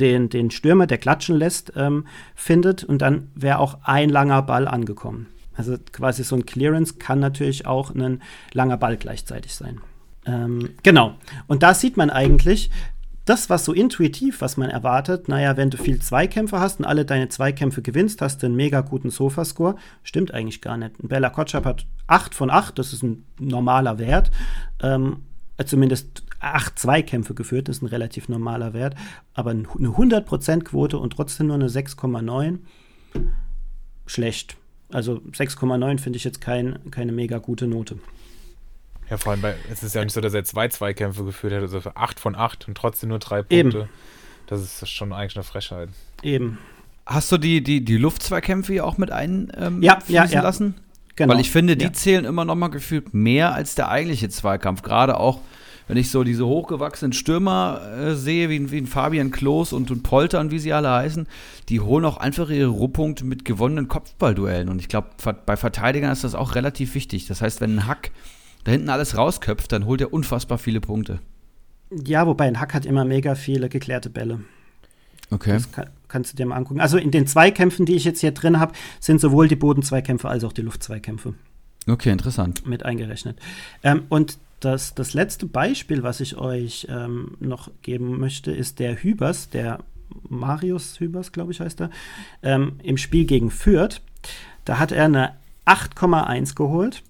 den, 0.00 0.28
den 0.28 0.50
Stürmer, 0.50 0.88
der 0.88 0.98
klatschen 0.98 1.36
lässt, 1.36 1.72
ähm, 1.76 2.06
findet 2.34 2.82
und 2.82 3.00
dann 3.00 3.30
wäre 3.36 3.58
auch 3.58 3.78
ein 3.84 4.10
langer 4.10 4.42
Ball 4.42 4.66
angekommen. 4.66 5.28
Also 5.56 5.76
quasi 5.92 6.24
so 6.24 6.34
ein 6.34 6.46
Clearance 6.46 6.94
kann 6.94 7.20
natürlich 7.20 7.66
auch 7.66 7.94
ein 7.94 8.22
langer 8.52 8.76
Ball 8.76 8.96
gleichzeitig 8.96 9.54
sein. 9.54 9.80
Ähm, 10.26 10.70
genau. 10.82 11.14
Und 11.46 11.62
da 11.62 11.74
sieht 11.74 11.96
man 11.96 12.10
eigentlich, 12.10 12.70
das, 13.24 13.48
was 13.48 13.64
so 13.64 13.72
intuitiv, 13.72 14.40
was 14.40 14.56
man 14.56 14.68
erwartet, 14.68 15.28
naja, 15.28 15.56
wenn 15.56 15.70
du 15.70 15.78
viel 15.78 16.00
Zweikämpfe 16.00 16.60
hast 16.60 16.78
und 16.78 16.84
alle 16.84 17.04
deine 17.04 17.28
Zweikämpfe 17.28 17.80
gewinnst, 17.80 18.20
hast 18.20 18.42
du 18.42 18.46
einen 18.46 18.56
mega 18.56 18.82
guten 18.82 19.10
Sofascore. 19.10 19.76
Stimmt 20.02 20.34
eigentlich 20.34 20.60
gar 20.60 20.76
nicht. 20.76 20.92
Bella 20.98 21.30
Kotschap 21.30 21.64
hat 21.64 21.86
8 22.06 22.34
von 22.34 22.50
8, 22.50 22.78
das 22.78 22.92
ist 22.92 23.02
ein 23.02 23.24
normaler 23.38 23.98
Wert. 23.98 24.30
Ähm, 24.82 25.22
äh, 25.56 25.64
zumindest 25.64 26.24
8 26.40 26.78
Zweikämpfe 26.78 27.34
geführt, 27.34 27.68
das 27.68 27.76
ist 27.76 27.82
ein 27.82 27.86
relativ 27.86 28.28
normaler 28.28 28.74
Wert. 28.74 28.94
Aber 29.32 29.50
eine 29.50 29.62
100%-Quote 29.62 30.98
und 30.98 31.14
trotzdem 31.14 31.46
nur 31.46 31.56
eine 31.56 31.68
6,9, 31.68 32.58
schlecht. 34.06 34.56
Also 34.92 35.22
6,9 35.32 35.98
finde 35.98 36.18
ich 36.18 36.24
jetzt 36.24 36.42
kein, 36.42 36.78
keine 36.90 37.12
mega 37.12 37.38
gute 37.38 37.66
Note. 37.66 37.98
Ja, 39.10 39.16
vor 39.18 39.32
allem, 39.32 39.42
bei, 39.42 39.54
es 39.70 39.82
ist 39.82 39.94
ja 39.94 40.02
nicht 40.02 40.12
so, 40.14 40.20
dass 40.20 40.34
er 40.34 40.44
zwei 40.44 40.68
Zweikämpfe 40.68 41.24
geführt 41.24 41.52
hat, 41.52 41.60
also 41.60 41.80
für 41.80 41.96
8 41.96 42.18
von 42.20 42.34
8 42.34 42.68
und 42.68 42.76
trotzdem 42.76 43.10
nur 43.10 43.18
3 43.18 43.42
Punkte. 43.42 43.54
Eben. 43.56 43.88
Das 44.46 44.60
ist 44.60 44.88
schon 44.90 45.12
eigentlich 45.12 45.36
eine 45.36 45.44
Frechheit. 45.44 45.88
Eben. 46.22 46.58
Hast 47.06 47.30
du 47.32 47.36
die, 47.38 47.62
die, 47.62 47.84
die 47.84 47.96
Luftzweikämpfe 47.98 48.72
hier 48.72 48.86
auch 48.86 48.96
mit 48.98 49.10
einfließen 49.10 49.52
ähm, 49.76 49.82
Ja, 49.82 49.98
ja, 50.08 50.24
ja. 50.24 50.42
lassen? 50.42 50.74
Genau. 51.16 51.32
Weil 51.34 51.40
ich 51.40 51.50
finde, 51.50 51.76
die 51.76 51.84
Ja. 51.84 51.92
zählen 51.92 52.24
immer 52.24 52.44
noch 52.44 52.54
mal 52.54 52.68
gefühlt 52.68 53.12
mehr 53.14 53.54
als 53.54 53.74
der 53.74 53.88
eigentliche 53.90 54.28
Zweikampf. 54.30 54.82
Gerade 54.82 55.18
auch, 55.20 55.40
wenn 55.86 55.96
ich 55.98 56.10
so 56.10 56.24
diese 56.24 56.46
hochgewachsenen 56.46 57.12
Stürmer 57.12 57.80
äh, 57.98 58.14
sehe, 58.14 58.48
wie, 58.48 58.70
wie 58.70 58.86
Fabian 58.86 59.30
Klos 59.30 59.72
und, 59.74 59.90
und 59.90 60.02
Polter 60.02 60.40
und 60.40 60.50
wie 60.50 60.58
sie 60.58 60.72
alle 60.72 60.90
heißen, 60.90 61.26
die 61.68 61.80
holen 61.80 62.04
auch 62.06 62.16
einfach 62.16 62.48
ihre 62.48 62.68
Ruhpunkte 62.70 63.24
mit 63.24 63.44
gewonnenen 63.44 63.86
Kopfballduellen. 63.86 64.68
Und 64.70 64.80
ich 64.80 64.88
glaube, 64.88 65.08
bei 65.46 65.56
Verteidigern 65.56 66.10
ist 66.10 66.24
das 66.24 66.34
auch 66.34 66.54
relativ 66.54 66.94
wichtig. 66.94 67.26
Das 67.26 67.42
heißt, 67.42 67.60
wenn 67.60 67.76
ein 67.76 67.86
Hack 67.86 68.10
da 68.64 68.72
hinten 68.72 68.88
alles 68.88 69.16
rausköpft, 69.16 69.72
dann 69.72 69.86
holt 69.86 70.00
er 70.00 70.12
unfassbar 70.12 70.58
viele 70.58 70.80
Punkte. 70.80 71.20
Ja, 71.90 72.26
wobei 72.26 72.46
ein 72.46 72.60
Hack 72.60 72.74
hat 72.74 72.86
immer 72.86 73.04
mega 73.04 73.34
viele 73.34 73.68
geklärte 73.68 74.10
Bälle. 74.10 74.40
Okay. 75.30 75.52
Das 75.52 75.70
kann, 75.72 75.90
kannst 76.08 76.32
du 76.32 76.36
dir 76.36 76.46
mal 76.46 76.56
angucken. 76.56 76.80
Also 76.80 76.98
in 76.98 77.10
den 77.10 77.26
Zweikämpfen, 77.26 77.86
die 77.86 77.94
ich 77.94 78.04
jetzt 78.04 78.20
hier 78.20 78.32
drin 78.32 78.58
habe, 78.60 78.72
sind 79.00 79.20
sowohl 79.20 79.48
die 79.48 79.56
Bodenzweikämpfe 79.56 80.28
als 80.28 80.44
auch 80.44 80.52
die 80.52 80.62
Luftzweikämpfe 80.62 81.34
Okay, 81.86 82.10
interessant. 82.10 82.66
mit 82.66 82.84
eingerechnet. 82.84 83.38
Ähm, 83.82 84.04
und 84.08 84.38
das, 84.60 84.94
das 84.94 85.12
letzte 85.12 85.46
Beispiel, 85.46 86.02
was 86.02 86.20
ich 86.20 86.36
euch 86.36 86.86
ähm, 86.88 87.36
noch 87.40 87.70
geben 87.82 88.18
möchte, 88.18 88.50
ist 88.50 88.78
der 88.78 89.02
Hübers, 89.02 89.50
der 89.50 89.80
Marius 90.28 91.00
Hübers, 91.00 91.32
glaube 91.32 91.52
ich, 91.52 91.60
heißt 91.60 91.80
er, 91.82 91.90
ähm, 92.42 92.76
im 92.82 92.96
Spiel 92.96 93.26
gegen 93.26 93.50
Fürth. 93.50 94.00
Da 94.64 94.78
hat 94.78 94.92
er 94.92 95.04
eine 95.04 95.32
8,1 95.66 96.54
geholt, 96.54 97.02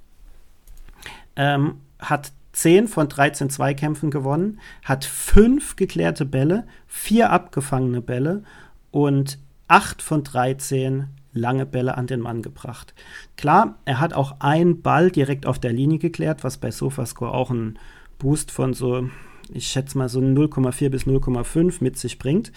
ähm, 1.37 1.81
hat 1.99 2.33
10 2.53 2.89
von 2.89 3.09
13 3.09 3.51
Zweikämpfen 3.51 4.11
gewonnen, 4.11 4.61
hat 4.85 5.05
5 5.05 5.77
geklärte 5.77 6.25
Bälle, 6.25 6.67
4 6.87 7.31
abgefangene 7.31 8.01
Bälle 8.01 8.45
und 8.91 9.39
8 9.69 10.03
von 10.03 10.23
13 10.23 11.09
lange 11.33 11.67
Bälle 11.67 11.97
an 11.97 12.07
den 12.07 12.21
Mann 12.21 12.43
gebracht. 12.43 12.95
Klar, 13.37 13.77
er 13.85 14.01
hat 14.01 14.15
auch 14.15 14.41
einen 14.41 14.83
Ball 14.83 15.11
direkt 15.11 15.47
auf 15.47 15.59
der 15.59 15.73
Linie 15.73 15.99
geklärt, 15.99 16.45
was 16.45 16.59
bei 16.59 16.71
Sofascore 16.71 17.33
auch 17.33 17.51
einen 17.51 17.79
Boost 18.19 18.53
von 18.53 18.73
so, 18.73 19.09
ich 19.53 19.67
schätze 19.67 19.99
mal 19.99 20.09
so 20.09 20.21
0,4 20.21 20.89
bis 20.91 21.05
0,5 21.05 21.79
mit 21.81 21.99
sich 21.99 22.19
bringt. 22.19 22.53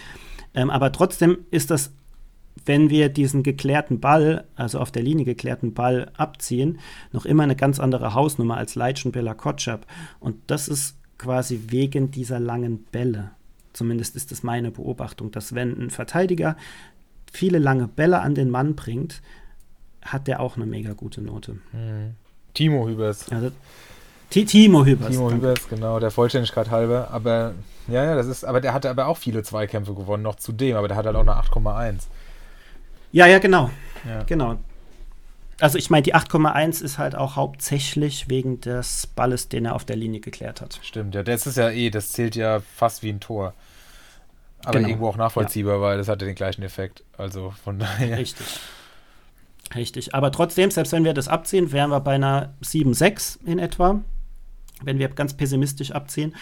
Ähm, 0.53 0.69
aber 0.69 0.91
trotzdem 0.91 1.39
ist 1.49 1.71
das, 1.71 1.91
wenn 2.65 2.89
wir 2.89 3.09
diesen 3.09 3.43
geklärten 3.43 3.99
Ball, 3.99 4.45
also 4.55 4.79
auf 4.79 4.91
der 4.91 5.03
Linie 5.03 5.25
geklärten 5.25 5.73
Ball 5.73 6.11
abziehen, 6.17 6.79
noch 7.11 7.25
immer 7.25 7.43
eine 7.43 7.55
ganz 7.55 7.79
andere 7.79 8.13
Hausnummer 8.13 8.57
als 8.57 8.75
Leitschen 8.75 9.11
Bella 9.11 9.33
Kotschap. 9.33 9.85
Und 10.19 10.35
das 10.47 10.67
ist 10.67 10.95
quasi 11.17 11.61
wegen 11.67 12.11
dieser 12.11 12.39
langen 12.39 12.83
Bälle. 12.91 13.31
Zumindest 13.73 14.15
ist 14.15 14.31
es 14.31 14.43
meine 14.43 14.71
Beobachtung, 14.71 15.31
dass 15.31 15.53
wenn 15.53 15.79
ein 15.79 15.89
Verteidiger 15.89 16.57
viele 17.31 17.59
lange 17.59 17.87
Bälle 17.87 18.21
an 18.21 18.33
den 18.35 18.49
Mann 18.49 18.75
bringt, 18.75 19.21
hat 20.01 20.27
der 20.27 20.39
auch 20.39 20.55
eine 20.55 20.65
mega 20.65 20.93
gute 20.93 21.21
Note. 21.21 21.57
Timo 22.53 22.87
Hübers. 22.87 23.31
Also, 23.31 23.51
Ti- 24.29 24.45
Timo 24.45 24.85
Hübers. 24.85 25.11
Timo. 25.11 25.31
Hübers, 25.31 25.67
genau, 25.69 25.99
der 25.99 26.11
Vollständigkeit 26.11 26.71
halber. 26.71 27.09
Aber 27.11 27.53
ja, 27.87 28.03
ja, 28.03 28.15
das 28.15 28.27
ist, 28.27 28.43
aber 28.45 28.61
der 28.61 28.73
hatte 28.73 28.89
aber 28.89 29.07
auch 29.07 29.17
viele 29.17 29.43
Zweikämpfe 29.43 29.93
gewonnen, 29.93 30.23
noch 30.23 30.35
zudem, 30.35 30.75
aber 30.75 30.87
der 30.87 30.97
hat 30.97 31.05
halt 31.05 31.15
auch 31.15 31.21
eine 31.21 31.33
8,1. 31.33 32.03
Ja, 33.11 33.25
ja, 33.27 33.39
genau. 33.39 33.69
Ja. 34.07 34.23
Genau. 34.23 34.57
Also 35.59 35.77
ich 35.79 35.89
meine, 35.89 36.03
die 36.03 36.13
8,1 36.13 36.83
ist 36.83 36.97
halt 36.99 37.15
auch 37.15 37.35
hauptsächlich 37.35 38.29
wegen 38.29 38.61
des 38.61 39.07
Balles, 39.07 39.49
den 39.49 39.65
er 39.65 39.73
auf 39.75 39.85
der 39.85 39.95
Linie 39.95 40.19
geklärt 40.19 40.61
hat. 40.61 40.79
Stimmt, 40.83 41.15
ja, 41.15 41.23
das 41.23 41.47
ist 41.47 41.57
ja 41.57 41.69
eh, 41.71 41.89
das 41.89 42.09
zählt 42.09 42.35
ja 42.35 42.59
fast 42.75 43.01
wie 43.01 43.09
ein 43.09 43.19
Tor. 43.19 43.53
Aber 44.63 44.73
Genau. 44.77 44.89
irgendwo 44.89 45.07
auch 45.07 45.17
nachvollziehbar, 45.17 45.81
weil 45.81 45.97
das 45.97 46.07
hatte 46.09 46.25
den 46.25 46.35
gleichen 46.35 46.61
Effekt. 46.61 47.03
Also 47.17 47.53
von 47.63 47.79
daher. 47.79 48.17
Richtig. 48.19 48.45
Richtig. 49.75 50.13
Aber 50.13 50.31
trotzdem, 50.31 50.69
selbst 50.71 50.91
wenn 50.93 51.03
wir 51.03 51.13
das 51.13 51.27
abziehen, 51.27 51.71
wären 51.71 51.89
wir 51.89 51.99
bei 52.01 52.15
einer 52.15 52.53
7,6 52.63 53.39
in 53.45 53.59
etwa. 53.59 53.99
Wenn 54.83 54.99
wir 54.99 55.09
ganz 55.09 55.33
pessimistisch 55.35 55.91
abziehen, 55.91 56.35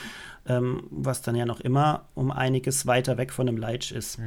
ähm, 0.46 0.84
was 0.92 1.22
dann 1.22 1.36
ja 1.36 1.46
noch 1.46 1.62
immer 1.62 2.06
um 2.16 2.32
einiges 2.32 2.86
weiter 2.86 3.18
weg 3.18 3.32
von 3.32 3.48
einem 3.48 3.58
Leitsch 3.58 3.92
ist. 3.94 4.20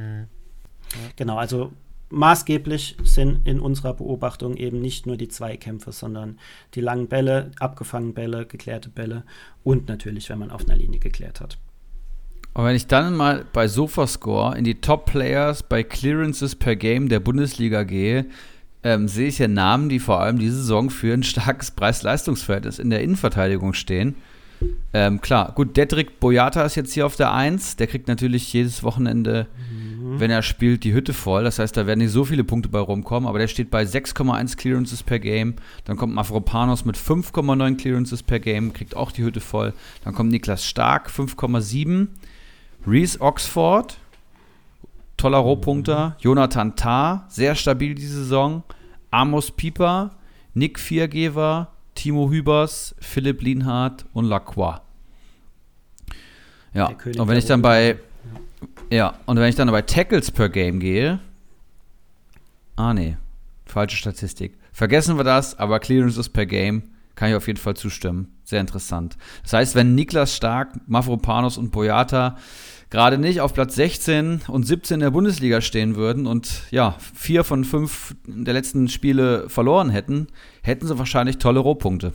Genau, 1.15 1.37
also 1.37 1.71
maßgeblich 2.09 2.97
sind 3.03 3.47
in 3.47 3.59
unserer 3.59 3.93
Beobachtung 3.93 4.55
eben 4.57 4.81
nicht 4.81 5.05
nur 5.05 5.17
die 5.17 5.27
Zweikämpfe, 5.27 5.91
sondern 5.91 6.39
die 6.73 6.81
langen 6.81 7.07
Bälle, 7.07 7.51
abgefangene 7.59 8.13
Bälle, 8.13 8.45
geklärte 8.45 8.89
Bälle 8.89 9.23
und 9.63 9.87
natürlich, 9.87 10.29
wenn 10.29 10.39
man 10.39 10.51
auf 10.51 10.67
einer 10.67 10.77
Linie 10.77 10.99
geklärt 10.99 11.39
hat. 11.39 11.57
Und 12.53 12.65
wenn 12.65 12.75
ich 12.75 12.87
dann 12.87 13.15
mal 13.15 13.45
bei 13.53 13.67
Sofascore 13.67 14.57
in 14.57 14.63
die 14.63 14.81
Top 14.81 15.05
Players 15.05 15.63
bei 15.63 15.83
Clearances 15.83 16.55
per 16.55 16.75
Game 16.75 17.07
der 17.07 17.19
Bundesliga 17.19 17.83
gehe, 17.83 18.25
ähm, 18.83 19.07
sehe 19.07 19.27
ich 19.27 19.39
ja 19.39 19.47
Namen, 19.47 19.89
die 19.89 19.99
vor 19.99 20.19
allem 20.19 20.39
diese 20.39 20.57
Saison 20.57 20.89
für 20.89 21.13
ein 21.13 21.23
starkes 21.23 21.71
Preis-Leistungsverhältnis 21.71 22.79
in 22.79 22.89
der 22.89 23.01
Innenverteidigung 23.01 23.73
stehen. 23.73 24.15
Ähm, 24.93 25.21
klar, 25.21 25.53
gut, 25.53 25.77
Dedrick 25.77 26.19
Boyata 26.19 26.63
ist 26.63 26.75
jetzt 26.75 26.93
hier 26.93 27.05
auf 27.05 27.15
der 27.15 27.33
1. 27.33 27.77
Der 27.77 27.87
kriegt 27.87 28.07
natürlich 28.07 28.51
jedes 28.51 28.83
Wochenende, 28.83 29.47
wenn 30.17 30.31
er 30.31 30.41
spielt, 30.41 30.83
die 30.83 30.93
Hütte 30.93 31.13
voll. 31.13 31.43
Das 31.43 31.59
heißt, 31.59 31.75
da 31.75 31.85
werden 31.85 31.99
nicht 31.99 32.11
so 32.11 32.25
viele 32.25 32.43
Punkte 32.43 32.69
bei 32.69 32.79
rumkommen, 32.79 33.27
aber 33.27 33.39
der 33.39 33.47
steht 33.47 33.69
bei 33.69 33.83
6,1 33.83 34.57
Clearances 34.57 35.03
per 35.03 35.19
Game. 35.19 35.55
Dann 35.85 35.97
kommt 35.97 36.13
Mavropanos 36.13 36.85
mit 36.85 36.97
5,9 36.97 37.77
Clearances 37.77 38.23
per 38.23 38.39
Game, 38.39 38.73
kriegt 38.73 38.95
auch 38.95 39.11
die 39.11 39.23
Hütte 39.23 39.41
voll. 39.41 39.73
Dann 40.03 40.13
kommt 40.13 40.31
Niklas 40.31 40.65
Stark, 40.65 41.09
5,7. 41.09 42.07
Reese 42.87 43.19
Oxford, 43.19 43.97
toller 45.17 45.39
Rohpunkter. 45.39 46.15
Jonathan 46.19 46.75
Tah, 46.75 47.25
sehr 47.29 47.55
stabil 47.55 47.93
diese 47.93 48.23
Saison. 48.23 48.63
Amos 49.11 49.51
Pieper, 49.51 50.11
Nick 50.53 50.79
Viergeber, 50.79 51.73
Timo 51.95 52.29
Hübers, 52.29 52.95
Philipp 52.99 53.41
Lienhardt 53.41 54.05
und 54.13 54.25
Lacroix. 54.25 54.81
Ja, 56.73 56.87
und 56.87 57.27
wenn 57.27 57.37
ich 57.37 57.45
dann 57.45 57.61
bei 57.61 57.97
ja, 58.91 59.13
und 59.25 59.37
wenn 59.37 59.49
ich 59.49 59.55
dann 59.55 59.69
bei 59.71 59.81
Tackles 59.81 60.31
per 60.31 60.49
Game 60.49 60.79
gehe, 60.79 61.19
ah 62.75 62.93
nee, 62.93 63.17
falsche 63.65 63.97
Statistik. 63.97 64.57
Vergessen 64.71 65.17
wir 65.17 65.23
das, 65.23 65.57
aber 65.59 65.79
Clearances 65.79 66.29
per 66.29 66.45
Game 66.45 66.83
kann 67.15 67.29
ich 67.29 67.35
auf 67.35 67.47
jeden 67.47 67.59
Fall 67.59 67.75
zustimmen. 67.75 68.29
Sehr 68.45 68.61
interessant. 68.61 69.17
Das 69.43 69.53
heißt, 69.53 69.75
wenn 69.75 69.93
Niklas 69.93 70.35
Stark, 70.35 70.69
Mavropanos 70.87 71.57
und 71.57 71.71
Boyata 71.71 72.37
gerade 72.89 73.17
nicht 73.17 73.41
auf 73.41 73.53
Platz 73.53 73.75
16 73.75 74.41
und 74.47 74.65
17 74.65 75.01
der 75.01 75.11
Bundesliga 75.11 75.61
stehen 75.61 75.95
würden 75.95 76.25
und 76.25 76.63
ja, 76.71 76.95
vier 77.13 77.43
von 77.43 77.65
fünf 77.65 78.15
der 78.25 78.53
letzten 78.53 78.87
Spiele 78.87 79.49
verloren 79.49 79.89
hätten, 79.89 80.27
hätten 80.63 80.87
sie 80.87 80.97
wahrscheinlich 80.97 81.37
tolle 81.37 81.59
Rohpunkte. 81.59 82.13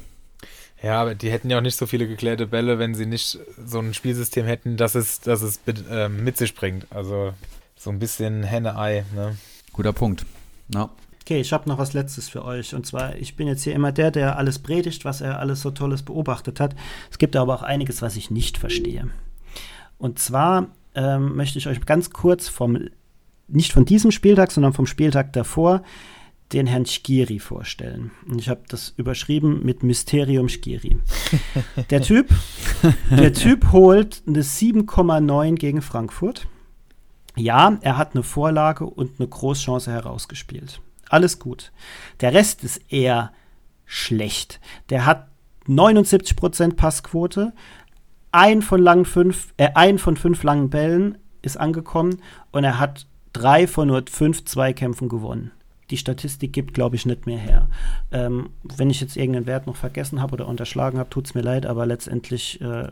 Ja, 0.85 1.01
aber 1.01 1.15
die 1.15 1.31
hätten 1.31 1.49
ja 1.49 1.57
auch 1.57 1.63
nicht 1.63 1.79
so 1.79 1.87
viele 1.87 2.07
geklärte 2.07 2.47
Bälle, 2.47 2.79
wenn 2.79 2.95
sie 2.95 3.07
nicht 3.07 3.39
so 3.65 3.79
ein 3.79 3.95
Spielsystem 3.95 4.45
hätten, 4.45 4.77
das 4.77 4.95
es, 4.95 5.19
das 5.21 5.41
es 5.41 5.59
mit, 5.65 5.83
ähm, 5.91 6.23
mit 6.25 6.37
sich 6.37 6.55
bringt. 6.55 6.87
Also 6.91 7.33
so 7.75 7.89
ein 7.89 7.99
bisschen 7.99 8.43
Henne-Ei. 8.43 9.07
Ne? 9.15 9.35
Guter 9.73 9.95
Punkt. 9.95 10.27
Ja. 10.75 10.91
Okay, 11.23 11.41
ich 11.41 11.55
habe 11.55 11.71
noch 11.71 11.79
was 11.79 11.95
Letztes 11.95 12.29
für 12.29 12.45
euch. 12.45 12.75
Und 12.75 12.85
zwar, 12.85 13.17
ich 13.17 13.35
bin 13.35 13.49
jetzt 13.49 13.65
hier 13.65 13.75
immer 13.75 13.93
der, 13.93 14.11
der 14.11 14.37
alles 14.37 14.59
predigt, 14.59 15.07
was 15.07 15.23
er 15.23 15.39
alles 15.39 15.63
so 15.63 15.71
Tolles 15.71 16.03
beobachtet 16.03 16.61
hat. 16.61 16.77
Es 17.11 17.17
gibt 17.17 17.35
aber 17.35 17.55
auch 17.55 17.63
einiges, 17.63 18.03
was 18.03 18.17
ich 18.17 18.31
nicht 18.31 18.59
verstehe. 18.59 19.09
Und 19.97 20.19
zwar 20.19 20.67
ähm, 20.95 21.35
möchte 21.35 21.59
ich 21.59 21.67
euch 21.67 21.81
ganz 21.87 22.11
kurz 22.11 22.49
vom, 22.49 22.91
nicht 23.49 23.73
von 23.73 23.87
diesem 23.87 24.11
Spieltag, 24.11 24.53
sondern 24.53 24.75
vom 24.75 24.87
Spieltag 24.87 25.33
davor, 25.33 25.83
den 26.55 26.67
Herrn 26.67 26.87
Schgiri 26.87 27.41
vorstellen. 27.41 28.13
Und 28.29 28.41
ich 28.41 28.49
habe 28.49 28.63
das 28.69 28.95
überschrieben 28.97 29.65
mit 29.65 29.83
Mysterium 29.83 30.49
Schgiri. 30.49 30.97
Der 31.91 32.01
Typ, 32.01 32.29
der 33.11 33.33
Typ 33.33 33.73
holt 33.73 34.23
eine 34.27 34.43
7,9 34.43 35.57
gegen 35.57 35.83
Frankfurt. 35.83 36.47
Ja, 37.37 37.77
er 37.81 37.97
hat 37.97 38.15
eine 38.15 38.23
Vorlage 38.23 38.87
und 38.87 39.19
eine 39.19 39.29
Großchance 39.29 39.91
herausgespielt. 39.91 40.81
Alles 41.09 41.39
gut. 41.39 41.73
Der 42.21 42.33
Rest 42.33 42.63
ist 42.63 42.81
eher 42.89 43.33
schlecht. 43.85 44.61
Der 44.91 45.07
hat 45.07 45.29
79% 45.69 46.77
Passquote, 46.77 47.53
ein 48.31 48.63
von 48.63 48.81
langen 48.81 49.05
fünf, 49.05 49.53
äh, 49.57 49.71
ein 49.75 49.99
von 49.99 50.17
fünf 50.17 50.43
langen 50.43 50.71
Bällen 50.71 51.19
ist 51.43 51.57
angekommen 51.57 52.21
und 52.53 52.65
er 52.65 52.79
hat 52.79 53.07
drei 53.33 53.67
von 53.67 53.89
nur 53.89 54.05
fünf 54.11 54.45
Zweikämpfen 54.45 55.09
gewonnen. 55.09 55.53
Die 55.91 55.97
Statistik 55.97 56.53
gibt, 56.53 56.75
glaube 56.75 56.97
ich, 56.97 57.07
nicht 57.07 57.27
mehr 57.27 57.39
her. 57.39 57.69
Ähm, 58.11 58.51
wenn 58.63 58.91
ich 58.91 59.01
jetzt 59.01 59.17
irgendeinen 59.17 59.47
Wert 59.47 59.67
noch 59.67 59.77
vergessen 59.77 60.21
habe 60.21 60.35
oder 60.35 60.49
unterschlagen 60.49 60.99
habe, 60.99 61.11
tut 61.11 61.27
es 61.27 61.35
mir 61.35 61.43
leid, 61.43 61.67
aber 61.67 61.87
letztendlich 61.87 62.61
äh, 62.61 62.91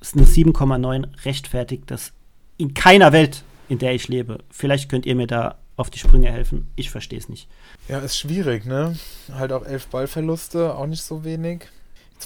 ist 0.00 0.16
eine 0.16 0.26
7,9 0.26 1.24
rechtfertigt 1.24 1.90
das 1.90 2.12
in 2.56 2.74
keiner 2.74 3.12
Welt, 3.12 3.42
in 3.68 3.78
der 3.78 3.94
ich 3.94 4.08
lebe. 4.08 4.38
Vielleicht 4.50 4.88
könnt 4.88 5.06
ihr 5.06 5.16
mir 5.16 5.26
da 5.26 5.58
auf 5.76 5.90
die 5.90 5.98
Sprünge 5.98 6.30
helfen. 6.30 6.70
Ich 6.76 6.90
verstehe 6.90 7.18
es 7.18 7.28
nicht. 7.28 7.48
Ja, 7.88 7.98
ist 7.98 8.16
schwierig, 8.16 8.64
ne? 8.64 8.96
Halt 9.32 9.52
auch 9.52 9.64
elf 9.64 9.88
Ballverluste, 9.88 10.74
auch 10.74 10.86
nicht 10.86 11.02
so 11.02 11.24
wenig. 11.24 11.66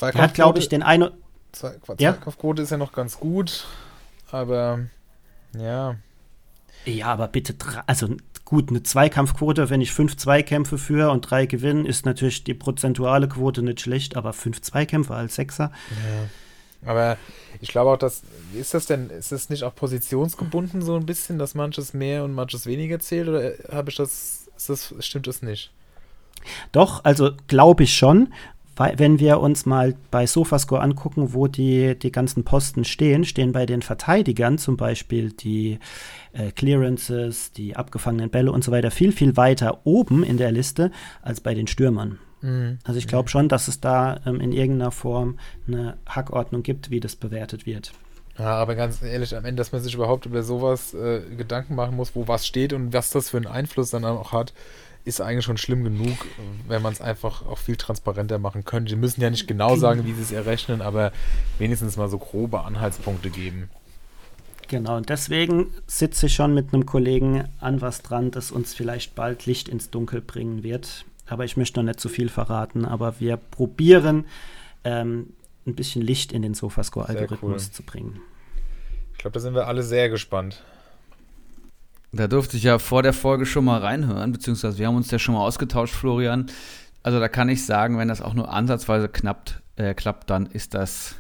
er 0.01 0.15
hat, 0.15 0.35
glaube 0.35 0.59
ich, 0.59 0.69
den 0.69 0.83
einen. 0.83 1.11
Zweikampfquote 1.53 2.61
ja? 2.61 2.65
ist 2.65 2.71
ja 2.71 2.77
noch 2.77 2.93
ganz 2.93 3.19
gut, 3.19 3.67
aber 4.31 4.81
ja. 5.57 5.97
Ja, 6.85 7.07
aber 7.07 7.29
bitte, 7.29 7.55
also 7.87 8.09
gut, 8.49 8.71
eine 8.71 8.83
Zweikampfquote, 8.83 9.69
wenn 9.69 9.83
ich 9.83 9.93
fünf 9.93 10.17
Zweikämpfe 10.17 10.79
führe 10.79 11.11
und 11.11 11.21
drei 11.21 11.45
gewinnen, 11.45 11.85
ist 11.85 12.07
natürlich 12.07 12.45
die 12.45 12.55
prozentuale 12.55 13.29
Quote 13.29 13.61
nicht 13.61 13.83
schlecht, 13.83 14.17
aber 14.17 14.33
fünf 14.33 14.63
Zweikämpfe 14.63 15.15
als 15.15 15.35
Sechser. 15.35 15.71
Ja. 15.91 16.91
Aber 16.91 17.19
ich 17.61 17.69
glaube 17.69 17.91
auch, 17.91 17.99
dass, 17.99 18.23
ist 18.59 18.73
das 18.73 18.87
denn, 18.87 19.11
ist 19.11 19.33
das 19.33 19.51
nicht 19.51 19.65
auch 19.65 19.75
positionsgebunden 19.75 20.81
so 20.81 20.97
ein 20.97 21.05
bisschen, 21.05 21.39
dass 21.39 21.55
manches 21.55 21.93
mehr 21.93 22.25
und 22.25 22.33
manches 22.33 22.65
weniger 22.65 22.99
zählt 23.01 23.29
oder 23.29 23.53
habe 23.71 23.91
ich 23.91 23.97
das, 23.97 24.49
ist 24.57 24.71
das, 24.71 24.95
stimmt 25.01 25.27
das 25.27 25.43
nicht? 25.43 25.71
Doch, 26.73 27.05
also 27.05 27.33
glaube 27.49 27.83
ich 27.83 27.95
schon, 27.95 28.33
wenn 28.79 29.19
wir 29.19 29.41
uns 29.41 29.67
mal 29.67 29.95
bei 30.11 30.27
Sofascore 30.27 30.81
angucken, 30.81 31.35
wo 31.35 31.49
die, 31.49 31.99
die 31.99 32.13
ganzen 32.13 32.45
Posten 32.45 32.85
stehen, 32.85 33.25
stehen 33.25 33.53
bei 33.53 33.67
den 33.67 33.83
Verteidigern 33.83 34.59
zum 34.59 34.77
Beispiel 34.77 35.33
die 35.33 35.79
äh, 36.33 36.53
Clearances, 36.53 37.53
die 37.53 37.77
abgefangenen 37.77 38.31
Bälle 38.31 38.53
und 38.53 38.63
so 38.63 38.71
weiter 38.71 38.91
viel, 38.91 39.13
viel 39.13 39.37
weiter 39.37 39.81
oben 39.85 40.23
in 40.23 40.37
der 40.37 40.53
Liste 40.53 40.91
als 41.23 41.41
bei 41.41 41.55
den 41.55 41.67
Stürmern. 41.67 42.19
Mhm. 42.41 42.79
Also 42.85 42.99
ich 42.99 43.09
glaube 43.09 43.29
schon, 43.29 43.49
dass 43.49 43.69
es 43.69 43.81
da 43.81 44.21
ähm, 44.27 44.41
in 44.41 44.53
irgendeiner 44.53 44.93
Form 44.93 45.39
eine 45.67 45.97
Hackordnung 46.07 46.63
gibt, 46.63 46.91
wie 46.91 47.01
das 47.01 47.17
bewertet 47.17 47.67
wird. 47.67 47.93
Ja, 48.39 48.55
aber 48.55 48.77
ganz 48.77 49.03
ehrlich, 49.03 49.35
am 49.35 49.45
Ende, 49.45 49.61
dass 49.61 49.73
man 49.73 49.83
sich 49.83 49.95
überhaupt 49.95 50.25
über 50.25 50.45
sowas 50.45 50.95
äh, 50.95 51.23
Gedanken 51.37 51.75
machen 51.75 51.97
muss, 51.97 52.15
wo 52.15 52.29
was 52.29 52.47
steht 52.47 52.73
und 52.73 52.93
was 52.93 53.11
das 53.11 53.31
für 53.31 53.39
einen 53.39 53.49
Einfluss 53.49 53.91
dann 53.91 54.05
auch 54.05 54.33
hat, 54.33 54.53
ist 55.09 55.21
eigentlich 55.21 55.45
schon 55.45 55.57
schlimm 55.57 55.83
genug, 55.85 56.17
wenn 56.69 56.83
man 56.83 56.93
es 56.93 57.01
einfach 57.01 57.45
auch 57.47 57.59
viel 57.59 57.77
transparenter 57.77 58.39
machen 58.39 58.65
könnte. 58.65 58.91
Die 58.91 59.01
müssen 59.01 59.21
ja 59.21 59.31
nicht 59.31 59.49
genau 59.49 59.75
sagen, 59.77 60.05
wie 60.05 60.13
sie 60.13 60.23
es 60.23 60.33
errechnen, 60.33 60.83
aber 60.83 61.13
wenigstens 61.59 61.97
mal 61.97 62.09
so 62.09 62.19
grobe 62.19 62.61
Anhaltspunkte 62.61 63.31
geben. 63.31 63.71
Genau, 64.69 64.99
und 64.99 65.09
deswegen 65.09 65.73
sitze 65.87 66.27
ich 66.27 66.35
schon 66.35 66.53
mit 66.53 66.75
einem 66.75 66.85
Kollegen 66.85 67.45
an 67.59 67.81
was 67.81 68.03
dran, 68.03 68.31
das 68.31 68.51
uns 68.51 68.75
vielleicht 68.75 69.15
bald 69.15 69.47
Licht 69.47 69.69
ins 69.69 69.89
Dunkel 69.89 70.21
bringen 70.21 70.63
wird. 70.63 71.07
Aber 71.27 71.45
ich 71.45 71.57
möchte 71.57 71.81
noch 71.81 71.87
nicht 71.87 72.01
zu 72.01 72.11
viel 72.11 72.29
verraten, 72.29 72.85
aber 72.85 73.19
wir 73.19 73.39
probieren 73.39 74.27
ähm, 74.85 75.31
ein 75.67 75.75
bisschen 75.75 76.03
Licht 76.03 76.33
in 76.33 76.43
den 76.43 76.53
Sofascore-Algorithmus 76.53 77.67
cool. 77.67 77.73
zu 77.73 77.83
bringen. 77.83 78.21
Ich 79.13 79.19
glaube, 79.19 79.35
da 79.35 79.41
sind 79.41 79.55
wir 79.55 79.67
alle 79.67 79.83
sehr 79.83 80.11
gespannt. 80.11 80.63
Da 82.13 82.27
durfte 82.27 82.57
ich 82.57 82.63
ja 82.63 82.79
vor 82.79 83.03
der 83.03 83.13
Folge 83.13 83.45
schon 83.45 83.65
mal 83.65 83.81
reinhören, 83.81 84.33
beziehungsweise 84.33 84.79
wir 84.79 84.87
haben 84.87 84.97
uns 84.97 85.11
ja 85.11 85.19
schon 85.19 85.35
mal 85.35 85.43
ausgetauscht, 85.43 85.95
Florian. 85.95 86.47
Also 87.03 87.21
da 87.21 87.29
kann 87.29 87.49
ich 87.49 87.65
sagen, 87.65 87.99
wenn 87.99 88.09
das 88.09 88.23
auch 88.23 88.35
nur 88.35 88.53
ansatzweise 88.53 89.09
knappt, 89.09 89.61
äh, 89.77 89.95
klappt, 89.95 90.31
dann 90.31 90.47
ist 90.47 90.75
das 90.75 91.17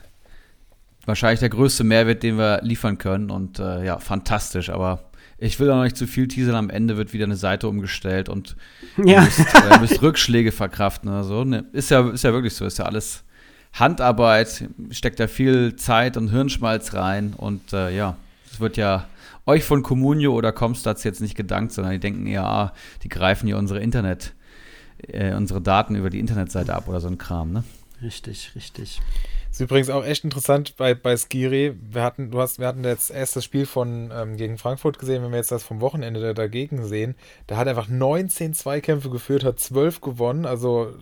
wahrscheinlich 1.04 1.40
der 1.40 1.48
größte 1.48 1.84
Mehrwert, 1.84 2.22
den 2.22 2.38
wir 2.38 2.60
liefern 2.62 2.98
können. 2.98 3.30
Und 3.30 3.58
äh, 3.58 3.84
ja, 3.84 3.98
fantastisch. 3.98 4.70
Aber 4.70 5.04
ich 5.38 5.60
will 5.60 5.70
auch 5.70 5.76
noch 5.76 5.84
nicht 5.84 5.96
zu 5.96 6.06
viel 6.06 6.26
teasern. 6.26 6.54
Am 6.54 6.70
Ende 6.70 6.96
wird 6.96 7.12
wieder 7.12 7.24
eine 7.24 7.36
Seite 7.36 7.68
umgestellt 7.68 8.28
und 8.28 8.56
ja. 8.96 9.04
ihr, 9.04 9.20
müsst, 9.22 9.54
äh, 9.54 9.78
müsst 9.80 10.02
Rückschläge 10.02 10.52
verkraften 10.52 11.08
oder 11.08 11.24
so. 11.24 11.44
Ne, 11.44 11.64
ist, 11.72 11.90
ja, 11.90 12.08
ist 12.10 12.24
ja 12.24 12.32
wirklich 12.32 12.54
so. 12.54 12.64
Ist 12.66 12.78
ja 12.78 12.86
alles 12.86 13.24
Handarbeit. 13.72 14.68
Steckt 14.90 15.20
da 15.20 15.26
viel 15.26 15.76
Zeit 15.76 16.16
und 16.16 16.28
Hirnschmalz 16.28 16.94
rein. 16.94 17.34
Und 17.36 17.72
äh, 17.72 17.94
ja, 17.94 18.16
es 18.50 18.60
wird 18.60 18.76
ja 18.76 19.06
euch 19.48 19.64
von 19.64 19.82
Communio 19.82 20.34
oder 20.34 20.52
Comstats 20.52 21.04
jetzt 21.04 21.20
nicht 21.20 21.34
gedankt, 21.34 21.72
sondern 21.72 21.94
die 21.94 21.98
denken 21.98 22.26
eher, 22.26 22.44
ah, 22.44 22.72
die 23.02 23.08
greifen 23.08 23.48
ja 23.48 23.56
unsere 23.56 23.80
Internet, 23.80 24.34
äh, 25.06 25.34
unsere 25.34 25.62
Daten 25.62 25.94
über 25.94 26.10
die 26.10 26.20
Internetseite 26.20 26.74
ab 26.74 26.86
oder 26.86 27.00
so 27.00 27.08
ein 27.08 27.18
Kram, 27.18 27.52
ne? 27.52 27.64
Richtig, 28.02 28.52
richtig. 28.54 29.00
Ist 29.50 29.60
übrigens 29.60 29.88
auch 29.88 30.04
echt 30.04 30.22
interessant 30.22 30.76
bei, 30.76 30.94
bei 30.94 31.16
Skiri. 31.16 31.74
Wir 31.80 32.02
hatten, 32.02 32.30
du 32.30 32.40
hast, 32.40 32.58
wir 32.58 32.66
hatten 32.66 32.84
jetzt 32.84 33.10
erst 33.10 33.34
das 33.34 33.44
Spiel 33.44 33.64
von 33.64 34.12
ähm, 34.14 34.36
gegen 34.36 34.58
Frankfurt 34.58 34.98
gesehen, 34.98 35.22
wenn 35.24 35.30
wir 35.30 35.38
jetzt 35.38 35.50
das 35.50 35.64
vom 35.64 35.80
Wochenende 35.80 36.20
da, 36.20 36.34
dagegen 36.34 36.84
sehen. 36.84 37.16
Der 37.48 37.56
hat 37.56 37.66
einfach 37.66 37.88
19 37.88 38.52
Zweikämpfe 38.52 39.08
geführt, 39.08 39.44
hat 39.44 39.58
12 39.58 40.02
gewonnen, 40.02 40.44
also 40.44 40.94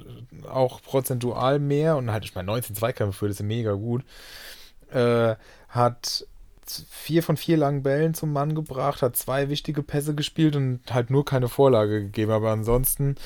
auch 0.48 0.80
prozentual 0.80 1.58
mehr 1.58 1.96
und 1.96 2.12
halt, 2.12 2.24
ich 2.24 2.34
meine, 2.34 2.46
19 2.46 2.76
Zweikämpfe 2.76 3.12
geführt, 3.12 3.32
ist 3.32 3.40
ja 3.40 3.44
mega 3.44 3.72
gut. 3.72 4.04
Äh, 4.90 5.34
hat 5.68 6.26
vier 6.90 7.22
von 7.22 7.36
vier 7.36 7.56
langen 7.56 7.82
Bällen 7.82 8.14
zum 8.14 8.32
Mann 8.32 8.54
gebracht, 8.54 9.02
hat 9.02 9.16
zwei 9.16 9.48
wichtige 9.48 9.82
Pässe 9.82 10.14
gespielt 10.14 10.56
und 10.56 10.80
halt 10.90 11.10
nur 11.10 11.24
keine 11.24 11.48
Vorlage 11.48 12.02
gegeben. 12.02 12.32
Aber 12.32 12.50
ansonsten 12.50 13.16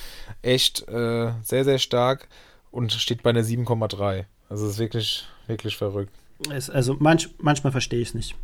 echt 0.43 0.89
äh, 0.89 1.33
sehr, 1.43 1.65
sehr 1.65 1.79
stark 1.79 2.29
und 2.71 2.93
steht 2.93 3.23
bei 3.23 3.31
einer 3.31 3.43
7,3. 3.43 4.25
Also 4.49 4.67
ist 4.67 4.79
wirklich, 4.79 5.27
wirklich 5.47 5.77
verrückt. 5.77 6.13
Es, 6.53 6.71
also 6.71 6.97
manch, 6.99 7.29
manchmal 7.39 7.73
verstehe 7.73 8.01
ich 8.01 8.09
es 8.09 8.15
nicht. 8.15 8.37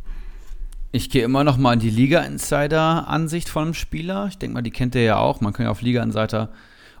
Ich 0.91 1.09
gehe 1.09 1.23
immer 1.23 1.43
noch 1.43 1.57
mal 1.57 1.73
in 1.73 1.79
die 1.79 1.89
Liga-Insider-Ansicht 1.89 3.49
von 3.49 3.63
einem 3.63 3.73
Spieler. 3.73 4.27
Ich 4.29 4.37
denke 4.37 4.53
mal, 4.53 4.61
die 4.61 4.71
kennt 4.71 4.95
ihr 4.95 5.03
ja 5.03 5.17
auch. 5.17 5.41
Man 5.41 5.53
kann 5.53 5.65
ja 5.65 5.71
auf 5.71 5.81
Liga-Insider 5.81 6.49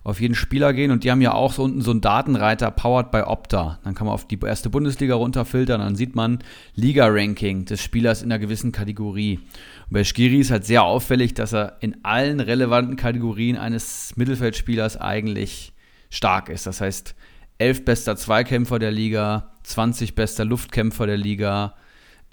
auf 0.07 0.21
jeden 0.21 0.35
Spieler 0.35 0.71
gehen 0.71 0.91
und 0.91 1.03
die 1.03 1.11
haben 1.11 1.19
ja 1.19 1.33
auch 1.33 1.51
so 1.51 1.63
unten 1.63 1.81
so 1.81 1.91
einen 1.91 1.99
Datenreiter 1.99 2.71
powered 2.71 3.11
by 3.11 3.23
Opta. 3.23 3.77
Dann 3.83 3.93
kann 3.93 4.07
man 4.07 4.13
auf 4.13 4.25
die 4.25 4.39
erste 4.41 4.69
Bundesliga 4.69 5.15
runterfiltern, 5.15 5.81
dann 5.81 5.97
sieht 5.97 6.15
man 6.15 6.39
Liga-Ranking 6.75 7.65
des 7.65 7.83
Spielers 7.83 8.23
in 8.23 8.31
einer 8.31 8.39
gewissen 8.39 8.71
Kategorie. 8.71 9.35
Und 9.35 9.91
bei 9.91 10.05
Skiri 10.05 10.39
ist 10.39 10.49
halt 10.49 10.63
sehr 10.63 10.83
auffällig, 10.83 11.33
dass 11.33 11.53
er 11.53 11.75
in 11.81 12.05
allen 12.05 12.39
relevanten 12.39 12.95
Kategorien 12.95 13.57
eines 13.57 14.13
Mittelfeldspielers 14.15 14.95
eigentlich 14.95 15.73
stark 16.09 16.47
ist. 16.47 16.65
Das 16.67 16.79
heißt, 16.79 17.13
11 17.57 17.83
bester 17.83 18.15
Zweikämpfer 18.15 18.79
der 18.79 18.91
Liga, 18.91 19.55
20 19.63 20.15
bester 20.15 20.45
Luftkämpfer 20.45 21.05
der 21.05 21.17
Liga, 21.17 21.75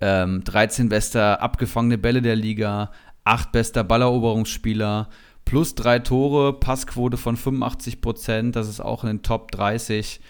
ähm, 0.00 0.44
13 0.44 0.88
bester 0.88 1.42
abgefangene 1.42 1.98
Bälle 1.98 2.22
der 2.22 2.36
Liga, 2.36 2.92
8 3.24 3.50
bester 3.50 3.82
Balleroberungsspieler, 3.82 5.08
plus 5.44 5.74
drei 5.74 5.98
Tore, 5.98 6.52
Passquote 6.58 7.16
von 7.16 7.36
85 7.36 8.00
Prozent, 8.00 8.56
das 8.56 8.68
ist 8.68 8.80
auch 8.80 9.04
in 9.04 9.08
den 9.08 9.22
Top 9.22 9.50
30. 9.50 10.20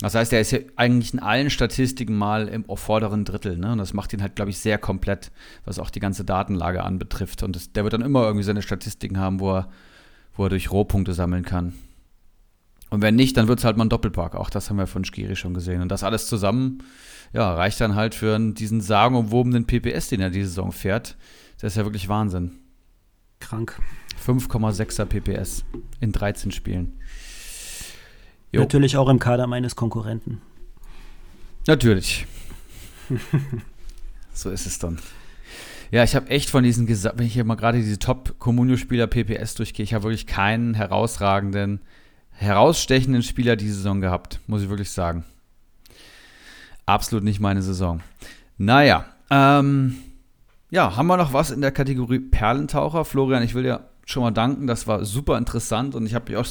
Das 0.00 0.16
heißt, 0.16 0.32
er 0.32 0.40
ist 0.40 0.50
ja 0.50 0.58
eigentlich 0.74 1.14
in 1.14 1.20
allen 1.20 1.48
Statistiken 1.48 2.16
mal 2.16 2.48
im 2.48 2.64
vorderen 2.64 3.24
Drittel. 3.24 3.56
Ne? 3.56 3.72
Und 3.72 3.78
das 3.78 3.92
macht 3.92 4.12
ihn 4.12 4.20
halt, 4.20 4.34
glaube 4.34 4.50
ich, 4.50 4.58
sehr 4.58 4.76
komplett, 4.76 5.30
was 5.64 5.78
auch 5.78 5.90
die 5.90 6.00
ganze 6.00 6.24
Datenlage 6.24 6.82
anbetrifft. 6.82 7.44
Und 7.44 7.54
das, 7.54 7.72
der 7.72 7.84
wird 7.84 7.92
dann 7.92 8.02
immer 8.02 8.24
irgendwie 8.24 8.42
seine 8.42 8.62
Statistiken 8.62 9.18
haben, 9.18 9.38
wo 9.38 9.54
er, 9.54 9.68
wo 10.34 10.46
er 10.46 10.48
durch 10.48 10.72
Rohpunkte 10.72 11.14
sammeln 11.14 11.44
kann. 11.44 11.74
Und 12.90 13.00
wenn 13.00 13.14
nicht, 13.14 13.36
dann 13.36 13.46
wird 13.46 13.60
es 13.60 13.64
halt 13.64 13.76
mal 13.76 13.84
ein 13.84 13.90
Doppelpark. 13.90 14.34
Auch 14.34 14.50
das 14.50 14.68
haben 14.68 14.76
wir 14.76 14.88
von 14.88 15.04
Skiri 15.04 15.36
schon 15.36 15.54
gesehen. 15.54 15.82
Und 15.82 15.88
das 15.88 16.02
alles 16.02 16.26
zusammen, 16.26 16.82
ja, 17.32 17.54
reicht 17.54 17.80
dann 17.80 17.94
halt 17.94 18.16
für 18.16 18.38
diesen 18.38 18.80
sagenumwobenen 18.80 19.66
PPS, 19.66 20.08
den 20.08 20.20
er 20.20 20.30
diese 20.30 20.48
Saison 20.48 20.72
fährt. 20.72 21.16
Das 21.60 21.72
ist 21.72 21.76
ja 21.76 21.84
wirklich 21.84 22.08
Wahnsinn. 22.08 22.58
Krank. 23.38 23.80
5,6er 24.26 25.04
PPS 25.04 25.64
in 26.00 26.12
13 26.12 26.52
Spielen. 26.52 26.98
Jo. 28.52 28.60
Natürlich 28.60 28.96
auch 28.96 29.08
im 29.08 29.18
Kader 29.18 29.46
meines 29.46 29.76
Konkurrenten. 29.76 30.40
Natürlich. 31.66 32.26
so 34.32 34.50
ist 34.50 34.66
es 34.66 34.78
dann. 34.78 34.98
Ja, 35.90 36.04
ich 36.04 36.14
habe 36.14 36.30
echt 36.30 36.50
von 36.50 36.64
diesen, 36.64 36.88
wenn 36.88 37.26
ich 37.26 37.34
hier 37.34 37.44
mal 37.44 37.54
gerade 37.54 37.78
diese 37.78 37.98
Top-Communio-Spieler 37.98 39.06
PPS 39.06 39.54
durchgehe, 39.54 39.84
ich 39.84 39.94
habe 39.94 40.04
wirklich 40.04 40.26
keinen 40.26 40.74
herausragenden, 40.74 41.80
herausstechenden 42.30 43.22
Spieler 43.22 43.56
diese 43.56 43.74
Saison 43.74 44.00
gehabt, 44.00 44.40
muss 44.46 44.62
ich 44.62 44.70
wirklich 44.70 44.90
sagen. 44.90 45.24
Absolut 46.86 47.24
nicht 47.24 47.40
meine 47.40 47.62
Saison. 47.62 48.00
Naja, 48.56 49.04
ähm, 49.30 49.96
ja, 50.70 50.96
haben 50.96 51.06
wir 51.06 51.18
noch 51.18 51.34
was 51.34 51.50
in 51.50 51.60
der 51.60 51.72
Kategorie 51.72 52.20
Perlentaucher? 52.20 53.04
Florian, 53.04 53.42
ich 53.42 53.54
will 53.54 53.62
dir 53.62 53.91
schon 54.06 54.22
mal 54.22 54.30
danken. 54.30 54.66
Das 54.66 54.86
war 54.86 55.04
super 55.04 55.38
interessant 55.38 55.94
und 55.94 56.06
ich 56.06 56.14
habe 56.14 56.30
mich 56.30 56.38
auch 56.38 56.46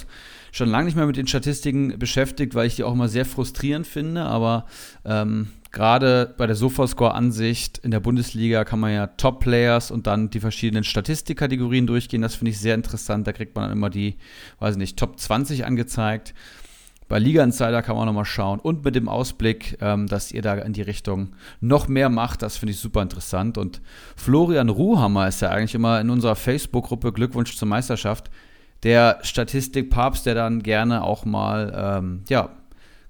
schon 0.52 0.70
lange 0.70 0.86
nicht 0.86 0.96
mehr 0.96 1.06
mit 1.06 1.18
den 1.18 1.28
Statistiken 1.28 1.98
beschäftigt, 1.98 2.56
weil 2.56 2.68
ich 2.68 2.76
die 2.76 2.84
auch 2.84 2.94
immer 2.94 3.08
sehr 3.08 3.26
frustrierend 3.26 3.88
finde. 3.88 4.24
Aber 4.24 4.66
ähm, 5.06 5.48
gerade 5.72 6.34
bei 6.38 6.48
der 6.48 6.56
Sofascore-Ansicht 6.56 7.80
in 7.80 7.92
der 7.92 8.00
Bundesliga 8.00 8.66
kann 8.66 8.80
man 8.80 8.94
ja 8.94 9.08
Top-Players 9.08 9.92
und 9.92 10.08
dann 10.08 10.30
die 10.30 10.40
verschiedenen 10.40 10.84
Statistikkategorien 10.84 11.88
durchgehen. 11.88 12.22
Das 12.22 12.36
finde 12.36 12.52
ich 12.52 12.60
sehr 12.60 12.76
interessant. 12.76 13.28
Da 13.28 13.34
kriegt 13.34 13.56
man 13.56 13.66
dann 13.66 13.78
immer 13.78 13.90
die, 13.90 14.18
weiß 14.60 14.78
nicht, 14.78 14.98
Top 14.98 15.20
20 15.20 15.66
angezeigt. 15.66 16.34
Bei 17.12 17.20
Liga 17.20 17.44
Insider 17.44 17.82
kann 17.82 17.98
man 17.98 18.06
nochmal 18.06 18.24
schauen. 18.24 18.62
Und 18.62 18.86
mit 18.86 18.96
dem 18.96 19.10
Ausblick, 19.10 19.78
ähm, 19.82 20.08
dass 20.08 20.32
ihr 20.32 20.42
da 20.42 20.54
in 20.54 20.72
die 20.72 20.82
Richtung 20.82 21.34
noch 21.60 21.90
mehr 21.90 22.08
macht, 22.08 22.42
das 22.42 22.56
finde 22.56 22.72
ich 22.72 22.80
super 22.80 23.02
interessant. 23.02 23.58
Und 23.58 23.82
Florian 24.16 24.70
Ruhammer 24.70 25.28
ist 25.28 25.42
ja 25.42 25.50
eigentlich 25.50 25.76
immer 25.76 26.00
in 26.00 26.10
unserer 26.10 26.38
Facebook-Gruppe 26.38 27.12
Glückwunsch 27.12 27.58
zur 27.58 27.68
Meisterschaft 27.68 28.32
der 28.84 29.20
Statistikpapst, 29.24 30.26
der 30.26 30.36
dann 30.36 30.64
gerne 30.64 31.04
auch 31.04 31.26
mal 31.26 31.74
ähm, 31.76 32.24
ja, 32.30 32.50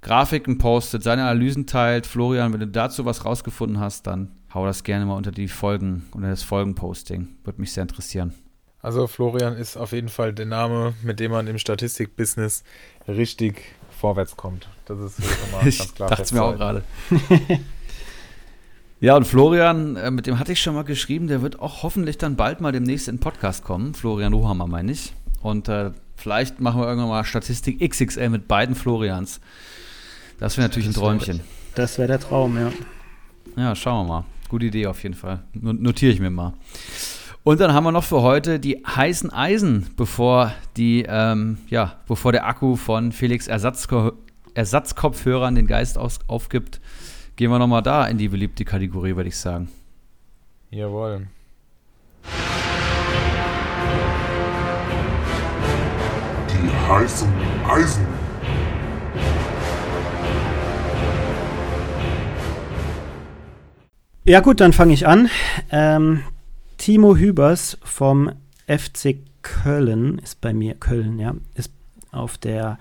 Grafiken 0.02 0.58
postet, 0.58 1.04
seine 1.04 1.22
Analysen 1.22 1.68
teilt. 1.68 2.08
Florian, 2.08 2.54
wenn 2.54 2.60
du 2.60 2.68
dazu 2.68 3.06
was 3.06 3.24
rausgefunden 3.24 3.80
hast, 3.80 4.08
dann 4.08 4.32
hau 4.52 4.66
das 4.66 4.84
gerne 4.84 5.06
mal 5.06 5.16
unter 5.16 5.32
die 5.32 5.48
Folgen, 5.48 6.08
unter 6.16 6.30
das 6.30 6.42
Folgenposting. 6.42 7.28
Würde 7.44 7.62
mich 7.62 7.72
sehr 7.72 7.84
interessieren. 7.84 8.34
Also 8.82 9.06
Florian 9.06 9.56
ist 9.58 9.78
auf 9.78 9.92
jeden 9.92 10.10
Fall 10.10 10.34
der 10.34 10.48
Name, 10.48 10.96
mit 11.04 11.20
dem 11.20 11.30
man 11.30 11.46
im 11.46 11.60
Statistikbusiness 11.60 12.64
richtig 13.08 13.62
vorwärts 14.02 14.36
kommt. 14.36 14.68
Das 14.86 15.00
ist 15.00 15.16
schon 15.24 15.52
mal 15.52 15.64
ganz 15.64 15.94
klar. 15.94 16.10
dachte 16.10 16.34
mir 16.34 16.44
auch 16.44 16.56
gerade. 16.56 16.84
ja, 19.00 19.16
und 19.16 19.26
Florian, 19.26 19.96
äh, 19.96 20.12
mit 20.12 20.28
dem 20.28 20.40
hatte 20.40 20.52
ich 20.52 20.62
schon 20.62 20.74
mal 20.74 20.84
geschrieben, 20.84 21.28
der 21.28 21.42
wird 21.42 21.60
auch 21.60 21.84
hoffentlich 21.84 22.18
dann 22.18 22.36
bald 22.36 22.62
mal 22.62 22.72
demnächst 22.72 23.08
in 23.08 23.16
den 23.16 23.22
Podcast 23.22 23.64
kommen. 23.64 23.94
Florian 23.94 24.34
Ruhammer 24.34 24.68
meine 24.68 24.92
ich. 24.92 25.14
Und 25.42 25.70
äh, 25.70 25.92
vielleicht 26.16 26.60
machen 26.60 26.82
wir 26.82 26.88
irgendwann 26.88 27.10
mal 27.10 27.24
Statistik 27.24 27.80
XXL 27.88 28.30
mit 28.30 28.48
beiden 28.48 28.76
Florians. 28.76 29.40
Das 30.40 30.58
wäre 30.58 30.68
natürlich 30.68 30.90
ein 30.90 30.94
Träumchen. 30.94 31.42
Das 31.76 31.98
wäre 31.98 32.08
der 32.08 32.20
Traum, 32.20 32.58
ja. 32.58 32.72
Ja, 33.56 33.76
schauen 33.76 34.08
wir 34.08 34.14
mal. 34.14 34.26
Gute 34.50 34.66
Idee 34.66 34.88
auf 34.88 35.04
jeden 35.04 35.16
Fall. 35.16 35.44
Notiere 35.54 36.12
ich 36.12 36.20
mir 36.20 36.32
mal. 36.32 36.54
Und 37.44 37.60
dann 37.60 37.74
haben 37.74 37.84
wir 37.86 37.92
noch 37.92 38.04
für 38.04 38.22
heute 38.22 38.60
die 38.60 38.84
heißen 38.86 39.32
Eisen, 39.32 39.88
bevor 39.98 40.54
die, 40.78 41.06
ähm, 41.10 41.58
ja, 41.70 41.96
bevor 42.08 42.32
der 42.32 42.46
Akku 42.46 42.76
von 42.76 43.12
Felix 43.12 43.48
Ersatzko 43.48 44.12
Ersatzkopfhörern 44.54 45.56
den 45.56 45.66
Geist 45.66 45.98
aus 45.98 46.20
aufgibt, 46.28 46.82
gehen 47.38 47.50
wir 47.50 47.58
nochmal 47.58 47.82
da 47.82 48.06
in 48.06 48.18
die 48.18 48.28
beliebte 48.28 48.64
Kategorie, 48.64 49.16
würde 49.16 49.30
ich 49.30 49.38
sagen. 49.38 49.70
Jawohl. 50.70 51.28
Die 56.50 56.92
heißen 56.92 57.30
Eisen. 57.68 58.06
Ja 64.26 64.42
gut, 64.42 64.60
dann 64.60 64.74
fange 64.74 64.94
ich 64.94 65.08
an. 65.08 65.30
Ähm, 65.72 66.24
Timo 66.82 67.16
Hübers 67.16 67.78
vom 67.84 68.32
FC 68.66 69.18
Köln 69.44 70.18
ist 70.18 70.42
bei 70.42 70.52
mir, 70.52 70.74
Köln, 70.74 71.20
ja, 71.20 71.36
ist 71.54 71.72
auf 72.12 72.40
der 72.40 72.80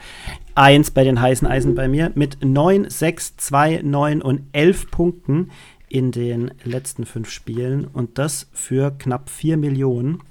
1 0.55 0.93
bei 0.93 1.05
den 1.05 1.21
heißen 1.21 1.47
Eisen 1.47 1.75
bei 1.75 1.87
mir 1.87 2.11
mit 2.15 2.43
9, 2.43 2.89
6, 2.89 3.37
2, 3.37 3.83
9 3.85 4.23
und 4.23 4.45
11 4.53 4.91
Punkten 4.91 5.51
in 5.91 6.13
den 6.13 6.51
letzten 6.65 7.05
fünf 7.05 7.29
Spielen 7.29 7.85
und 7.85 8.17
das 8.17 8.49
für 8.55 8.91
knapp 8.91 9.29
4 9.29 9.59
Millionen. 9.59 10.23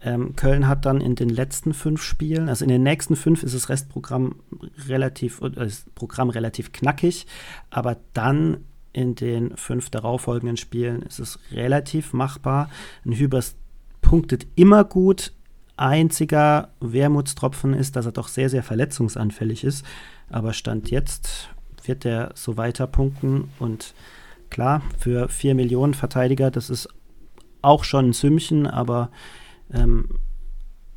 Ähm, 0.00 0.36
Köln 0.36 0.68
hat 0.68 0.86
dann 0.86 1.00
in 1.00 1.16
den 1.16 1.30
letzten 1.30 1.74
fünf 1.74 2.04
Spielen, 2.04 2.48
also 2.48 2.64
in 2.64 2.68
den 2.68 2.84
nächsten 2.84 3.16
fünf 3.16 3.42
ist 3.42 3.56
das 3.56 3.68
Restprogramm 3.68 4.36
relativ, 4.86 5.40
äh, 5.40 5.50
das 5.50 5.86
Programm 5.96 6.30
relativ 6.30 6.70
knackig, 6.70 7.26
aber 7.70 7.96
dann 8.12 8.58
in 8.94 9.14
den 9.14 9.56
fünf 9.56 9.90
darauffolgenden 9.90 10.56
Spielen 10.56 11.02
ist 11.02 11.18
es 11.18 11.38
relativ 11.50 12.14
machbar. 12.14 12.70
Ein 13.04 13.12
Hübers 13.12 13.56
punktet 14.00 14.46
immer 14.54 14.84
gut. 14.84 15.32
Einziger 15.76 16.70
Wermutstropfen 16.80 17.74
ist, 17.74 17.96
dass 17.96 18.06
er 18.06 18.12
doch 18.12 18.28
sehr, 18.28 18.48
sehr 18.48 18.62
verletzungsanfällig 18.62 19.64
ist. 19.64 19.84
Aber 20.30 20.52
Stand 20.52 20.90
jetzt 20.90 21.50
wird 21.82 22.04
er 22.04 22.30
so 22.34 22.56
weiter 22.56 22.86
punkten. 22.86 23.50
Und 23.58 23.94
klar, 24.48 24.82
für 24.98 25.28
4 25.28 25.56
Millionen 25.56 25.94
Verteidiger, 25.94 26.52
das 26.52 26.70
ist 26.70 26.88
auch 27.60 27.82
schon 27.82 28.10
ein 28.10 28.12
Sümmchen, 28.12 28.68
aber 28.68 29.10
ähm, 29.72 30.20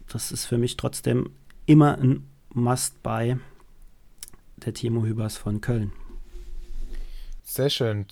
das 0.08 0.32
ist 0.32 0.46
für 0.46 0.60
mich 0.60 0.78
trotzdem 0.78 1.32
immer 1.66 1.98
ein 1.98 2.28
Must-Buy 2.54 3.38
der 4.58 4.74
Timo 4.74 5.04
Hübers 5.04 5.38
von 5.38 5.62
Köln. 5.62 5.92
Sehr 7.48 7.70
schön. 7.70 8.06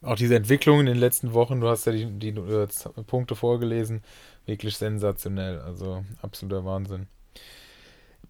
Auch 0.00 0.16
diese 0.16 0.34
Entwicklung 0.34 0.80
in 0.80 0.86
den 0.86 0.96
letzten 0.96 1.34
Wochen, 1.34 1.60
du 1.60 1.68
hast 1.68 1.84
ja 1.84 1.92
die, 1.92 2.06
die 2.06 2.32
uh, 2.32 2.66
Punkte 3.06 3.36
vorgelesen, 3.36 4.02
wirklich 4.46 4.78
sensationell. 4.78 5.60
Also 5.60 6.04
absoluter 6.22 6.64
Wahnsinn. 6.64 7.06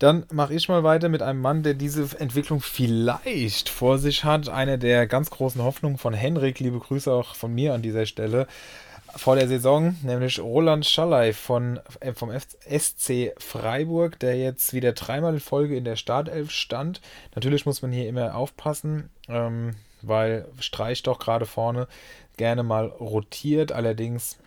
Dann 0.01 0.27
mache 0.33 0.55
ich 0.55 0.69
mal 0.69 0.83
weiter 0.83 1.09
mit 1.09 1.23
einem 1.23 1.41
Mann, 1.41 1.63
der 1.63 1.75
diese 1.75 2.19
Entwicklung 2.19 2.61
vielleicht 2.61 3.69
vor 3.69 3.99
sich 3.99 4.25
hat. 4.25 4.49
Eine 4.49 4.79
der 4.79 5.07
ganz 5.07 5.31
großen 5.31 5.63
Hoffnungen 5.63 5.97
von 5.97 6.13
Henrik. 6.13 6.59
Liebe 6.59 6.81
Grüße 6.81 7.13
auch 7.13 7.37
von 7.37 7.55
mir 7.55 7.73
an 7.73 7.83
dieser 7.83 8.05
Stelle. 8.05 8.49
Vor 9.15 9.37
der 9.37 9.47
Saison, 9.47 9.97
nämlich 10.03 10.41
Roland 10.41 10.85
Schallei 10.85 11.33
von, 11.33 11.79
äh, 12.01 12.13
vom 12.13 12.31
SC 12.31 13.33
Freiburg, 13.39 14.19
der 14.19 14.37
jetzt 14.37 14.75
wieder 14.75 14.93
dreimal 14.93 15.35
in 15.35 15.41
Folge 15.41 15.77
in 15.77 15.85
der 15.85 15.97
Startelf 15.97 16.51
stand. 16.51 17.01
Natürlich 17.37 17.65
muss 17.65 17.81
man 17.81 17.93
hier 17.93 18.09
immer 18.09 18.35
aufpassen. 18.35 19.09
Ähm, 19.29 19.77
weil 20.03 20.47
Streich 20.61 21.03
doch 21.03 21.19
gerade 21.19 21.47
vorne 21.47 21.89
gerne 22.37 22.63
mal 22.63 22.87
rotiert. 22.87 23.73
Allerdings 23.73 24.39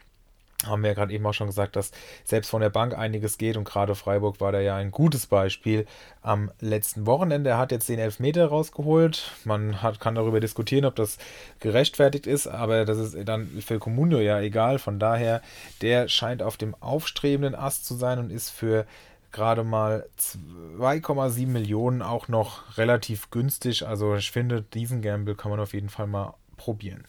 haben 0.66 0.84
wir 0.84 0.89
ja 0.89 0.93
gerade 0.93 1.14
eben 1.14 1.26
auch 1.26 1.34
schon 1.34 1.47
gesagt, 1.47 1.76
dass 1.76 1.91
selbst 2.24 2.49
von 2.49 2.62
der 2.62 2.70
Bank 2.70 2.97
einiges 2.97 3.38
geht 3.38 3.58
und 3.58 3.64
gerade 3.64 3.95
Freiburg 3.95 4.39
war 4.39 4.52
da 4.52 4.60
ja 4.60 4.76
ein 4.76 4.91
gutes 4.91 5.26
Beispiel 5.26 5.86
am 6.22 6.52
letzten 6.60 7.06
Wochenende. 7.06 7.52
Er 7.52 7.58
hat 7.58 7.72
jetzt 7.72 7.89
den 7.89 7.99
Elfmeter 7.99 8.47
rausgeholt. 8.47 9.32
Man 9.43 9.82
hat, 9.82 9.99
kann 9.99 10.16
darüber 10.16 10.39
diskutieren, 10.39 10.86
ob 10.86 10.95
das 10.95 11.18
gerechtfertigt 11.60 12.28
ist, 12.28 12.47
aber 12.47 12.86
das 12.86 12.97
ist 12.97 13.28
dann 13.28 13.47
für 13.66 13.80
Comunio 13.80 14.20
ja 14.20 14.39
egal. 14.39 14.80
Von 14.80 14.99
daher, 14.99 15.41
der 15.82 16.08
scheint 16.08 16.43
auf 16.43 16.58
dem 16.58 16.76
aufstrebenden 16.80 17.56
Ast 17.56 17.86
zu 17.86 17.95
sein 17.95 18.20
und 18.20 18.32
ist 18.32 18.49
für 18.49 18.86
gerade 19.32 19.64
mal 19.64 20.06
2,7 20.20 21.48
Millionen 21.48 22.02
auch 22.02 22.28
noch 22.28 22.78
relativ 22.78 23.30
günstig. 23.30 23.88
Also 23.88 24.16
ich 24.16 24.32
finde, 24.32 24.64
diesen 24.74 25.02
Gamble 25.02 25.36
kann 25.36 25.52
man 25.52 25.60
auf 25.60 25.74
jeden 25.74 25.90
Fall 25.90 26.08
mal 26.08 26.36
probieren. 26.58 27.04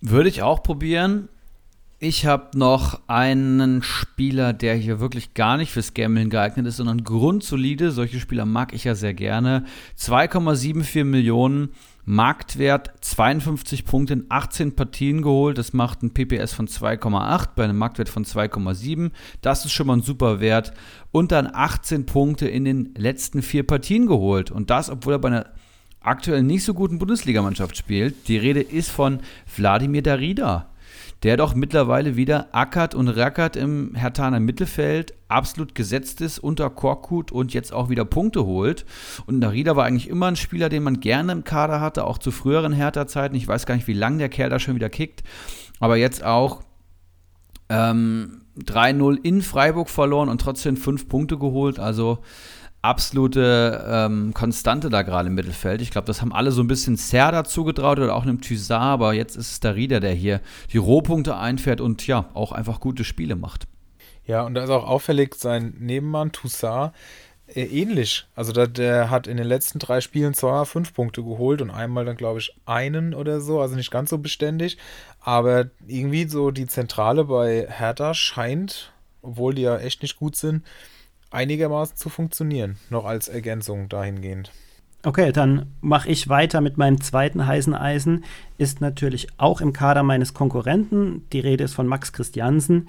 Würde 0.00 0.28
ich 0.28 0.42
auch 0.42 0.62
probieren. 0.62 1.28
Ich 1.98 2.26
habe 2.26 2.58
noch 2.58 3.00
einen 3.06 3.82
Spieler, 3.82 4.52
der 4.52 4.74
hier 4.74 5.00
wirklich 5.00 5.32
gar 5.32 5.56
nicht 5.56 5.72
fürs 5.72 5.94
Gambling 5.94 6.28
geeignet 6.28 6.66
ist, 6.66 6.76
sondern 6.76 7.04
grundsolide. 7.04 7.90
Solche 7.90 8.20
Spieler 8.20 8.44
mag 8.44 8.74
ich 8.74 8.84
ja 8.84 8.94
sehr 8.94 9.14
gerne. 9.14 9.64
2,74 9.98 11.04
Millionen 11.04 11.70
Marktwert 12.04 12.92
52 13.00 13.84
Punkte 13.84 14.12
in 14.12 14.26
18 14.28 14.76
Partien 14.76 15.22
geholt. 15.22 15.56
Das 15.56 15.72
macht 15.72 16.02
ein 16.02 16.14
PPS 16.14 16.52
von 16.52 16.68
2,8 16.68 17.48
bei 17.56 17.64
einem 17.64 17.78
Marktwert 17.78 18.10
von 18.10 18.24
2,7. 18.24 19.10
Das 19.40 19.64
ist 19.64 19.72
schon 19.72 19.88
mal 19.88 19.96
ein 19.96 20.02
super 20.02 20.38
Wert. 20.38 20.72
Und 21.16 21.32
dann 21.32 21.48
18 21.50 22.04
Punkte 22.04 22.46
in 22.46 22.66
den 22.66 22.94
letzten 22.94 23.40
vier 23.40 23.66
Partien 23.66 24.06
geholt. 24.06 24.50
Und 24.50 24.68
das, 24.68 24.90
obwohl 24.90 25.14
er 25.14 25.18
bei 25.18 25.28
einer 25.28 25.46
aktuell 26.00 26.42
nicht 26.42 26.62
so 26.62 26.74
guten 26.74 26.98
Bundesligamannschaft 26.98 27.74
spielt. 27.74 28.28
Die 28.28 28.36
Rede 28.36 28.60
ist 28.60 28.90
von 28.90 29.20
Wladimir 29.56 30.02
Darida 30.02 30.68
der 31.22 31.36
doch 31.36 31.54
mittlerweile 31.54 32.16
wieder 32.16 32.48
ackert 32.52 32.94
und 32.94 33.08
rackert 33.08 33.56
im 33.56 33.94
Hertaner 33.94 34.38
Mittelfeld, 34.38 35.14
absolut 35.28 35.74
gesetzt 35.74 36.20
ist 36.20 36.38
unter 36.38 36.68
Korkut 36.68 37.32
und 37.32 37.54
jetzt 37.54 37.72
auch 37.72 37.88
wieder 37.88 38.04
Punkte 38.04 38.44
holt. 38.44 38.84
Und 39.24 39.38
Narida 39.38 39.76
war 39.76 39.86
eigentlich 39.86 40.08
immer 40.08 40.26
ein 40.26 40.36
Spieler, 40.36 40.68
den 40.68 40.82
man 40.82 41.00
gerne 41.00 41.32
im 41.32 41.44
Kader 41.44 41.80
hatte, 41.80 42.04
auch 42.04 42.18
zu 42.18 42.30
früheren 42.30 42.72
Hertha-Zeiten. 42.72 43.34
Ich 43.34 43.48
weiß 43.48 43.66
gar 43.66 43.74
nicht, 43.74 43.88
wie 43.88 43.94
lange 43.94 44.18
der 44.18 44.28
Kerl 44.28 44.50
da 44.50 44.58
schon 44.58 44.74
wieder 44.74 44.90
kickt, 44.90 45.22
aber 45.80 45.96
jetzt 45.96 46.22
auch 46.22 46.62
ähm, 47.68 48.42
3-0 48.64 49.18
in 49.22 49.42
Freiburg 49.42 49.88
verloren 49.88 50.28
und 50.28 50.40
trotzdem 50.40 50.76
fünf 50.76 51.08
Punkte 51.08 51.38
geholt. 51.38 51.78
Also 51.78 52.18
absolute 52.82 53.84
ähm, 53.88 54.32
Konstante 54.32 54.90
da 54.90 55.02
gerade 55.02 55.28
im 55.28 55.34
Mittelfeld. 55.34 55.82
Ich 55.82 55.90
glaube, 55.90 56.06
das 56.06 56.20
haben 56.20 56.32
alle 56.32 56.52
so 56.52 56.62
ein 56.62 56.68
bisschen 56.68 56.96
Serda 56.96 57.44
zugetraut 57.44 57.98
oder 57.98 58.14
auch 58.14 58.22
einem 58.22 58.40
Thysar, 58.40 58.80
aber 58.80 59.12
jetzt 59.12 59.36
ist 59.36 59.50
es 59.50 59.60
der 59.60 59.74
Rieder, 59.74 60.00
der 60.00 60.12
hier 60.12 60.40
die 60.72 60.78
Rohpunkte 60.78 61.36
einfährt 61.36 61.80
und 61.80 62.06
ja, 62.06 62.30
auch 62.34 62.52
einfach 62.52 62.80
gute 62.80 63.04
Spiele 63.04 63.36
macht. 63.36 63.66
Ja, 64.24 64.42
und 64.42 64.54
da 64.54 64.64
ist 64.64 64.70
auch 64.70 64.86
auffällig 64.86 65.34
sein 65.34 65.74
Nebenmann 65.78 66.32
Toussaint 66.32 66.92
ähnlich. 67.54 68.26
Also 68.34 68.52
da, 68.52 68.66
der 68.66 69.10
hat 69.10 69.26
in 69.26 69.36
den 69.36 69.46
letzten 69.46 69.78
drei 69.78 70.00
Spielen 70.00 70.34
zwar 70.34 70.66
fünf 70.66 70.92
Punkte 70.94 71.22
geholt 71.22 71.62
und 71.62 71.70
einmal 71.70 72.04
dann, 72.04 72.16
glaube 72.16 72.40
ich, 72.40 72.54
einen 72.66 73.14
oder 73.14 73.40
so, 73.40 73.60
also 73.60 73.76
nicht 73.76 73.90
ganz 73.90 74.10
so 74.10 74.18
beständig. 74.18 74.78
Aber 75.20 75.66
irgendwie 75.86 76.26
so 76.28 76.50
die 76.50 76.66
Zentrale 76.66 77.24
bei 77.24 77.66
Hertha 77.68 78.14
scheint, 78.14 78.92
obwohl 79.22 79.54
die 79.54 79.62
ja 79.62 79.78
echt 79.78 80.02
nicht 80.02 80.16
gut 80.16 80.36
sind, 80.36 80.64
einigermaßen 81.30 81.96
zu 81.96 82.08
funktionieren, 82.08 82.76
noch 82.90 83.04
als 83.04 83.28
Ergänzung 83.28 83.88
dahingehend. 83.88 84.50
Okay, 85.02 85.30
dann 85.30 85.66
mache 85.80 86.08
ich 86.08 86.28
weiter 86.28 86.60
mit 86.60 86.78
meinem 86.78 87.00
zweiten 87.00 87.46
heißen 87.46 87.74
Eisen. 87.74 88.24
Ist 88.58 88.80
natürlich 88.80 89.28
auch 89.36 89.60
im 89.60 89.72
Kader 89.72 90.02
meines 90.02 90.34
Konkurrenten. 90.34 91.26
Die 91.32 91.38
Rede 91.38 91.62
ist 91.62 91.74
von 91.74 91.86
Max 91.86 92.12
Christiansen 92.12 92.88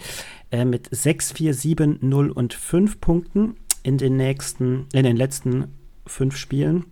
äh, 0.49 0.65
mit 0.65 0.87
6, 0.89 1.33
4, 1.33 1.53
7, 1.53 1.99
0 2.01 2.31
und 2.31 2.55
5 2.55 2.99
Punkten 3.01 3.55
in 3.87 3.97
den 3.97 4.17
nächsten, 4.17 4.85
in 4.91 5.03
den 5.03 5.15
letzten 5.15 5.73
fünf 6.05 6.35
Spielen. 6.35 6.87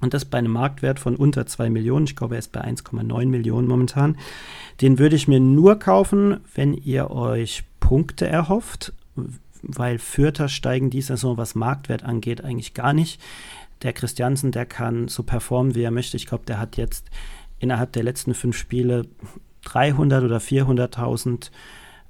Und 0.00 0.14
das 0.14 0.24
bei 0.24 0.38
einem 0.38 0.50
Marktwert 0.50 0.98
von 0.98 1.14
unter 1.14 1.46
2 1.46 1.70
Millionen. 1.70 2.06
Ich 2.06 2.16
glaube, 2.16 2.34
er 2.34 2.40
ist 2.40 2.50
bei 2.50 2.60
1,9 2.60 3.26
Millionen 3.26 3.68
momentan. 3.68 4.16
Den 4.80 4.98
würde 4.98 5.14
ich 5.14 5.28
mir 5.28 5.38
nur 5.38 5.78
kaufen, 5.78 6.40
wenn 6.54 6.74
ihr 6.74 7.12
euch 7.12 7.62
Punkte 7.78 8.26
erhofft, 8.26 8.92
weil 9.62 10.00
Fürther 10.00 10.48
steigen 10.48 10.90
die 10.90 11.02
Saison, 11.02 11.36
was 11.36 11.54
Marktwert 11.54 12.02
angeht, 12.02 12.42
eigentlich 12.42 12.74
gar 12.74 12.94
nicht. 12.94 13.20
Der 13.82 13.92
Christiansen, 13.92 14.50
der 14.50 14.66
kann 14.66 15.06
so 15.06 15.22
performen, 15.22 15.76
wie 15.76 15.82
er 15.82 15.92
möchte. 15.92 16.16
Ich 16.16 16.26
glaube, 16.26 16.46
der 16.46 16.58
hat 16.58 16.76
jetzt 16.76 17.10
innerhalb 17.60 17.92
der 17.92 18.02
letzten 18.02 18.34
fünf 18.34 18.56
Spiele 18.56 19.06
300 19.66 20.24
oder 20.24 20.38
400.000 20.38 21.50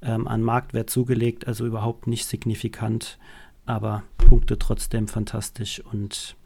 ähm, 0.01 0.27
an 0.27 0.43
Marktwert 0.43 0.89
zugelegt, 0.89 1.47
also 1.47 1.67
überhaupt 1.67 2.07
nicht 2.07 2.25
signifikant, 2.25 3.19
aber 3.67 4.03
Punkte 4.19 4.59
trotzdem 4.59 5.09
fantastisch. 5.09 5.83
Und 5.93 6.37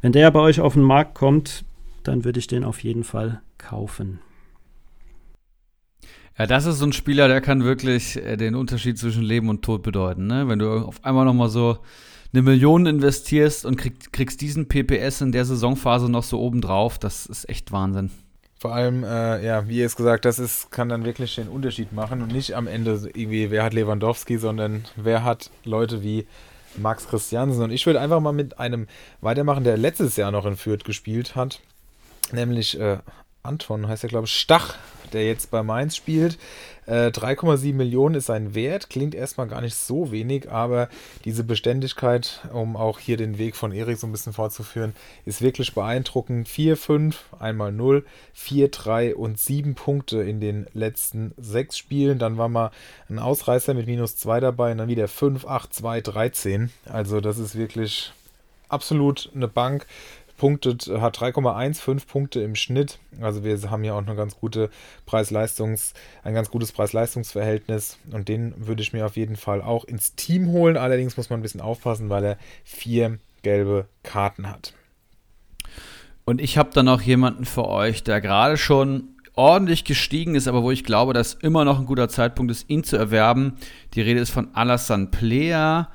wenn 0.00 0.12
der 0.12 0.30
bei 0.30 0.40
euch 0.40 0.60
auf 0.60 0.74
den 0.74 0.82
Markt 0.82 1.14
kommt, 1.14 1.64
dann 2.02 2.24
würde 2.24 2.38
ich 2.38 2.46
den 2.46 2.64
auf 2.64 2.82
jeden 2.82 3.04
Fall 3.04 3.40
kaufen. 3.58 4.20
Ja, 6.38 6.46
das 6.46 6.66
ist 6.66 6.78
so 6.78 6.86
ein 6.86 6.92
Spieler, 6.92 7.26
der 7.26 7.40
kann 7.40 7.64
wirklich 7.64 8.16
äh, 8.16 8.36
den 8.36 8.54
Unterschied 8.54 8.96
zwischen 8.96 9.24
Leben 9.24 9.48
und 9.48 9.62
Tod 9.62 9.82
bedeuten. 9.82 10.28
Ne? 10.28 10.46
Wenn 10.46 10.60
du 10.60 10.70
auf 10.70 11.04
einmal 11.04 11.24
nochmal 11.24 11.48
so 11.48 11.78
eine 12.32 12.42
Million 12.42 12.86
investierst 12.86 13.66
und 13.66 13.76
krieg, 13.76 14.12
kriegst 14.12 14.40
diesen 14.40 14.68
PPS 14.68 15.20
in 15.20 15.32
der 15.32 15.44
Saisonphase 15.44 16.08
noch 16.08 16.22
so 16.22 16.38
oben 16.40 16.60
drauf, 16.60 16.98
das 16.98 17.26
ist 17.26 17.48
echt 17.48 17.72
Wahnsinn. 17.72 18.10
Vor 18.60 18.74
allem, 18.74 19.04
äh, 19.04 19.44
ja, 19.44 19.68
wie 19.68 19.78
ihr 19.78 19.86
es 19.86 19.96
gesagt, 19.96 20.24
das 20.24 20.38
ist, 20.38 20.70
kann 20.70 20.88
dann 20.88 21.04
wirklich 21.04 21.36
den 21.36 21.48
Unterschied 21.48 21.92
machen 21.92 22.22
und 22.22 22.32
nicht 22.32 22.54
am 22.54 22.66
Ende 22.66 23.10
irgendwie, 23.14 23.50
wer 23.50 23.64
hat 23.64 23.72
Lewandowski, 23.72 24.38
sondern 24.38 24.84
wer 24.96 25.24
hat 25.24 25.50
Leute 25.64 26.02
wie 26.02 26.26
Max 26.78 27.08
Christiansen. 27.08 27.62
Und 27.62 27.70
ich 27.70 27.86
würde 27.86 28.00
einfach 28.00 28.20
mal 28.20 28.32
mit 28.32 28.58
einem 28.58 28.86
weitermachen, 29.20 29.64
der 29.64 29.76
letztes 29.76 30.16
Jahr 30.16 30.30
noch 30.30 30.46
in 30.46 30.56
Fürth 30.56 30.84
gespielt 30.84 31.36
hat, 31.36 31.60
nämlich 32.32 32.78
äh, 32.78 32.98
Anton 33.42 33.88
heißt 33.88 34.04
er, 34.04 34.08
glaube 34.08 34.26
ich, 34.26 34.34
Stach, 34.34 34.74
der 35.12 35.26
jetzt 35.26 35.50
bei 35.50 35.62
Mainz 35.62 35.96
spielt. 35.96 36.38
Äh, 36.88 37.10
3,7 37.10 37.74
Millionen 37.74 38.14
ist 38.14 38.26
sein 38.26 38.54
Wert, 38.54 38.88
klingt 38.88 39.14
erstmal 39.14 39.46
gar 39.46 39.60
nicht 39.60 39.74
so 39.74 40.10
wenig, 40.10 40.50
aber 40.50 40.88
diese 41.26 41.44
Beständigkeit, 41.44 42.40
um 42.50 42.76
auch 42.76 42.98
hier 42.98 43.18
den 43.18 43.36
Weg 43.36 43.56
von 43.56 43.72
Erik 43.72 43.98
so 43.98 44.06
ein 44.06 44.12
bisschen 44.12 44.32
fortzuführen, 44.32 44.94
ist 45.26 45.42
wirklich 45.42 45.74
beeindruckend. 45.74 46.48
4, 46.48 46.78
5, 46.78 47.24
einmal 47.38 47.72
0, 47.72 48.06
4, 48.32 48.68
3 48.68 49.14
und 49.16 49.38
7 49.38 49.74
Punkte 49.74 50.22
in 50.22 50.40
den 50.40 50.66
letzten 50.72 51.34
sechs 51.36 51.76
Spielen. 51.76 52.18
Dann 52.18 52.38
war 52.38 52.48
mal 52.48 52.70
ein 53.10 53.18
Ausreißer 53.18 53.74
mit 53.74 53.86
minus 53.86 54.16
2 54.16 54.40
dabei 54.40 54.72
und 54.72 54.78
dann 54.78 54.88
wieder 54.88 55.08
5, 55.08 55.46
8, 55.46 55.74
2, 55.74 56.00
13. 56.00 56.70
Also 56.86 57.20
das 57.20 57.38
ist 57.38 57.54
wirklich 57.54 58.12
absolut 58.70 59.30
eine 59.34 59.48
Bank 59.48 59.86
punktet, 60.38 60.90
hat 61.00 61.18
3,15 61.18 62.06
Punkte 62.06 62.40
im 62.40 62.54
Schnitt. 62.54 62.98
Also 63.20 63.44
wir 63.44 63.70
haben 63.70 63.84
ja 63.84 63.92
auch 63.92 64.06
eine 64.06 64.16
ganz 64.16 64.36
gute 64.36 64.70
Preis-Leistungs, 65.04 65.92
ein 66.22 66.32
ganz 66.32 66.50
gutes 66.50 66.72
Preis-Leistungs-Verhältnis 66.72 67.98
und 68.10 68.28
den 68.28 68.54
würde 68.66 68.82
ich 68.82 68.94
mir 68.94 69.04
auf 69.04 69.16
jeden 69.16 69.36
Fall 69.36 69.60
auch 69.60 69.84
ins 69.84 70.14
Team 70.14 70.48
holen. 70.48 70.78
Allerdings 70.78 71.18
muss 71.18 71.28
man 71.28 71.40
ein 71.40 71.42
bisschen 71.42 71.60
aufpassen, 71.60 72.08
weil 72.08 72.24
er 72.24 72.38
vier 72.64 73.18
gelbe 73.42 73.86
Karten 74.02 74.48
hat. 74.48 74.72
Und 76.24 76.40
ich 76.40 76.56
habe 76.56 76.70
dann 76.72 76.86
noch 76.86 77.02
jemanden 77.02 77.44
für 77.44 77.66
euch, 77.66 78.04
der 78.04 78.20
gerade 78.20 78.56
schon 78.56 79.16
ordentlich 79.34 79.84
gestiegen 79.84 80.34
ist, 80.34 80.48
aber 80.48 80.62
wo 80.62 80.70
ich 80.70 80.84
glaube, 80.84 81.12
dass 81.12 81.34
immer 81.34 81.64
noch 81.64 81.78
ein 81.78 81.86
guter 81.86 82.08
Zeitpunkt 82.08 82.50
ist, 82.50 82.68
ihn 82.68 82.82
zu 82.84 82.96
erwerben. 82.96 83.56
Die 83.94 84.00
Rede 84.00 84.20
ist 84.20 84.30
von 84.30 84.54
Alassane 84.54 85.06
Plea. 85.06 85.86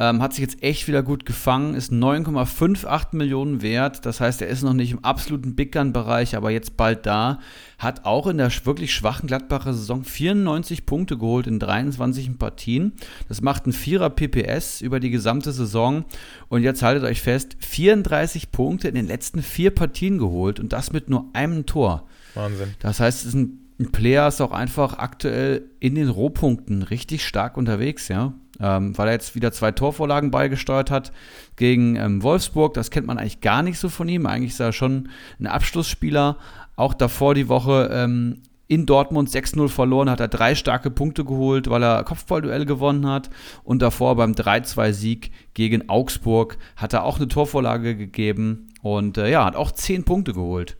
Ähm, 0.00 0.22
hat 0.22 0.32
sich 0.32 0.40
jetzt 0.40 0.62
echt 0.62 0.88
wieder 0.88 1.02
gut 1.02 1.26
gefangen, 1.26 1.74
ist 1.74 1.92
9,58 1.92 3.14
Millionen 3.14 3.60
wert. 3.60 4.06
Das 4.06 4.18
heißt, 4.18 4.40
er 4.40 4.48
ist 4.48 4.62
noch 4.62 4.72
nicht 4.72 4.92
im 4.92 5.04
absoluten 5.04 5.54
Big 5.54 5.72
Gun-Bereich, 5.72 6.36
aber 6.36 6.50
jetzt 6.50 6.78
bald 6.78 7.04
da. 7.04 7.38
Hat 7.78 8.06
auch 8.06 8.26
in 8.26 8.38
der 8.38 8.50
wirklich 8.64 8.94
schwachen 8.94 9.26
Gladbacher 9.26 9.74
Saison 9.74 10.02
94 10.02 10.86
Punkte 10.86 11.18
geholt 11.18 11.46
in 11.46 11.58
23 11.58 12.38
Partien. 12.38 12.94
Das 13.28 13.42
macht 13.42 13.66
ein 13.66 13.74
Vierer 13.74 14.08
PPS 14.08 14.80
über 14.80 15.00
die 15.00 15.10
gesamte 15.10 15.52
Saison. 15.52 16.06
Und 16.48 16.62
jetzt 16.62 16.80
haltet 16.80 17.04
euch 17.04 17.20
fest, 17.20 17.58
34 17.60 18.52
Punkte 18.52 18.88
in 18.88 18.94
den 18.94 19.06
letzten 19.06 19.42
vier 19.42 19.70
Partien 19.70 20.16
geholt 20.16 20.58
und 20.60 20.72
das 20.72 20.94
mit 20.94 21.10
nur 21.10 21.28
einem 21.34 21.66
Tor. 21.66 22.06
Wahnsinn. 22.32 22.74
Das 22.78 23.00
heißt, 23.00 23.20
es 23.20 23.26
ist 23.26 23.34
ein 23.34 23.58
ein 23.78 23.92
Player 23.92 24.28
ist 24.28 24.42
auch 24.42 24.52
einfach 24.52 24.98
aktuell 24.98 25.70
in 25.80 25.94
den 25.94 26.10
Rohpunkten 26.10 26.82
richtig 26.82 27.26
stark 27.26 27.56
unterwegs, 27.56 28.08
ja 28.08 28.34
ähm, 28.60 28.96
weil 28.96 29.08
er 29.08 29.14
jetzt 29.14 29.34
wieder 29.34 29.52
zwei 29.52 29.72
Torvorlagen 29.72 30.30
beigesteuert 30.30 30.90
hat 30.90 31.12
gegen 31.56 31.96
ähm, 31.96 32.22
Wolfsburg. 32.22 32.74
Das 32.74 32.90
kennt 32.90 33.06
man 33.06 33.18
eigentlich 33.18 33.40
gar 33.40 33.62
nicht 33.62 33.78
so 33.78 33.88
von 33.88 34.08
ihm. 34.08 34.26
Eigentlich 34.26 34.52
ist 34.52 34.60
er 34.60 34.72
schon 34.72 35.08
ein 35.38 35.46
Abschlussspieler. 35.46 36.36
Auch 36.76 36.94
davor 36.94 37.34
die 37.34 37.48
Woche 37.48 37.90
ähm, 37.92 38.42
in 38.70 38.86
Dortmund 38.86 39.28
6-0 39.28 39.68
verloren, 39.68 40.08
hat 40.08 40.20
er 40.20 40.28
drei 40.28 40.54
starke 40.54 40.92
Punkte 40.92 41.24
geholt, 41.24 41.68
weil 41.68 41.82
er 41.82 42.04
Kopfballduell 42.04 42.66
gewonnen 42.66 43.04
hat. 43.04 43.28
Und 43.64 43.82
davor 43.82 44.14
beim 44.14 44.32
3-2-Sieg 44.32 45.32
gegen 45.54 45.88
Augsburg 45.88 46.56
hat 46.76 46.92
er 46.92 47.04
auch 47.04 47.16
eine 47.16 47.26
Torvorlage 47.26 47.96
gegeben 47.96 48.68
und 48.80 49.18
äh, 49.18 49.28
ja, 49.28 49.44
hat 49.44 49.56
auch 49.56 49.72
zehn 49.72 50.04
Punkte 50.04 50.32
geholt. 50.32 50.76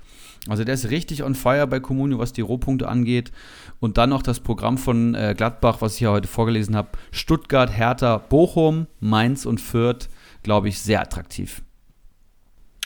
Also 0.49 0.65
der 0.65 0.75
ist 0.75 0.91
richtig 0.91 1.23
on 1.23 1.35
fire 1.35 1.67
bei 1.67 1.81
Comunio, 1.81 2.19
was 2.19 2.33
die 2.33 2.41
Rohpunkte 2.41 2.89
angeht. 2.89 3.31
Und 3.79 3.99
dann 3.99 4.11
noch 4.11 4.23
das 4.23 4.41
Programm 4.41 4.79
von 4.79 5.15
äh, 5.15 5.35
Gladbach, 5.37 5.79
was 5.81 5.95
ich 5.95 6.01
ja 6.01 6.11
heute 6.11 6.29
vorgelesen 6.29 6.77
habe. 6.77 6.91
Stuttgart, 7.13 7.71
Hertha, 7.71 8.19
Bochum, 8.19 8.87
Mainz 9.01 9.45
und 9.45 9.61
Fürth, 9.61 10.09
glaube 10.43 10.69
ich, 10.69 10.81
sehr 10.81 11.01
attraktiv. 11.01 11.63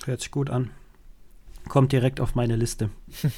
Hört 0.04 0.20
sich 0.20 0.30
gut 0.30 0.50
an. 0.50 0.70
Kommt 1.68 1.92
direkt 1.92 2.20
auf 2.20 2.34
meine 2.34 2.56
Liste. 2.56 2.90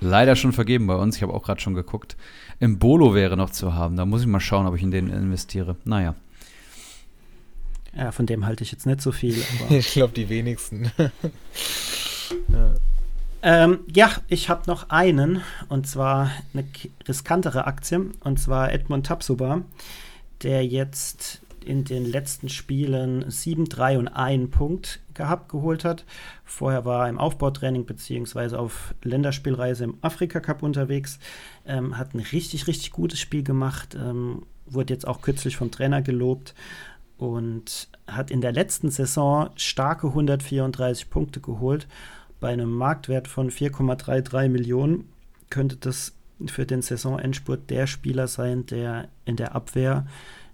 Leider 0.00 0.36
schon 0.36 0.52
vergeben 0.52 0.86
bei 0.86 0.94
uns. 0.94 1.16
Ich 1.16 1.22
habe 1.22 1.34
auch 1.34 1.42
gerade 1.42 1.60
schon 1.60 1.74
geguckt. 1.74 2.16
Im 2.60 2.78
Bolo 2.78 3.14
wäre 3.14 3.36
noch 3.36 3.50
zu 3.50 3.74
haben. 3.74 3.96
Da 3.96 4.06
muss 4.06 4.20
ich 4.20 4.26
mal 4.26 4.40
schauen, 4.40 4.66
ob 4.66 4.76
ich 4.76 4.82
in 4.82 4.90
den 4.90 5.08
investiere. 5.08 5.76
Naja. 5.84 6.14
Ja, 7.96 8.12
von 8.12 8.26
dem 8.26 8.46
halte 8.46 8.62
ich 8.62 8.70
jetzt 8.70 8.86
nicht 8.86 9.00
so 9.00 9.10
viel. 9.10 9.42
ich 9.70 9.92
glaube, 9.92 10.12
die 10.14 10.28
wenigsten. 10.28 10.92
ja. 12.48 12.74
Ähm, 13.42 13.80
ja, 13.94 14.10
ich 14.28 14.48
habe 14.48 14.62
noch 14.66 14.90
einen, 14.90 15.42
und 15.68 15.86
zwar 15.86 16.30
eine 16.52 16.64
riskantere 17.06 17.66
Aktie, 17.66 18.10
und 18.20 18.40
zwar 18.40 18.72
Edmund 18.72 19.06
Tapsoba, 19.06 19.62
der 20.42 20.66
jetzt 20.66 21.42
in 21.64 21.84
den 21.84 22.04
letzten 22.04 22.48
Spielen 22.48 23.30
7, 23.30 23.66
3 23.66 23.98
und 23.98 24.08
1 24.08 24.50
Punkt 24.50 25.00
gehabt, 25.14 25.50
geholt 25.50 25.84
hat. 25.84 26.04
Vorher 26.44 26.84
war 26.84 27.04
er 27.04 27.10
im 27.10 27.18
Aufbautraining 27.18 27.84
bzw. 27.84 28.56
auf 28.56 28.94
Länderspielreise 29.02 29.84
im 29.84 29.98
Afrika 30.00 30.40
Cup 30.40 30.62
unterwegs, 30.62 31.18
ähm, 31.66 31.98
hat 31.98 32.14
ein 32.14 32.20
richtig, 32.20 32.66
richtig 32.66 32.90
gutes 32.90 33.20
Spiel 33.20 33.42
gemacht, 33.42 33.94
ähm, 33.94 34.46
wurde 34.66 34.94
jetzt 34.94 35.06
auch 35.06 35.20
kürzlich 35.20 35.56
vom 35.56 35.70
Trainer 35.70 36.02
gelobt 36.02 36.54
und 37.18 37.88
hat 38.06 38.30
in 38.30 38.40
der 38.40 38.52
letzten 38.52 38.90
Saison 38.90 39.50
starke 39.56 40.08
134 40.08 41.10
Punkte 41.10 41.40
geholt 41.40 41.86
bei 42.40 42.48
einem 42.48 42.70
Marktwert 42.70 43.28
von 43.28 43.50
4,33 43.50 44.48
Millionen 44.48 45.08
könnte 45.50 45.76
das 45.76 46.14
für 46.46 46.66
den 46.66 46.82
Saisonendspurt 46.82 47.68
der 47.70 47.86
Spieler 47.86 48.28
sein, 48.28 48.66
der 48.66 49.08
in 49.24 49.36
der 49.36 49.54
Abwehr 49.54 50.06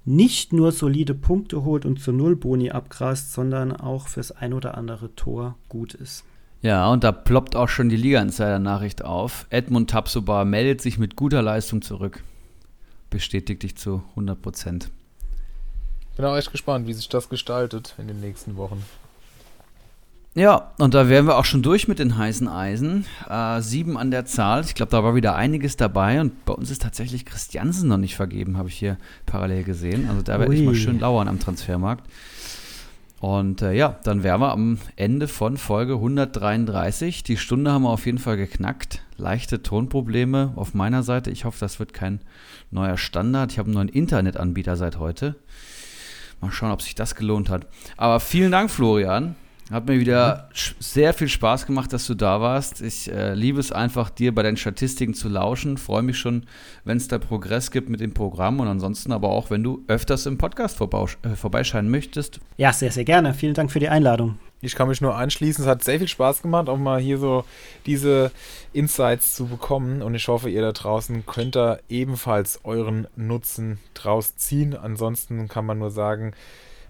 nicht 0.06 0.52
nur 0.52 0.72
solide 0.72 1.14
Punkte 1.14 1.64
holt 1.64 1.84
und 1.84 2.00
zu 2.00 2.12
Nullboni 2.12 2.70
abgrast, 2.70 3.32
sondern 3.32 3.72
auch 3.74 4.08
fürs 4.08 4.32
ein 4.32 4.52
oder 4.52 4.76
andere 4.76 5.14
Tor 5.14 5.56
gut 5.68 5.94
ist. 5.94 6.24
Ja, 6.62 6.90
und 6.90 7.04
da 7.04 7.12
ploppt 7.12 7.56
auch 7.56 7.68
schon 7.68 7.90
die 7.90 7.96
Liga-Insider-Nachricht 7.96 9.04
auf. 9.04 9.46
Edmund 9.50 9.90
Tapsoba 9.90 10.44
meldet 10.46 10.80
sich 10.80 10.98
mit 10.98 11.16
guter 11.16 11.42
Leistung 11.42 11.82
zurück. 11.82 12.22
Bestätigt 13.10 13.62
dich 13.62 13.76
zu 13.76 14.02
100 14.10 14.40
Prozent. 14.40 14.90
Bin 16.16 16.24
auch 16.24 16.36
echt 16.36 16.52
gespannt, 16.52 16.86
wie 16.86 16.94
sich 16.94 17.08
das 17.08 17.28
gestaltet 17.28 17.94
in 17.98 18.08
den 18.08 18.20
nächsten 18.20 18.56
Wochen. 18.56 18.82
Ja, 20.36 20.72
und 20.78 20.94
da 20.94 21.08
wären 21.08 21.26
wir 21.28 21.38
auch 21.38 21.44
schon 21.44 21.62
durch 21.62 21.86
mit 21.86 22.00
den 22.00 22.18
heißen 22.18 22.48
Eisen. 22.48 23.06
Äh, 23.28 23.60
sieben 23.60 23.96
an 23.96 24.10
der 24.10 24.26
Zahl. 24.26 24.64
Ich 24.64 24.74
glaube, 24.74 24.90
da 24.90 25.04
war 25.04 25.14
wieder 25.14 25.36
einiges 25.36 25.76
dabei. 25.76 26.20
Und 26.20 26.44
bei 26.44 26.52
uns 26.52 26.72
ist 26.72 26.82
tatsächlich 26.82 27.24
Christiansen 27.24 27.88
noch 27.88 27.98
nicht 27.98 28.16
vergeben, 28.16 28.58
habe 28.58 28.68
ich 28.68 28.74
hier 28.74 28.98
parallel 29.26 29.62
gesehen. 29.62 30.08
Also 30.08 30.22
da 30.22 30.40
werde 30.40 30.52
ich 30.52 30.64
mal 30.64 30.74
schön 30.74 30.98
lauern 30.98 31.28
am 31.28 31.38
Transfermarkt. 31.38 32.10
Und 33.20 33.62
äh, 33.62 33.74
ja, 33.74 33.96
dann 34.02 34.24
wären 34.24 34.40
wir 34.40 34.50
am 34.50 34.78
Ende 34.96 35.28
von 35.28 35.56
Folge 35.56 35.94
133. 35.94 37.22
Die 37.22 37.36
Stunde 37.36 37.70
haben 37.70 37.82
wir 37.82 37.90
auf 37.90 38.04
jeden 38.04 38.18
Fall 38.18 38.36
geknackt. 38.36 39.02
Leichte 39.16 39.62
Tonprobleme 39.62 40.52
auf 40.56 40.74
meiner 40.74 41.04
Seite. 41.04 41.30
Ich 41.30 41.44
hoffe, 41.44 41.60
das 41.60 41.78
wird 41.78 41.94
kein 41.94 42.20
neuer 42.72 42.98
Standard. 42.98 43.52
Ich 43.52 43.58
habe 43.60 43.68
einen 43.68 43.74
neuen 43.74 43.88
Internetanbieter 43.88 44.74
seit 44.76 44.98
heute. 44.98 45.36
Mal 46.40 46.50
schauen, 46.50 46.72
ob 46.72 46.82
sich 46.82 46.96
das 46.96 47.14
gelohnt 47.14 47.50
hat. 47.50 47.68
Aber 47.96 48.18
vielen 48.18 48.50
Dank, 48.50 48.68
Florian 48.68 49.36
Hat 49.70 49.86
mir 49.86 49.98
wieder 49.98 50.50
sehr 50.78 51.14
viel 51.14 51.28
Spaß 51.28 51.64
gemacht, 51.64 51.92
dass 51.92 52.06
du 52.06 52.14
da 52.14 52.40
warst. 52.40 52.82
Ich 52.82 53.10
äh, 53.10 53.32
liebe 53.34 53.58
es 53.58 53.72
einfach, 53.72 54.10
dir 54.10 54.34
bei 54.34 54.42
deinen 54.42 54.58
Statistiken 54.58 55.14
zu 55.14 55.28
lauschen. 55.28 55.78
Freue 55.78 56.02
mich 56.02 56.18
schon, 56.18 56.44
wenn 56.84 56.98
es 56.98 57.08
da 57.08 57.18
Progress 57.18 57.70
gibt 57.70 57.88
mit 57.88 58.00
dem 58.00 58.12
Programm 58.12 58.60
und 58.60 58.68
ansonsten 58.68 59.10
aber 59.10 59.30
auch, 59.30 59.48
wenn 59.48 59.62
du 59.62 59.82
öfters 59.88 60.26
im 60.26 60.36
Podcast 60.36 60.78
äh, 60.80 61.28
vorbeischeinen 61.34 61.90
möchtest. 61.90 62.40
Ja, 62.58 62.74
sehr, 62.74 62.92
sehr 62.92 63.04
gerne. 63.04 63.32
Vielen 63.32 63.54
Dank 63.54 63.72
für 63.72 63.80
die 63.80 63.88
Einladung. 63.88 64.38
Ich 64.60 64.74
kann 64.74 64.88
mich 64.88 65.00
nur 65.00 65.14
anschließen. 65.14 65.64
Es 65.64 65.70
hat 65.70 65.84
sehr 65.84 65.98
viel 65.98 66.08
Spaß 66.08 66.42
gemacht, 66.42 66.68
auch 66.68 66.78
mal 66.78 67.00
hier 67.00 67.18
so 67.18 67.44
diese 67.84 68.32
Insights 68.72 69.34
zu 69.34 69.46
bekommen. 69.46 70.02
Und 70.02 70.14
ich 70.14 70.28
hoffe, 70.28 70.48
ihr 70.48 70.62
da 70.62 70.72
draußen 70.72 71.24
könnt 71.26 71.54
da 71.54 71.78
ebenfalls 71.88 72.60
euren 72.64 73.06
Nutzen 73.16 73.78
draus 73.92 74.36
ziehen. 74.36 74.74
Ansonsten 74.74 75.48
kann 75.48 75.66
man 75.66 75.78
nur 75.78 75.90
sagen, 75.90 76.32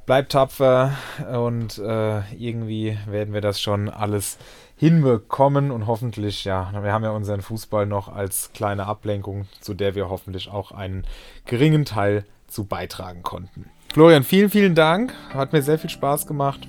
bleibt 0.06 0.32
tapfer 0.32 0.92
und 1.32 1.78
äh, 1.78 2.20
irgendwie 2.34 2.98
werden 3.06 3.34
wir 3.34 3.40
das 3.40 3.60
schon 3.60 3.88
alles 3.88 4.38
hinbekommen 4.76 5.70
und 5.70 5.86
hoffentlich, 5.86 6.44
ja, 6.44 6.70
wir 6.72 6.92
haben 6.92 7.04
ja 7.04 7.10
unseren 7.10 7.42
Fußball 7.42 7.86
noch 7.86 8.08
als 8.08 8.50
kleine 8.52 8.86
Ablenkung, 8.86 9.46
zu 9.60 9.74
der 9.74 9.94
wir 9.94 10.08
hoffentlich 10.08 10.50
auch 10.50 10.72
einen 10.72 11.04
geringen 11.46 11.84
Teil 11.84 12.24
zu 12.48 12.64
beitragen 12.64 13.22
konnten. 13.22 13.70
Florian, 13.92 14.24
vielen, 14.24 14.50
vielen 14.50 14.74
Dank. 14.74 15.14
Hat 15.32 15.52
mir 15.52 15.62
sehr 15.62 15.78
viel 15.78 15.90
Spaß 15.90 16.26
gemacht. 16.26 16.60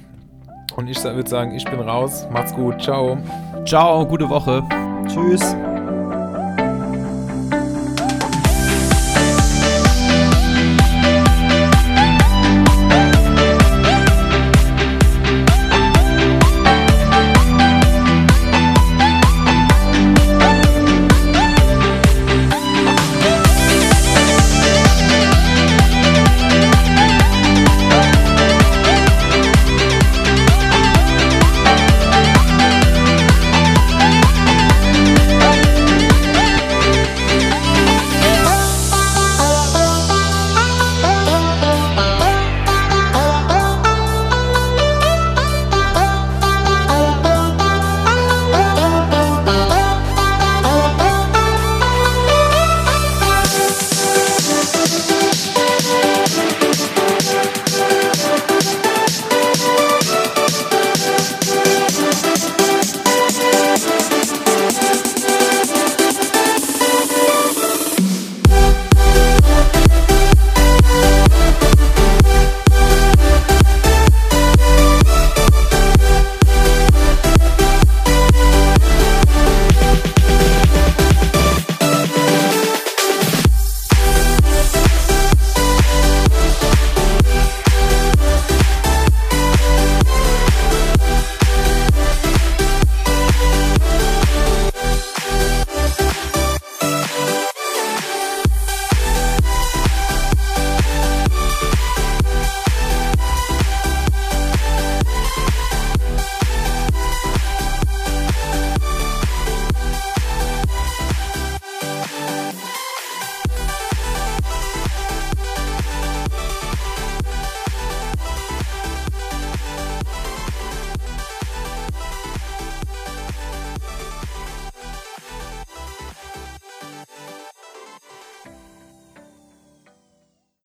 Und 0.75 0.87
ich 0.87 1.03
würde 1.03 1.29
sagen, 1.29 1.55
ich 1.55 1.65
bin 1.65 1.79
raus. 1.79 2.27
Macht's 2.31 2.53
gut. 2.53 2.81
Ciao. 2.81 3.17
Ciao, 3.65 4.05
gute 4.05 4.29
Woche. 4.29 4.61
Tschüss. 5.07 5.55